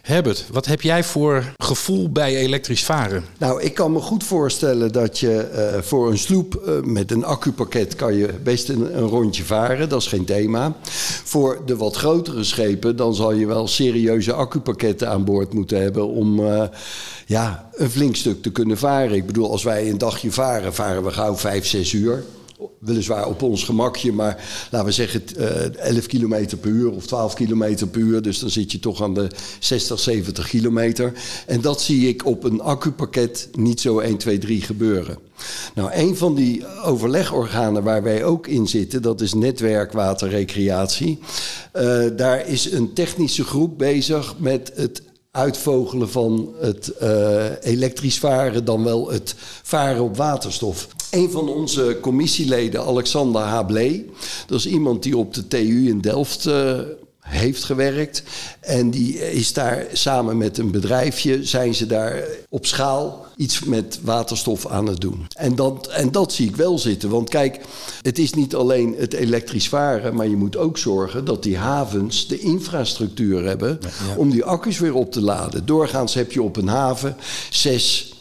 Herbert, 0.02 0.44
wat 0.52 0.66
heb 0.66 0.80
jij 0.80 1.04
voor 1.04 1.44
gevoel 1.56 2.10
bij 2.10 2.36
elektrisch 2.36 2.84
varen? 2.84 3.24
Nou, 3.38 3.62
ik 3.62 3.74
kan 3.74 3.92
me 3.92 4.00
goed 4.00 4.24
voorstellen 4.24 4.92
dat 4.92 5.18
je 5.18 5.50
uh, 5.74 5.82
voor 5.82 6.10
een 6.10 6.18
sloep 6.18 6.62
uh, 6.66 6.80
met 6.82 7.10
een 7.10 7.24
accupakket 7.24 7.94
kan 7.96 8.14
je 8.14 8.28
best 8.42 8.68
een, 8.68 8.98
rondje 8.98 9.44
varen. 9.44 9.88
Dat 9.88 10.00
is 10.00 10.06
geen 10.06 10.24
thema. 10.24 10.76
Voor 11.24 11.62
de 11.66 11.76
wat 11.76 11.96
grotere 11.96 12.44
schepen, 12.44 12.96
dan 12.96 13.14
zal 13.14 13.32
je 13.32 13.46
wel 13.46 13.68
serieuze 13.68 14.32
accupakketten 14.32 15.08
aan 15.08 15.24
boord 15.24 15.52
moeten 15.52 15.80
hebben 15.82 16.08
om 16.08 16.40
uh, 16.40 16.62
ja, 17.26 17.70
een 17.74 17.90
flink 17.90 18.16
stuk 18.16 18.42
te 18.42 18.52
kunnen 18.52 18.78
varen. 18.78 19.16
Ik 19.16 19.26
bedoel, 19.26 19.50
als 19.50 19.62
wij 19.62 19.90
een 19.90 19.98
dagje 19.98 20.32
varen, 20.32 20.74
varen 20.74 21.04
we 21.04 21.10
gauw 21.10 21.36
5, 21.36 21.66
6 21.66 21.92
uur 21.92 22.24
weliswaar 22.78 23.26
op 23.26 23.42
ons 23.42 23.64
gemakje, 23.64 24.12
maar 24.12 24.44
laten 24.70 24.86
we 24.86 24.92
zeggen 24.92 25.22
uh, 25.38 25.46
11 25.76 26.06
kilometer 26.06 26.58
per 26.58 26.70
uur 26.70 26.90
of 26.90 27.06
12 27.06 27.34
kilometer 27.34 27.86
per 27.86 28.00
uur. 28.00 28.22
Dus 28.22 28.38
dan 28.38 28.50
zit 28.50 28.72
je 28.72 28.78
toch 28.78 29.02
aan 29.02 29.14
de 29.14 29.30
60, 29.60 29.98
70 29.98 30.48
kilometer. 30.48 31.12
En 31.46 31.60
dat 31.60 31.82
zie 31.82 32.08
ik 32.08 32.26
op 32.26 32.44
een 32.44 32.60
accupakket 32.60 33.48
niet 33.52 33.80
zo 33.80 33.98
1, 33.98 34.16
2, 34.16 34.38
3 34.38 34.62
gebeuren. 34.62 35.18
Nou, 35.74 35.90
een 35.92 36.16
van 36.16 36.34
die 36.34 36.82
overlegorganen 36.82 37.82
waar 37.82 38.02
wij 38.02 38.24
ook 38.24 38.46
in 38.46 38.68
zitten, 38.68 39.02
dat 39.02 39.20
is 39.20 39.34
Netwerk 39.34 39.92
Waterrecreatie. 39.92 41.18
Uh, 41.74 42.04
daar 42.16 42.48
is 42.48 42.72
een 42.72 42.92
technische 42.92 43.44
groep 43.44 43.78
bezig 43.78 44.34
met 44.38 44.72
het 44.74 45.02
uitvogelen 45.30 46.10
van 46.10 46.54
het 46.60 46.92
uh, 47.02 47.44
elektrisch 47.60 48.18
varen, 48.18 48.64
dan 48.64 48.84
wel 48.84 49.10
het 49.10 49.34
varen 49.62 50.02
op 50.02 50.16
waterstof. 50.16 50.88
Een 51.14 51.30
van 51.30 51.48
onze 51.48 51.98
commissieleden, 52.00 52.84
Alexander 52.84 53.42
Hablee, 53.42 54.10
dat 54.46 54.58
is 54.58 54.66
iemand 54.66 55.02
die 55.02 55.16
op 55.16 55.34
de 55.34 55.48
TU 55.48 55.88
in 55.88 56.00
Delft 56.00 56.46
uh, 56.46 56.78
heeft 57.20 57.64
gewerkt. 57.64 58.22
En 58.60 58.90
die 58.90 59.32
is 59.32 59.52
daar 59.52 59.86
samen 59.92 60.36
met 60.36 60.58
een 60.58 60.70
bedrijfje, 60.70 61.44
zijn 61.44 61.74
ze 61.74 61.86
daar 61.86 62.24
op 62.48 62.66
schaal 62.66 63.26
iets 63.36 63.64
met 63.64 63.98
waterstof 64.02 64.66
aan 64.66 64.86
het 64.86 65.00
doen. 65.00 65.26
En 65.36 65.54
dat, 65.54 65.86
en 65.86 66.12
dat 66.12 66.32
zie 66.32 66.48
ik 66.48 66.56
wel 66.56 66.78
zitten. 66.78 67.10
Want 67.10 67.28
kijk, 67.28 67.60
het 68.02 68.18
is 68.18 68.34
niet 68.34 68.54
alleen 68.54 68.94
het 68.98 69.12
elektrisch 69.12 69.68
varen, 69.68 70.14
maar 70.14 70.28
je 70.28 70.36
moet 70.36 70.56
ook 70.56 70.78
zorgen 70.78 71.24
dat 71.24 71.42
die 71.42 71.56
havens 71.56 72.28
de 72.28 72.38
infrastructuur 72.38 73.44
hebben 73.44 73.78
ja, 73.80 73.88
ja. 74.08 74.16
om 74.16 74.30
die 74.30 74.44
accu's 74.44 74.78
weer 74.78 74.94
op 74.94 75.12
te 75.12 75.20
laden. 75.20 75.66
Doorgaans 75.66 76.14
heb 76.14 76.32
je 76.32 76.42
op 76.42 76.56
een 76.56 76.68
haven 76.68 77.16
6, 77.50 78.13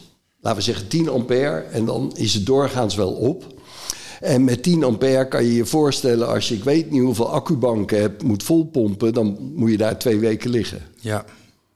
laten 0.44 0.58
we 0.58 0.64
zeggen 0.64 0.88
10 0.88 1.08
ampère 1.08 1.60
en 1.60 1.84
dan 1.84 2.12
is 2.16 2.34
het 2.34 2.46
doorgaans 2.46 2.94
wel 2.94 3.12
op. 3.12 3.44
En 4.20 4.44
met 4.44 4.62
10 4.62 4.84
ampère 4.84 5.28
kan 5.28 5.44
je 5.44 5.54
je 5.54 5.66
voorstellen, 5.66 6.28
als 6.28 6.48
je 6.48 6.54
ik 6.54 6.64
weet 6.64 6.90
niet 6.90 7.02
hoeveel 7.02 7.32
accubanken 7.32 8.00
hebt, 8.00 8.22
moet 8.22 8.42
volpompen, 8.42 9.12
dan 9.12 9.52
moet 9.54 9.70
je 9.70 9.76
daar 9.76 9.98
twee 9.98 10.18
weken 10.18 10.50
liggen. 10.50 10.82
Ja. 11.00 11.24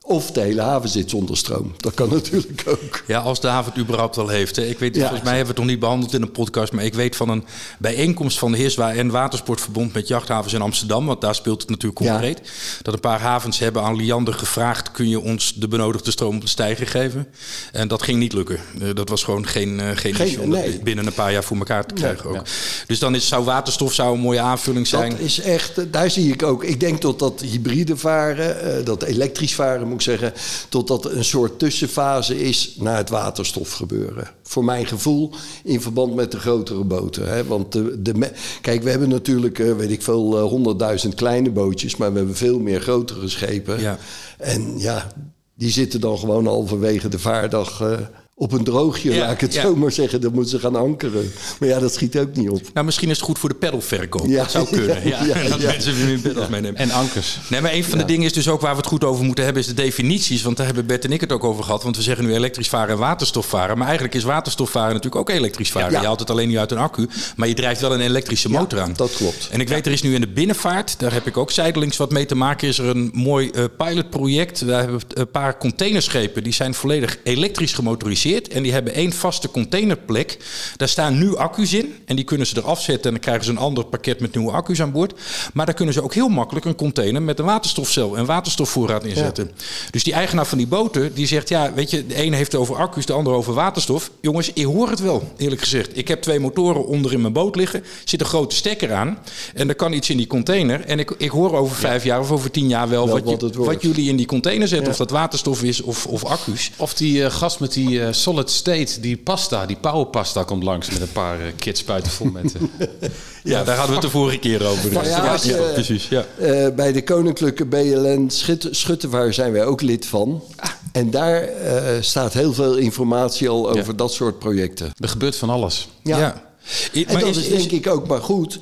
Of 0.09 0.31
de 0.31 0.41
hele 0.41 0.61
haven 0.61 0.89
zit 0.89 1.11
zonder 1.11 1.37
stroom. 1.37 1.75
Dat 1.77 1.95
kan 1.95 2.09
natuurlijk 2.19 2.63
ook. 2.67 3.03
Ja, 3.07 3.19
als 3.19 3.41
de 3.41 3.49
haven 3.49 3.73
het 3.73 3.81
überhaupt 3.81 4.17
wel 4.17 4.29
heeft. 4.29 4.57
Hè. 4.57 4.65
Ik 4.65 4.79
weet, 4.79 4.95
ja. 4.95 5.01
volgens 5.01 5.23
mij 5.23 5.37
hebben 5.37 5.55
we 5.55 5.61
het 5.61 5.61
nog 5.61 5.71
niet 5.71 5.81
behandeld 5.81 6.15
in 6.15 6.23
een 6.23 6.31
podcast. 6.31 6.73
Maar 6.73 6.85
ik 6.85 6.95
weet 6.95 7.17
van 7.17 7.29
een 7.29 7.45
bijeenkomst 7.79 8.39
van 8.39 8.53
de 8.53 8.59
Heerswa 8.59 8.95
en 8.95 9.11
Watersportverbond 9.11 9.93
met 9.93 10.09
jachthavens 10.09 10.55
in 10.55 10.61
Amsterdam. 10.61 11.07
Want 11.07 11.21
daar 11.21 11.35
speelt 11.35 11.61
het 11.61 11.71
natuurlijk 11.71 11.99
concreet. 12.07 12.41
Ja. 12.43 12.51
Dat 12.83 12.95
een 12.95 13.01
paar 13.01 13.21
havens 13.21 13.59
hebben 13.59 13.83
aan 13.83 13.97
Liander 13.97 14.35
gevraagd: 14.35 14.91
kun 14.91 15.09
je 15.09 15.21
ons 15.21 15.55
de 15.55 15.69
benodigde 15.69 16.11
stroom 16.11 16.35
op 16.35 16.41
de 16.41 16.49
stijger 16.49 16.87
geven? 16.87 17.27
En 17.73 17.89
dat 17.89 18.03
ging 18.03 18.19
niet 18.19 18.33
lukken. 18.33 18.59
Uh, 18.83 18.95
dat 18.95 19.09
was 19.09 19.23
gewoon 19.23 19.47
geen, 19.47 19.69
uh, 19.69 19.89
geen, 19.95 20.15
geen 20.15 20.27
issue 20.27 20.43
om 20.43 20.49
nee. 20.49 20.79
binnen 20.83 21.07
een 21.07 21.13
paar 21.13 21.33
jaar 21.33 21.45
voor 21.45 21.57
elkaar 21.57 21.87
te 21.87 21.95
krijgen. 21.95 22.31
Nee, 22.31 22.39
ook. 22.39 22.47
Ja. 22.47 22.53
Dus 22.87 22.99
dan 22.99 23.15
is, 23.15 23.29
zou 23.29 23.45
waterstof 23.45 23.93
zou 23.93 24.15
een 24.15 24.21
mooie 24.21 24.41
aanvulling 24.41 24.87
zijn. 24.87 25.11
Dat 25.11 25.21
is 25.21 25.41
echt, 25.41 25.93
daar 25.93 26.11
zie 26.11 26.33
ik 26.33 26.43
ook. 26.43 26.65
Ik 26.65 26.81
denk 26.81 27.03
dat 27.03 27.19
dat 27.19 27.41
hybride 27.41 27.97
varen, 27.97 28.79
uh, 28.79 28.85
dat 28.85 29.03
elektrisch 29.03 29.55
varen 29.55 29.89
zeggen, 30.03 30.33
totdat 30.69 31.05
er 31.05 31.17
een 31.17 31.25
soort 31.25 31.59
tussenfase 31.59 32.41
is 32.41 32.75
naar 32.79 32.97
het 32.97 33.09
waterstof 33.09 33.73
gebeuren. 33.73 34.31
Voor 34.43 34.65
mijn 34.65 34.87
gevoel 34.87 35.31
in 35.65 35.81
verband 35.81 36.15
met 36.15 36.33
de 36.33 36.39
grotere 36.39 36.85
boten. 36.85 37.29
Hè? 37.29 37.45
Want 37.45 37.73
de, 37.73 38.03
de, 38.03 38.31
kijk, 38.61 38.83
we 38.83 38.91
hebben 38.91 39.09
natuurlijk, 39.09 39.59
uh, 39.59 39.77
weet 39.77 39.91
ik 39.91 40.03
veel, 40.03 40.41
honderdduizend 40.41 41.13
uh, 41.13 41.19
kleine 41.19 41.51
bootjes, 41.51 41.97
maar 41.97 42.13
we 42.13 42.19
hebben 42.19 42.37
veel 42.37 42.59
meer 42.59 42.81
grotere 42.81 43.29
schepen. 43.29 43.81
Ja. 43.81 43.99
En 44.39 44.79
ja, 44.79 45.13
die 45.59 45.71
zitten 45.71 46.01
dan 46.01 46.19
gewoon 46.19 46.47
halverwege 46.47 47.09
de 47.09 47.19
vaardag 47.19 47.81
eh, 47.81 47.99
op 48.39 48.53
een 48.53 48.65
droogje, 48.65 49.13
Ja, 49.15 49.19
laat 49.19 49.33
ik 49.33 49.41
het 49.41 49.55
ja. 49.55 49.63
zo 49.63 49.77
maar 49.77 49.93
zeggen. 49.93 50.21
Dan 50.21 50.33
moeten 50.33 50.51
ze 50.51 50.59
gaan 50.59 50.77
ankeren. 50.77 51.33
Maar 51.59 51.69
ja, 51.69 51.79
dat 51.79 51.95
schiet 51.95 52.19
ook 52.19 52.37
niet 52.37 52.51
op. 52.51 52.61
Nou, 52.75 52.87
misschien 52.87 53.11
is 53.11 53.17
het 53.17 53.25
goed 53.27 53.39
voor 53.39 53.49
de 53.49 53.55
pedalverkoop. 53.55 54.27
Ja, 54.27 54.43
dat 54.43 54.51
zou 54.51 54.67
kunnen. 54.77 55.09
Ja, 55.09 55.25
ja, 55.25 55.39
ja, 55.39 55.49
dat 55.49 55.61
mensen 55.61 56.07
weer 56.07 56.19
pedals 56.19 56.49
meenemen. 56.49 56.81
En 56.81 56.91
ankers. 56.91 57.39
Nee, 57.49 57.61
maar 57.61 57.73
een 57.73 57.85
van 57.85 57.99
de 57.99 58.05
dingen 58.05 58.25
is 58.25 58.33
dus 58.33 58.49
ook 58.49 58.61
waar 58.61 58.71
we 58.71 58.77
het 58.77 58.87
goed 58.87 59.05
over 59.05 59.25
moeten 59.25 59.45
hebben, 59.45 59.63
is 59.63 59.69
de 59.69 59.75
definities. 59.75 60.43
Want 60.43 60.57
daar 60.57 60.67
hebben 60.67 60.87
Bert 60.87 61.05
en 61.05 61.13
ik 61.13 61.21
het 61.21 61.33
ook 61.33 61.45
over 61.45 61.65
gehad. 61.65 61.83
Want 61.83 61.97
we 61.97 62.03
zeggen 62.03 62.25
nu 62.25 62.35
elektrisch 62.35 62.69
varen 62.69 62.89
en 62.95 62.99
waterstof 62.99 63.47
varen. 63.47 63.77
Maar 63.77 63.87
eigenlijk 63.87 64.17
is 64.17 64.23
waterstof 64.23 64.71
varen 64.71 64.95
natuurlijk 64.95 65.31
ook 65.31 65.37
elektrisch 65.37 65.71
varen. 65.71 65.93
Ja. 65.93 66.01
Je 66.01 66.07
haalt 66.07 66.21
het 66.21 66.31
alleen 66.31 66.49
niet 66.49 66.59
uit 66.59 66.71
een 66.71 66.79
accu, 66.79 67.09
maar 67.37 67.49
je 67.49 67.55
drijft 67.55 67.81
wel 67.81 67.95
een 67.95 68.01
elektrische 68.01 68.51
motor 68.51 68.81
aan. 68.81 68.93
dat 68.97 69.13
klopt. 69.13 69.49
En 69.51 69.61
ik 69.61 69.69
weet, 69.69 69.87
er 69.87 69.93
is 69.93 70.03
nu 70.03 70.15
in 70.15 70.21
de 70.21 70.29
binnenvaart, 70.29 70.99
daar 70.99 71.13
heb 71.13 71.27
ik 71.27 71.37
ook 71.37 71.51
zijdelings 71.51 71.97
wat 71.97 72.11
mee 72.11 72.27
te 72.27 72.35
maken, 72.35 72.69
is 72.69 72.79
er 72.79 72.87
een 72.87 73.11
mooi 73.15 73.51
eh, 73.51 73.65
pilotproject. 73.77 74.67
Daar 74.67 74.81
hebben 74.81 74.99
we 74.99 75.21
een 75.21 75.31
paar 75.31 75.59
containerschepen, 75.59 76.43
die 76.43 76.53
zijn 76.53 76.75
volledig 76.75 77.19
elektrisch 77.23 77.73
gemotoriseerd. 77.73 78.27
En 78.37 78.63
die 78.63 78.73
hebben 78.73 78.95
één 78.95 79.13
vaste 79.13 79.51
containerplek. 79.51 80.37
Daar 80.77 80.89
staan 80.89 81.19
nu 81.19 81.37
accu's 81.37 81.73
in. 81.73 81.95
En 82.05 82.17
die 82.17 82.25
kunnen 82.25 82.47
ze 82.47 82.57
eraf 82.57 82.81
zetten 82.83 83.05
en 83.05 83.11
dan 83.11 83.21
krijgen 83.21 83.45
ze 83.45 83.51
een 83.51 83.59
ander 83.59 83.85
pakket 83.85 84.21
met 84.21 84.35
nieuwe 84.35 84.53
accu's 84.53 84.81
aan 84.81 84.93
boord. 84.93 85.13
Maar 85.53 85.67
daar 85.67 85.75
kunnen 85.75 85.95
ze 85.95 86.03
ook 86.03 86.15
heel 86.15 86.29
makkelijk 86.29 86.67
een 86.67 86.75
container 86.75 87.23
met 87.23 87.39
een 87.39 87.45
waterstofcel 87.45 88.17
en 88.17 88.27
waterstofvoorraad 88.27 89.05
inzetten. 89.05 89.51
Dus 89.91 90.05
die 90.05 90.13
eigenaar 90.13 90.47
van 90.47 90.59
die 90.59 90.67
boten, 90.67 91.15
die 91.15 91.27
zegt, 91.27 91.49
ja, 91.49 91.73
weet 91.75 91.91
je, 91.91 92.07
de 92.07 92.15
ene 92.15 92.37
heeft 92.37 92.53
het 92.53 92.61
over 92.61 92.77
accu's, 92.77 93.07
de 93.07 93.13
andere 93.13 93.37
over 93.37 93.55
waterstof. 93.55 94.11
Jongens, 94.21 94.53
ik 94.53 94.65
hoor 94.65 94.91
het 94.91 95.01
wel, 95.01 95.33
eerlijk 95.37 95.61
gezegd. 95.61 95.97
Ik 95.97 96.09
heb 96.09 96.23
twee 96.23 96.39
motoren 96.41 96.87
onder 96.87 97.13
in 97.13 97.21
mijn 97.21 97.33
boot 97.33 97.57
liggen, 97.57 97.85
zit 98.05 98.21
een 98.21 98.27
grote 98.27 98.55
stekker 98.57 98.93
aan 98.93 99.19
en 99.55 99.69
er 99.69 99.75
kan 99.75 99.93
iets 99.93 100.11
in 100.11 100.17
die 100.17 100.27
container. 100.27 100.81
En 100.85 100.99
ik, 100.99 101.15
ik 101.19 101.31
hoor 101.31 101.53
over 101.57 101.77
vijf 101.77 102.05
jaar 102.05 102.21
of 102.21 102.31
over 102.31 102.51
tien 102.51 102.69
jaar 102.69 102.89
wel, 102.89 103.07
Wel 103.07 103.15
wat, 103.25 103.55
wat 103.55 103.83
je- 103.83 103.89
jullie 103.89 104.09
in 104.09 104.17
die 104.17 104.27
container 104.27 104.69
zetten. 104.69 104.87
Ja. 104.87 104.93
Of 104.93 104.97
dat 104.99 105.11
waterstof 105.11 105.63
is 105.63 105.81
of, 105.81 106.07
of 106.07 106.25
accu's. 106.25 106.71
Of 106.77 106.95
die 106.95 107.25
eh, 107.25 107.31
gast 107.31 107.61
met 107.61 107.73
die 107.73 108.03
eh, 108.03 108.13
solid 108.19 108.51
state, 108.51 109.01
die 109.01 109.17
pasta, 109.17 109.67
die 109.67 109.77
powerpasta 109.77 110.43
komt 110.43 110.63
langs 110.63 110.91
met 110.91 111.01
een 111.01 111.13
paar 111.13 111.41
eh, 111.41 111.47
kids 111.57 111.81
spuiten 111.81 112.13
vol 112.13 112.27
met... 112.31 112.55
eh, 112.55 112.89
Ja, 113.45 113.65
daar 113.65 113.77
hadden 113.77 113.95
we 113.97 114.01
het 114.01 114.11
de 114.13 114.19
vorige 114.19 114.39
keer 114.39 114.67
over. 114.67 114.93
Nou 114.93 115.07
ja, 115.07 115.19
als 115.33 115.43
je- 115.43 115.71
precies. 115.75 116.09
Ja. 116.09 116.25
Eh, 116.39 116.67
bij 116.75 116.93
de 116.93 117.05
Koninklijke 117.05 117.67
BLN 117.67 118.31
Schut 118.31 118.69
Schuttevaar 118.71 119.33
zijn 119.35 119.53
wij 119.53 119.65
ook 119.65 119.81
lid 119.83 120.07
van. 120.07 120.43
Ah. 120.57 120.71
En 120.93 121.11
daar 121.11 121.43
eh, 121.43 121.83
staat 122.01 122.33
heel 122.33 122.53
veel 122.53 122.75
informatie 122.77 123.49
al 123.49 123.71
over 123.71 123.97
dat 123.97 124.13
soort 124.13 124.39
projecten. 124.39 124.91
er 125.01 125.09
gebeurt 125.09 125.37
van 125.37 125.51
alles. 125.51 125.89
Ja. 126.03 126.47
I- 126.95 127.05
En 127.05 127.19
dat 127.21 127.37
is, 127.37 127.49
denk 127.49 127.71
ik 127.71 127.87
ook 127.87 128.07
maar 128.09 128.21
goed. 128.21 128.59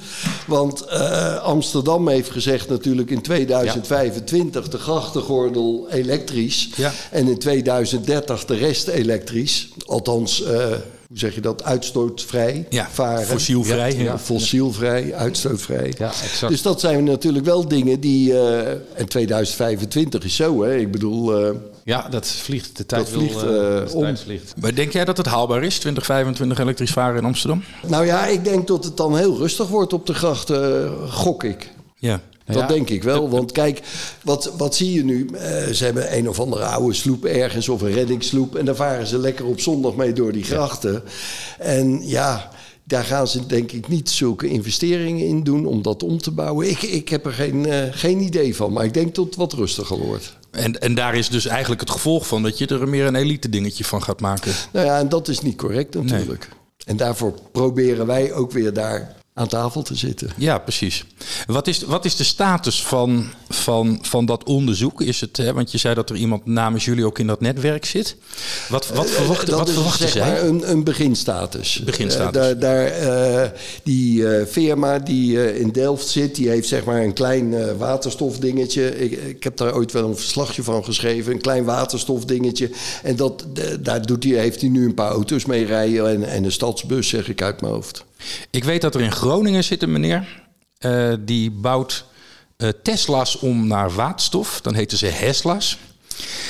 Want 0.47 0.81
eh, 0.85 1.37
Amsterdam 1.43 2.09
heeft 2.09 2.31
gezegd 2.31 2.69
natuurlijk 2.69 3.11
in 3.11 3.23
2025 3.23 4.69
de 4.69 4.79
grachtengordel 4.79 5.87
elektrisch. 5.91 6.69
Ja. 6.77 6.93
En 7.11 7.29
in 7.29 7.39
2030 7.39 8.45
de 8.45 8.55
rest 8.57 8.89
elektrisch. 8.89 9.69
Althans, 9.87 10.43
eh, 10.43 10.67
hoe 11.09 11.19
zeg 11.19 11.35
je 11.35 11.41
dat? 11.41 11.65
Uitstootvrij 11.65 12.67
Ja, 12.71 12.89
varen. 12.93 13.27
fossielvrij, 13.27 14.13
fossielvrij, 14.23 15.15
uitstootvrij. 15.15 15.93
Ja, 15.99 16.07
exact. 16.23 16.53
Dus 16.53 16.63
dat 16.63 16.81
zijn 16.81 17.05
natuurlijk 17.05 17.45
wel 17.45 17.69
dingen 17.69 18.01
die... 18.01 18.33
eh, 18.39 18.69
en 18.95 19.09
2025 19.09 20.25
is 20.25 20.37
zo, 20.37 20.63
hè. 20.63 20.77
Ik 20.77 20.91
bedoel... 20.93 21.55
Ja, 21.87 22.09
dat 22.09 22.27
vliegt. 22.29 22.77
De 22.77 22.87
tijd 22.87 23.01
Dat 23.03 23.11
vliegt, 23.11 23.41
wil, 23.41 23.61
eh, 23.61 23.79
eh, 23.83 23.89
de 23.89 23.95
om. 23.95 24.03
tijd 24.03 24.21
vliegt. 24.21 24.55
Maar 24.61 24.75
denk 24.75 24.93
jij 24.93 25.05
dat 25.05 25.17
het 25.17 25.27
haalbaar 25.27 25.63
is, 25.65 25.79
2025 25.79 26.59
elektrisch 26.59 26.91
varen 26.91 27.17
in 27.19 27.25
Amsterdam? 27.25 27.63
nou 27.87 28.07
ja, 28.07 28.27
ik 28.27 28.45
denk 28.45 28.67
dat 28.67 28.85
het 28.85 28.97
dan 28.97 29.17
heel 29.17 29.37
rustig 29.37 29.69
wordt 29.69 29.93
op 29.93 30.07
de 30.07 30.15
grachten, 30.15 30.85
eh, 30.85 31.13
gok 31.13 31.45
ik. 31.45 31.71
Ja. 31.99 32.21
Dat 32.47 32.57
Ja. 32.57 32.67
denk 32.67 32.91
ik 32.91 33.03
wel. 33.03 33.29
Want 33.31 33.53
kijk, 33.53 33.81
wat, 34.23 34.53
wat 34.57 34.75
zie 34.75 34.93
je 34.93 35.05
nu? 35.05 35.29
Eh, 35.33 35.67
ze 35.67 35.85
hebben 35.85 36.17
een 36.17 36.29
of 36.29 36.41
andere 36.41 36.65
oude 36.65 36.95
sloep 36.95 37.25
ergens 37.25 37.69
of 37.69 37.81
een 37.83 37.93
reddingssloep. 37.93 38.57
En 38.57 38.65
daar 38.65 38.75
varen 38.77 39.07
ze 39.07 39.19
lekker 39.19 39.45
op 39.47 39.61
zondag 39.61 39.95
mee 39.95 40.13
door 40.13 40.33
die 40.33 40.45
grachten. 40.45 41.03
En 41.59 42.09
ja, 42.09 42.51
daar 42.85 43.05
gaan 43.05 43.29
ze 43.29 43.47
denk 43.47 43.73
ik 43.73 43.89
niet 43.89 44.11
zulke 44.11 44.49
investeringen 44.49 45.27
in 45.27 45.43
doen 45.43 45.67
om 45.67 45.83
dat 45.83 46.03
om 46.03 46.19
te 46.19 46.31
bouwen. 46.31 46.71
Ik, 46.71 46.83
ik 46.83 47.09
heb 47.09 47.27
er 47.27 47.33
geen, 47.33 47.67
eh, 47.67 47.83
geen 47.91 48.21
idee 48.21 48.57
van. 48.57 48.73
Maar 48.73 48.85
ik 48.85 48.95
denk 48.95 49.15
dat 49.15 49.25
het 49.25 49.37
wat 49.37 49.53
rustiger 49.53 49.99
wordt. 49.99 50.37
En, 50.57 50.81
en 50.81 50.95
daar 50.95 51.15
is 51.15 51.29
dus 51.29 51.47
eigenlijk 51.47 51.81
het 51.81 51.91
gevolg 51.91 52.27
van 52.27 52.43
dat 52.43 52.59
je 52.59 52.67
er 52.67 52.89
meer 52.89 53.07
een 53.07 53.15
elite 53.15 53.49
dingetje 53.49 53.85
van 53.85 54.03
gaat 54.03 54.21
maken. 54.21 54.53
Nou 54.73 54.87
ja, 54.87 54.99
en 54.99 55.09
dat 55.09 55.29
is 55.29 55.41
niet 55.41 55.57
correct 55.57 55.95
natuurlijk. 55.95 56.49
En 56.87 56.97
daarvoor 56.97 57.35
proberen 57.53 58.07
wij 58.07 58.33
ook 58.33 58.53
weer 58.53 58.73
daar 58.73 59.17
aan 59.39 59.49
tafel 59.49 59.83
te 59.83 59.95
zitten. 59.95 60.31
Ja, 60.37 60.59
precies. 60.59 61.05
Wat 61.47 61.67
is, 61.67 61.83
wat 61.83 62.05
is 62.05 62.17
de 62.17 62.25
status 62.25 62.83
van, 62.83 63.27
van, 63.49 63.99
van 64.03 64.27
dat 64.27 64.45
onderzoek? 64.45 65.03
Is 65.03 65.21
het, 65.21 65.37
hè, 65.37 65.53
want 65.53 65.71
je 65.73 65.79
zei 65.79 65.95
dat 65.95 66.11
er 66.11 66.17
iemand 66.17 66.47
namens 66.47 66.85
jullie 66.85 67.07
ook 67.07 67.19
in 67.19 67.27
dat 67.27 67.41
netwerk 67.41 67.85
zit. 67.85 68.17
Wat, 68.69 68.89
wat, 68.89 69.11
verwachten, 69.11 69.49
dat 69.49 69.59
wat 69.59 69.69
is 69.69 69.75
verwachten 69.75 70.09
zeg 70.09 70.27
zij? 70.27 70.43
een, 70.43 70.71
een 70.71 70.85
beginstatus. 70.85 71.83
Beginstatus. 71.85 72.43
Eh, 72.43 72.43
daar, 72.43 72.59
daar, 72.59 72.87
eh, 72.87 73.51
die 73.83 74.29
eh, 74.29 74.47
firma 74.47 74.99
die 74.99 75.43
eh, 75.43 75.61
in 75.61 75.71
Delft 75.71 76.09
zit, 76.09 76.35
die 76.35 76.49
heeft 76.49 76.69
zeg 76.69 76.85
maar 76.85 77.03
een 77.03 77.13
klein 77.13 77.55
eh, 77.55 77.77
waterstofdingetje. 77.77 78.99
Ik, 78.99 79.13
ik 79.13 79.45
heb 79.45 79.57
daar 79.57 79.75
ooit 79.75 79.93
wel 79.93 80.09
een 80.09 80.17
verslagje 80.17 80.63
van 80.63 80.85
geschreven. 80.85 81.33
Een 81.33 81.41
klein 81.41 81.65
waterstofdingetje. 81.65 82.71
En 83.03 83.17
dat, 83.17 83.47
daar 83.81 84.07
doet 84.07 84.25
hij, 84.25 84.33
heeft 84.33 84.61
hij 84.61 84.71
nu 84.71 84.85
een 84.85 84.95
paar 84.95 85.11
auto's 85.11 85.45
mee 85.45 85.65
rijden 85.65 86.09
en, 86.09 86.25
en 86.25 86.45
een 86.45 86.53
stadsbus, 86.53 87.09
zeg 87.09 87.29
ik 87.29 87.43
uit 87.43 87.61
mijn 87.61 87.73
hoofd. 87.73 88.05
Ik 88.51 88.65
weet 88.65 88.81
dat 88.81 88.95
er 88.95 89.01
in 89.01 89.13
Groningen 89.13 89.65
zit 89.65 89.83
een 89.83 89.93
meneer. 89.93 90.45
eh, 90.79 91.13
die 91.21 91.51
bouwt 91.51 92.05
eh, 92.57 92.69
Tesla's 92.83 93.39
om 93.39 93.67
naar 93.67 93.91
waterstof. 93.95 94.61
Dan 94.61 94.75
heten 94.75 94.99
ze 94.99 95.07
Hesla's. 95.07 95.79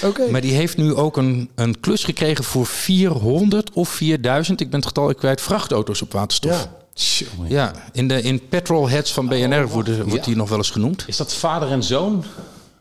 Oké. 0.03 0.31
Maar 0.31 0.41
die 0.41 0.53
heeft 0.55 0.77
nu 0.77 0.95
ook 0.95 1.17
een, 1.17 1.51
een 1.55 1.81
klus 1.81 2.05
gekregen 2.05 2.45
voor 2.45 2.67
400 2.67 3.71
of 3.73 3.89
4000, 3.89 4.61
ik 4.61 4.71
ben 4.71 4.79
het 4.79 4.89
getal 4.89 5.14
kwijt, 5.14 5.41
vrachtauto's 5.41 6.03
op 6.03 6.12
waterstof. 6.12 6.51
Ja. 6.53 6.73
Tjonge. 6.95 7.49
Ja, 7.49 7.73
in 7.93 8.09
de 8.09 8.23
in 8.23 8.49
petrolheads 8.49 9.12
van 9.12 9.27
BNR 9.29 9.69
wordt, 9.69 9.97
wordt 9.97 10.12
Ja. 10.12 10.23
die 10.23 10.37
nog 10.37 10.49
wel 10.49 10.59
eens 10.59 10.71
genoemd. 10.71 11.05
Is 11.07 11.17
dat 11.17 11.35
vader 11.35 11.69
en 11.71 11.83
zoon? 11.83 12.25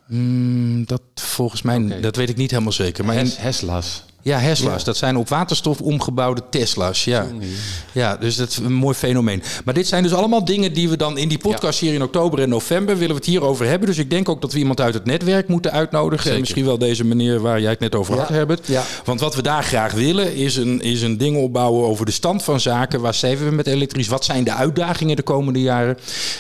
Mm, 0.08 0.86
Dat 0.86 1.02
volgens 1.16 1.62
mij, 1.62 2.02
dat 2.02 2.16
weet 2.16 2.30
ik 2.30 2.38
niet 2.38 2.52
helemaal 2.52 2.72
zeker. 2.72 3.06
Maar 3.06 3.16
Hes- 3.16 3.38
Hesla's. 3.38 4.04
Ja, 4.26 4.38
Hesla's, 4.38 4.84
dat 4.84 4.98
zijn 4.98 5.18
op 5.18 5.30
waterstof 5.30 5.82
omgebouwde 5.82 6.42
Tesla's. 6.50 7.04
Ja. 7.04 7.28
ja, 7.92 8.18
dus 8.18 8.36
dat 8.36 8.50
is 8.50 8.58
een 8.58 8.74
mooi 8.74 8.96
fenomeen. 8.96 9.44
Maar 9.66 9.74
dit 9.74 9.88
zijn 9.88 10.04
dus 10.04 10.14
allemaal 10.14 10.46
dingen 10.46 10.74
die 10.74 10.90
we 10.90 10.98
dan 10.98 11.18
in 11.18 11.28
die 11.28 11.38
podcast 11.38 11.80
hier 11.80 11.94
in 11.94 12.04
oktober 12.04 12.40
en 12.40 12.50
november 12.50 12.94
willen 12.96 13.10
we 13.10 13.16
het 13.22 13.26
hierover 13.26 13.66
hebben. 13.68 13.88
Dus 13.88 13.98
ik 13.98 14.10
denk 14.10 14.30
ook 14.30 14.42
dat 14.42 14.54
we 14.54 14.60
iemand 14.60 14.82
uit 14.82 14.94
het 14.94 15.06
netwerk 15.06 15.48
moeten 15.48 15.72
uitnodigen. 15.72 16.32
En 16.32 16.40
misschien 16.40 16.66
wel 16.66 16.78
deze 16.78 17.04
meneer 17.06 17.40
waar 17.40 17.62
jij 17.62 17.70
het 17.70 17.80
net 17.80 17.96
over 17.96 18.18
had, 18.20 18.28
Herbert. 18.30 18.68
ja. 18.68 18.84
Want 19.04 19.20
wat 19.20 19.36
we 19.36 19.42
daar 19.42 19.64
graag 19.64 19.94
willen 19.94 20.36
is 20.36 20.56
een, 20.56 20.82
is 20.82 21.02
een 21.02 21.18
ding 21.18 21.38
opbouwen 21.38 21.88
over 21.88 22.06
de 22.06 22.12
stand 22.12 22.44
van 22.44 22.60
zaken. 22.60 23.02
Waar 23.02 23.14
zeven 23.14 23.46
we 23.50 23.56
met 23.56 23.68
elektrisch? 23.68 24.08
Wat 24.08 24.26
zijn 24.26 24.44
de 24.44 24.54
uitdagingen 24.54 25.16
de 25.16 25.22
komende 25.24 25.62
jaren? 25.62 25.98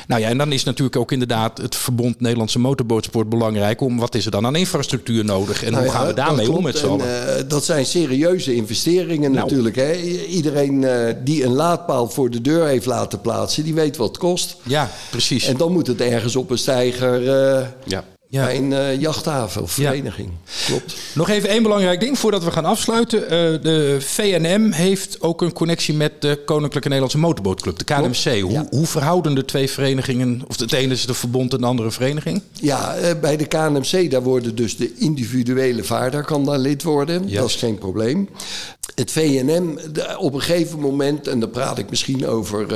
Nou 0.08 0.22
ja, 0.22 0.28
en 0.30 0.38
dan 0.38 0.52
is 0.52 0.64
natuurlijk 0.64 0.96
ook 0.96 1.12
inderdaad 1.12 1.58
het 1.58 1.76
Verbond 1.76 2.20
Nederlandse 2.22 2.60
Motorbootsport 2.60 3.30
belangrijk. 3.30 3.82
Om 3.82 4.00
wat 4.00 4.16
is 4.16 4.26
er 4.26 4.32
dan 4.32 4.46
aan 4.46 4.56
infrastructuur 4.56 5.26
nodig? 5.26 5.64
En 5.64 5.72
Nou 5.72 5.84
hoe 5.84 5.94
gaan 5.94 6.08
we 6.08 6.14
daarmee 6.14 6.52
om 6.52 6.64
met 6.64 6.78
z'n 6.78 6.86
En, 6.86 6.92
allen? 6.92 7.38
eh, 7.38 7.44
dat 7.48 7.66
zijn 7.66 7.74
serieuze 7.84 8.56
investeringen 8.56 9.32
Nou. 9.32 9.44
natuurlijk. 9.44 9.76
Hè. 9.76 9.94
Iedereen 10.26 10.84
eh, 10.84 11.14
die 11.24 11.44
een 11.44 11.54
laadpaal 11.54 12.10
voor 12.10 12.30
de 12.30 12.42
deur 12.42 12.66
heeft 12.66 12.86
laten 12.86 13.22
plaatsen, 13.22 13.64
die 13.64 13.74
weet 13.74 13.98
wat 13.98 14.08
het 14.08 14.18
kost. 14.18 14.56
Ja, 14.64 14.90
precies. 15.12 15.48
En 15.48 15.58
dan 15.58 15.72
moet 15.72 15.88
het 15.88 16.02
ergens 16.02 16.36
op 16.36 16.50
een 16.50 16.58
stijger 16.58 17.30
eh, 17.30 17.68
Ja. 17.84 18.04
Ja. 18.36 18.46
bij 18.46 18.58
een 18.58 18.74
eh, 18.74 19.00
jachthaven 19.02 19.62
of 19.62 19.78
Ja. 19.78 19.90
vereniging. 19.90 20.30
Klopt. 20.66 20.96
Nog 21.14 21.30
even 21.30 21.50
één 21.50 21.64
belangrijk 21.64 22.00
ding 22.00 22.20
voordat 22.20 22.44
we 22.44 22.52
gaan 22.52 22.66
afsluiten. 22.66 23.24
Eh, 23.24 23.30
de 23.62 23.98
VNM 24.00 24.72
heeft 24.72 25.22
ook 25.22 25.42
een 25.42 25.54
connectie 25.54 25.94
met 25.94 26.22
de 26.22 26.42
Koninklijke 26.46 26.88
Nederlandse 26.88 27.18
Motorbootclub, 27.18 27.78
de 27.78 27.84
KNMC. 27.84 28.42
Hoe, 28.42 28.52
Ja. 28.52 28.68
hoe 28.70 28.86
verhouden 28.86 29.36
de 29.36 29.46
twee 29.46 29.70
verenigingen, 29.70 30.42
of 30.48 30.60
het 30.60 30.74
ene 30.74 30.94
is 30.94 31.06
de 31.06 31.14
verbond 31.14 31.54
en 31.54 31.60
de 31.62 31.66
andere 31.66 31.92
vereniging? 31.92 32.42
Ja, 32.52 32.96
eh, 32.96 33.20
bij 33.22 33.38
de 33.38 33.46
KNMC 33.46 34.12
daar 34.12 34.24
worden 34.24 34.56
dus 34.56 34.78
de 34.78 34.94
individuele 34.98 35.84
vaarder 35.84 36.24
kan 36.24 36.46
daar 36.46 36.60
lid 36.60 36.84
worden. 36.84 37.34
Dat 37.34 37.50
is 37.50 37.56
geen 37.56 37.78
probleem. 37.78 38.30
Het 38.96 39.12
VNM, 39.12 39.80
op 40.18 40.34
een 40.34 40.42
gegeven 40.42 40.80
moment, 40.80 41.28
en 41.28 41.40
dan 41.40 41.50
praat 41.50 41.78
ik 41.78 41.90
misschien 41.90 42.28
over 42.28 42.68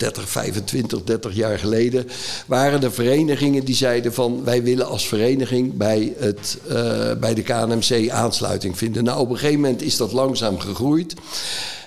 30, 0.00 0.28
25, 0.28 1.04
30 1.04 1.34
jaar 1.34 1.58
geleden, 1.58 2.06
waren 2.46 2.82
er 2.82 2.92
verenigingen 2.92 3.64
die 3.64 3.74
zeiden 3.74 4.14
van 4.14 4.44
wij 4.44 4.62
willen 4.62 4.86
als 4.86 5.08
vereniging 5.08 5.76
bij, 5.76 6.14
het, 6.18 6.58
eh, 6.68 7.12
bij 7.20 7.34
de 7.34 7.42
KNMC 7.42 8.10
aansluiting 8.10 8.78
vinden. 8.78 9.04
Nou, 9.04 9.20
op 9.20 9.30
een 9.30 9.38
gegeven 9.38 9.60
moment 9.60 9.82
is 9.82 9.96
dat 9.96 10.12
langzaam 10.12 10.58
gegroeid. 10.58 11.14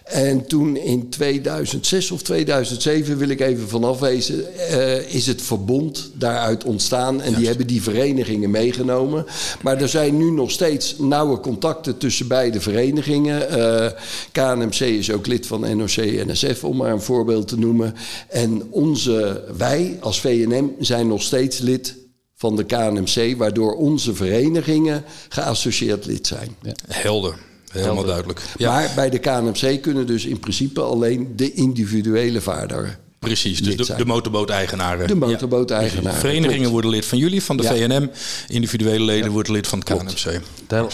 En 0.03 0.47
toen 0.47 0.75
in 0.77 1.09
2006 1.09 2.11
of 2.11 2.21
2007, 2.21 3.17
wil 3.17 3.29
ik 3.29 3.39
even 3.39 3.67
vanaf 3.67 3.99
wezen, 3.99 4.55
eh, 4.55 5.13
is 5.15 5.27
het 5.27 5.41
verbond 5.41 6.11
daaruit 6.13 6.63
ontstaan. 6.63 7.21
En 7.21 7.33
die 7.33 7.47
hebben 7.47 7.67
die 7.67 7.81
verenigingen 7.81 8.49
meegenomen. 8.49 9.25
Maar 9.61 9.81
er 9.81 9.89
zijn 9.89 10.17
nu 10.17 10.31
nog 10.31 10.51
steeds 10.51 10.97
nauwe 10.97 11.39
contacten 11.39 11.97
tussen 11.97 12.27
beide 12.27 12.61
verenigingen. 12.61 13.49
Eh, 13.49 13.91
KNMC 14.31 14.79
is 14.79 15.11
ook 15.11 15.27
lid 15.27 15.47
van 15.47 15.77
NOC-NSF, 15.77 16.63
om 16.63 16.77
maar 16.77 16.91
een 16.91 17.01
voorbeeld 17.01 17.47
te 17.47 17.59
noemen. 17.59 17.95
En 18.29 18.63
onze, 18.69 19.43
wij 19.57 19.97
als 19.99 20.19
VNM 20.19 20.71
zijn 20.79 21.07
nog 21.07 21.21
steeds 21.21 21.59
lid 21.59 21.95
van 22.35 22.55
de 22.55 22.63
KNMC, 22.63 23.37
waardoor 23.37 23.75
onze 23.75 24.13
verenigingen 24.13 25.03
geassocieerd 25.29 26.05
lid 26.05 26.27
zijn. 26.27 26.55
Helder. 26.87 27.35
Helemaal 27.73 27.93
Helder. 27.95 28.11
duidelijk. 28.13 28.41
Ja, 28.57 28.71
Maar 28.71 28.91
bij 28.95 29.09
de 29.09 29.17
KNMC 29.19 29.81
kunnen 29.81 30.07
dus 30.07 30.25
in 30.25 30.39
principe 30.39 30.81
alleen 30.81 31.33
de 31.35 31.53
individuele 31.53 32.41
vaarder. 32.41 32.99
precies. 33.19 33.61
Dus 33.63 33.87
de, 33.87 34.05
motorboot-eigenaren. 34.05 35.07
De 35.07 35.15
motorboot-eigenaar. 35.15 36.13
Verenigingen 36.13 36.55
Klopt. 36.57 36.71
worden 36.71 36.91
lid 36.91 37.05
van 37.05 37.17
jullie, 37.17 37.43
van 37.43 37.57
de 37.57 37.63
Ja. 37.63 37.73
VNM. 37.73 38.09
Individuele 38.47 39.03
leden 39.03 39.31
worden 39.31 39.53
lid 39.53 39.67
van 39.67 39.79
het 39.79 39.89
KNMC. 39.89 40.41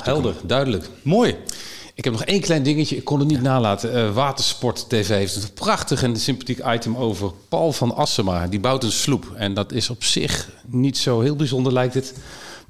Helder, 0.04 0.34
duidelijk. 0.44 0.86
Mooi. 1.02 1.36
Ik 1.96 2.04
heb 2.06 2.14
nog 2.14 2.24
één 2.24 2.42
klein 2.42 2.64
dingetje, 2.64 2.96
ik 2.96 3.04
kon 3.04 3.20
het 3.20 3.28
niet 3.28 3.42
nalaten. 3.42 3.94
Eh, 3.94 4.14
Watersport 4.14 4.86
TV 4.90 5.08
heeft 5.08 5.36
een 5.36 5.54
prachtig 5.54 6.04
en 6.04 6.16
sympathiek 6.18 6.60
item 6.68 6.96
over 6.98 7.32
Paul 7.50 7.72
van 7.72 7.96
Assema. 7.96 8.48
Die 8.48 8.60
bouwt 8.60 8.84
een 8.84 8.92
sloep. 8.92 9.32
En 9.36 9.54
dat 9.54 9.72
is 9.72 9.90
op 9.90 10.04
zich 10.04 10.50
niet 10.68 10.98
zo 10.98 11.22
heel 11.22 11.36
bijzonder, 11.36 11.74
lijkt 11.74 11.94
het. 11.94 12.14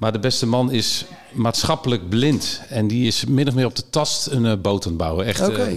Maar 0.00 0.12
de 0.12 0.18
beste 0.18 0.46
man 0.46 0.72
is 0.72 1.04
maatschappelijk 1.32 2.08
blind. 2.08 2.60
En 2.68 2.88
die 2.88 3.06
is 3.06 3.24
min 3.24 3.48
of 3.48 3.54
meer 3.54 3.66
op 3.66 3.76
de 3.76 3.90
tast 3.90 4.26
een 4.26 4.46
eh, 4.46 4.52
boot 4.62 4.82
aan 4.84 4.88
het 4.88 5.00
bouwen. 5.00 5.26
Echt, 5.26 5.48
Oké. 5.48 5.62
eh, 5.62 5.72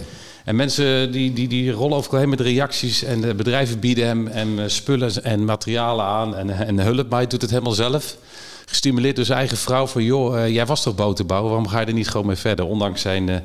en 0.45 0.55
mensen 0.55 1.11
die, 1.11 1.33
die, 1.33 1.47
die 1.47 1.71
rollen 1.71 1.97
over 1.97 2.17
heen 2.17 2.29
met 2.29 2.39
reacties. 2.39 3.03
En 3.03 3.21
de 3.21 3.35
bedrijven 3.35 3.79
bieden 3.79 4.05
hem 4.05 4.27
en 4.27 4.59
eh, 4.59 4.63
spullen 4.67 5.23
en 5.23 5.45
materialen 5.45 6.05
aan. 6.05 6.35
En, 6.35 6.49
en 6.49 6.79
hulp, 6.79 7.09
maar 7.09 7.19
hij 7.19 7.27
doet 7.27 7.41
het 7.41 7.51
helemaal 7.51 7.73
zelf. 7.73 8.17
Gestimuleerd 8.65 9.15
door 9.15 9.25
zijn 9.25 9.37
eigen 9.37 9.57
vrouw 9.57 9.87
van... 9.87 10.03
joh, 10.03 10.43
eh, 10.43 10.49
jij 10.53 10.65
was 10.65 10.83
toch 10.83 10.95
botenbouwer, 10.95 11.49
waarom 11.49 11.67
ga 11.67 11.79
je 11.79 11.85
er 11.85 11.93
niet 11.93 12.09
gewoon 12.09 12.27
mee 12.27 12.35
verder? 12.35 12.65
Ondanks 12.65 13.01
zijn, 13.01 13.29
eh, 13.29 13.37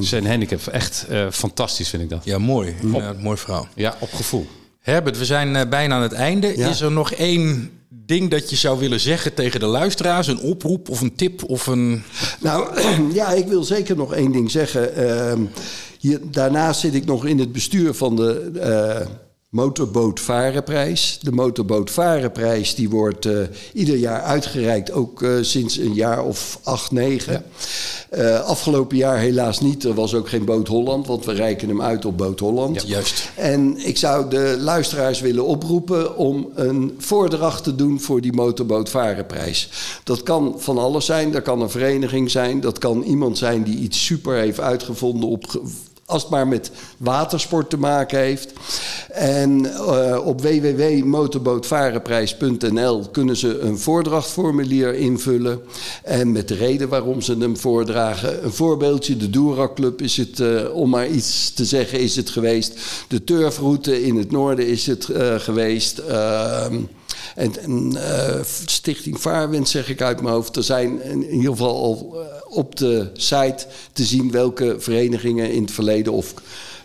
zijn 0.00 0.26
handicap. 0.26 0.66
Echt 0.66 1.06
eh, 1.08 1.26
fantastisch 1.30 1.88
vind 1.88 2.02
ik 2.02 2.08
dat. 2.08 2.24
Ja, 2.24 2.38
mooi. 2.38 2.74
Ja, 2.92 3.14
mooi 3.20 3.36
verhaal. 3.36 3.68
Ja, 3.74 3.96
op 3.98 4.12
gevoel. 4.12 4.46
Herbert, 4.80 5.18
we 5.18 5.24
zijn 5.24 5.56
eh, 5.56 5.68
bijna 5.68 5.94
aan 5.94 6.02
het 6.02 6.12
einde. 6.12 6.56
Ja. 6.56 6.68
Is 6.68 6.80
er 6.80 6.92
nog 6.92 7.12
één 7.12 7.70
ding 8.06 8.30
dat 8.30 8.50
je 8.50 8.56
zou 8.56 8.78
willen 8.78 9.00
zeggen 9.00 9.34
tegen 9.34 9.60
de 9.60 9.66
luisteraars? 9.66 10.26
Een 10.26 10.40
oproep 10.40 10.88
of 10.88 11.00
een 11.00 11.14
tip 11.14 11.44
of 11.44 11.66
een... 11.66 12.02
Nou, 12.40 12.80
ja, 13.12 13.32
ik 13.32 13.46
wil 13.46 13.64
zeker 13.64 13.96
nog 13.96 14.14
één 14.14 14.32
ding 14.32 14.50
zeggen. 14.50 14.94
Ehm, 14.96 15.40
hier, 16.00 16.20
daarnaast 16.30 16.80
zit 16.80 16.94
ik 16.94 17.04
nog 17.04 17.26
in 17.26 17.38
het 17.38 17.52
bestuur 17.52 17.94
van 17.94 18.16
de 18.16 18.50
eh 18.60 19.06
motorbootvarenprijs. 19.48 21.18
De 21.22 21.32
motorbootvarenprijs 21.32 22.74
die 22.74 22.90
wordt 22.90 23.26
eh, 23.26 23.38
ieder 23.72 23.96
jaar 23.96 24.20
uitgereikt, 24.20 24.92
ook 24.92 25.22
eh, 25.22 25.30
sinds 25.40 25.78
een 25.78 25.94
jaar 25.94 26.24
of 26.24 26.60
acht, 26.62 26.90
negen. 26.90 27.44
Eh, 28.10 28.40
afgelopen 28.40 28.96
jaar 28.96 29.18
helaas 29.18 29.60
niet. 29.60 29.84
Er 29.84 29.94
was 29.94 30.14
ook 30.14 30.28
geen 30.28 30.44
Boot 30.44 30.68
Holland, 30.68 31.06
want 31.06 31.24
we 31.24 31.32
reiken 31.32 31.68
hem 31.68 31.82
uit 31.82 32.04
op 32.04 32.16
Boot 32.18 32.40
Holland. 32.40 32.82
Juist. 32.86 33.30
En 33.34 33.86
ik 33.86 33.96
zou 33.96 34.30
de 34.30 34.56
luisteraars 34.60 35.20
willen 35.20 35.44
oproepen 35.44 36.16
om 36.16 36.48
een 36.54 36.94
voordracht 36.98 37.64
te 37.64 37.74
doen 37.74 38.00
voor 38.00 38.20
die 38.20 38.32
motorbootvarenprijs. 38.32 39.68
Dat 40.04 40.22
kan 40.22 40.54
van 40.58 40.78
alles 40.78 41.06
zijn. 41.06 41.32
Dat 41.32 41.42
kan 41.42 41.60
een 41.60 41.70
vereniging 41.70 42.30
zijn. 42.30 42.60
Dat 42.60 42.78
kan 42.78 43.02
iemand 43.02 43.38
zijn 43.38 43.62
die 43.62 43.78
iets 43.78 44.04
super 44.04 44.36
heeft 44.36 44.60
uitgevonden 44.60 45.28
op. 45.28 45.60
Als 46.06 46.22
het 46.22 46.30
maar 46.30 46.48
met 46.48 46.70
watersport 46.96 47.70
te 47.70 47.78
maken 47.78 48.18
heeft. 48.18 48.52
En 49.12 49.74
eh, 49.74 50.26
op 50.26 50.40
www.motorbootvarenprijs.nl 50.40 53.08
kunnen 53.12 53.36
ze 53.36 53.58
een 53.58 53.78
voordrachtformulier 53.78 54.94
invullen. 54.94 55.60
En 56.02 56.32
met 56.32 56.48
de 56.48 56.54
reden 56.54 56.88
waarom 56.88 57.20
ze 57.20 57.36
hem 57.38 57.56
voordragen. 57.56 58.44
Een 58.44 58.52
voorbeeldje, 58.52 59.16
de 59.16 59.30
Doura 59.30 59.70
Club 59.74 60.02
is 60.02 60.16
het, 60.16 60.40
eh, 60.40 60.74
om 60.74 60.90
maar 60.90 61.08
iets 61.08 61.52
te 61.52 61.64
zeggen, 61.64 62.00
is 62.00 62.16
het 62.16 62.30
geweest. 62.30 62.78
De 63.08 63.24
turfroute 63.24 64.04
in 64.04 64.16
het 64.16 64.30
noorden 64.30 64.66
is 64.66 64.86
het 64.86 65.08
eh, 65.08 65.34
geweest. 65.38 66.02
En 67.34 67.62
en 67.62 67.96
eh, 67.96 68.40
Stichting 68.66 69.20
Vaarwind 69.20 69.68
zeg 69.68 69.88
ik 69.88 70.02
uit 70.02 70.20
mijn 70.20 70.34
hoofd. 70.34 70.56
Er 70.56 70.62
zijn 70.62 71.02
in 71.02 71.30
ieder 71.30 71.50
geval 71.50 71.82
al 71.82 72.20
eh, 72.20 72.56
op 72.56 72.76
de 72.76 73.10
site 73.12 73.66
te 73.92 74.04
zien 74.04 74.30
welke 74.30 74.76
verenigingen 74.78 75.52
in 75.52 75.62
het 75.62 75.72
verleden 75.72 76.12
of 76.12 76.34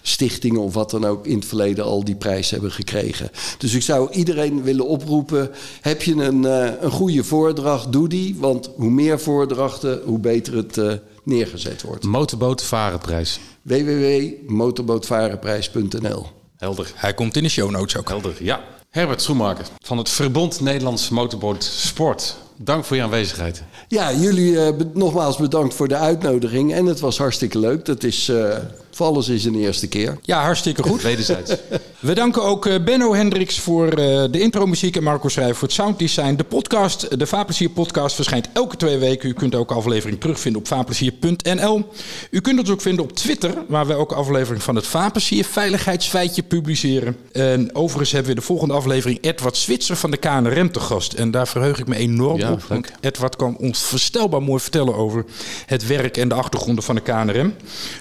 stichtingen 0.02 0.62
of 0.62 0.74
wat 0.74 0.92
dan 0.92 1.06
ook 1.06 1.26
in 1.26 1.36
het 1.36 1.46
verleden 1.46 1.86
al 1.86 2.04
die 2.04 2.16
prijs 2.16 2.50
hebben 2.50 2.72
gekregen. 2.72 3.30
Dus 3.58 3.74
ik 3.74 3.82
zou 3.82 4.12
iedereen 4.12 4.64
willen 4.64 4.88
oproepen: 4.88 5.52
heb 5.82 6.02
je 6.02 6.16
een, 6.16 6.46
eh, 6.46 6.72
een 6.80 6.92
goede 6.92 7.24
voordracht, 7.24 7.92
doe 7.92 8.10
die. 8.10 8.36
Want 8.40 8.70
hoe 8.76 8.90
meer 8.90 9.20
voordrachten, 9.20 10.02
hoe 10.06 10.20
beter 10.20 10.56
het 10.56 10.78
eh, 10.78 10.94
neergezet 11.24 11.82
wordt. 11.82 12.04
Motorboot 12.04 12.64
Varenprijs. 12.64 13.40
www.motorbootvarenprijs.nl 13.62 16.26
Helder. 16.58 16.92
Hij 16.96 17.14
komt 17.14 17.36
in 17.36 17.44
de 17.44 17.50
show 17.50 17.70
notes 17.70 17.98
ook. 17.98 18.10
Helder, 18.10 18.36
ja. 18.40 18.64
Herbert 18.92 19.22
Schoenmaker 19.22 19.66
van 19.84 19.98
het 19.98 20.10
Verbond 20.10 20.62
Nederlands 20.62 21.10
Motorboot 21.10 21.64
Sport. 21.64 22.38
Dank 22.56 22.86
voor 22.86 22.96
je 22.96 23.04
aanwezigheid. 23.04 23.64
Ja, 23.88 24.14
jullie 24.14 24.66
eh, 24.66 24.74
nogmaals 24.94 25.38
bedankt 25.38 25.74
voor 25.74 25.88
de 25.88 25.96
uitnodiging. 25.96 26.74
En 26.74 26.86
het 26.86 27.00
was 27.00 27.18
hartstikke 27.18 27.60
leuk. 27.60 27.86
Dat 27.86 28.04
is 28.04 28.30
eh, 28.30 28.58
alles 29.02 29.28
is 29.28 29.46
een 29.46 29.56
eerste 29.56 29.88
keer. 29.88 30.18
Ja, 30.22 30.42
hartstikke 30.42 30.84
goed. 30.84 31.02
Wederzijds. 31.12 31.56
We 32.00 32.14
danken 32.14 32.44
ook 32.44 32.66
eh, 32.66 32.84
Benno 32.84 33.14
Hendricks 33.14 33.60
voor 33.60 33.88
eh, 33.88 34.24
de 34.32 34.40
intromuziek 34.40 34.96
en 34.96 35.04
Marco 35.04 35.28
Schrijver 35.28 35.56
voor 35.56 35.68
het 35.68 35.78
sounddesign. 35.78 36.36
De 36.36 36.44
podcast, 36.44 37.20
de 37.20 37.28
Vaarplezier 37.28 37.70
podcast, 37.70 38.16
verschijnt 38.16 38.50
elke 38.54 38.76
twee 38.76 38.98
weken. 38.98 39.30
U 39.30 39.34
kunt 39.34 39.54
elke 39.54 39.74
aflevering 39.74 40.20
terugvinden 40.20 40.62
op 40.62 40.68
vaarplezier.nl. 40.68 41.90
U 42.30 42.42
kunt 42.42 42.60
ons 42.60 42.70
ook 42.70 42.82
vinden 42.82 43.04
op 43.04 43.16
Twitter, 43.16 43.54
waar 43.68 43.88
we 43.88 43.94
elke 43.94 44.16
aflevering 44.16 44.64
van 44.64 44.76
het 44.76 44.88
Vaarplezier 44.88 45.46
veiligheidsfeitje 45.46 46.44
publiceren. 46.44 47.18
En 47.32 47.76
overigens 47.76 48.12
hebben 48.12 48.30
we 48.30 48.40
de 48.40 48.46
volgende 48.46 48.74
aflevering 48.74 49.18
Edward 49.22 49.58
Switzer 49.58 49.96
van 49.96 50.12
de 50.12 50.18
KNRM 50.18 50.72
te 50.72 50.80
gast. 50.80 51.14
En 51.14 51.32
daar 51.32 51.48
verheug 51.48 51.80
ik 51.80 51.88
me 51.88 51.96
enorm 51.96 52.40
Ja, 52.40 52.52
op. 52.52 52.64
Want. 52.64 52.92
Edward 53.00 53.36
kan 53.36 53.58
ons 53.58 53.84
verstelbaar 53.84 54.42
mooi 54.42 54.62
vertellen 54.62 54.96
over 54.96 55.26
het 55.66 55.88
werk 55.88 56.18
en 56.18 56.28
de 56.28 56.36
achtergronden 56.36 56.84
van 56.84 56.96
de 56.96 57.02
KNRM. 57.02 57.54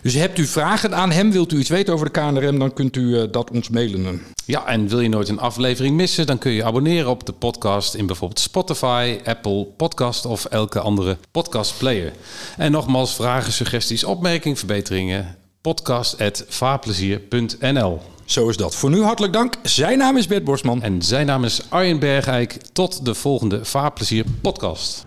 Dus 0.03 0.15
hebt 0.15 0.39
u 0.39 0.47
vragen 0.47 0.90
aan 0.95 1.11
hem, 1.11 1.31
wilt 1.31 1.53
u 1.53 1.59
iets 1.59 1.69
weten 1.69 1.95
over 1.95 2.13
de 2.13 2.21
KNRM, 2.21 2.59
dan 2.59 2.73
kunt 2.73 2.97
u 2.97 3.19
eh, 3.19 3.25
dat 3.31 3.51
ons 3.51 3.69
mailen. 3.69 4.23
Ja, 4.45 4.67
en 4.67 4.89
wil 4.89 5.01
je 5.01 5.09
nooit 5.09 5.29
een 5.29 5.39
aflevering 5.39 5.97
missen, 5.97 6.27
dan 6.27 6.39
kun 6.39 6.53
je 6.53 6.65
abonneren 6.65 7.11
op 7.11 7.27
de 7.27 7.33
podcast 7.33 7.95
in 7.95 8.07
bijvoorbeeld 8.07 8.41
Spotify, 8.41 9.19
Apple 9.25 9.65
Podcast 9.65 10.25
of 10.25 10.45
elke 10.45 10.81
andere 10.81 11.17
podcastplayer. 11.31 12.13
En 12.57 12.73
nogmaals, 12.73 13.15
vragen, 13.15 13.53
suggesties, 13.53 14.05
opmerkingen, 14.05 14.57
verbeteringen, 14.57 15.37
podcast.vaarplezier.nl. 15.61 18.01
Zo 18.25 18.49
is 18.49 18.57
dat. 18.57 18.77
Voor 18.77 18.91
nu 18.91 19.03
hartelijk 19.03 19.33
dank. 19.33 19.55
Zijn 19.63 19.99
naam 19.99 20.17
is 20.17 20.27
Bert 20.27 20.45
Borsman. 20.45 20.83
En 20.83 21.03
zijn 21.03 21.27
naam 21.27 21.45
is 21.45 21.61
Arjen 21.69 21.99
Bergijk. 21.99 22.57
Tot 22.73 23.05
de 23.05 23.15
volgende 23.15 23.65
Vaarplezier 23.65 24.25
podcast. 24.41 25.07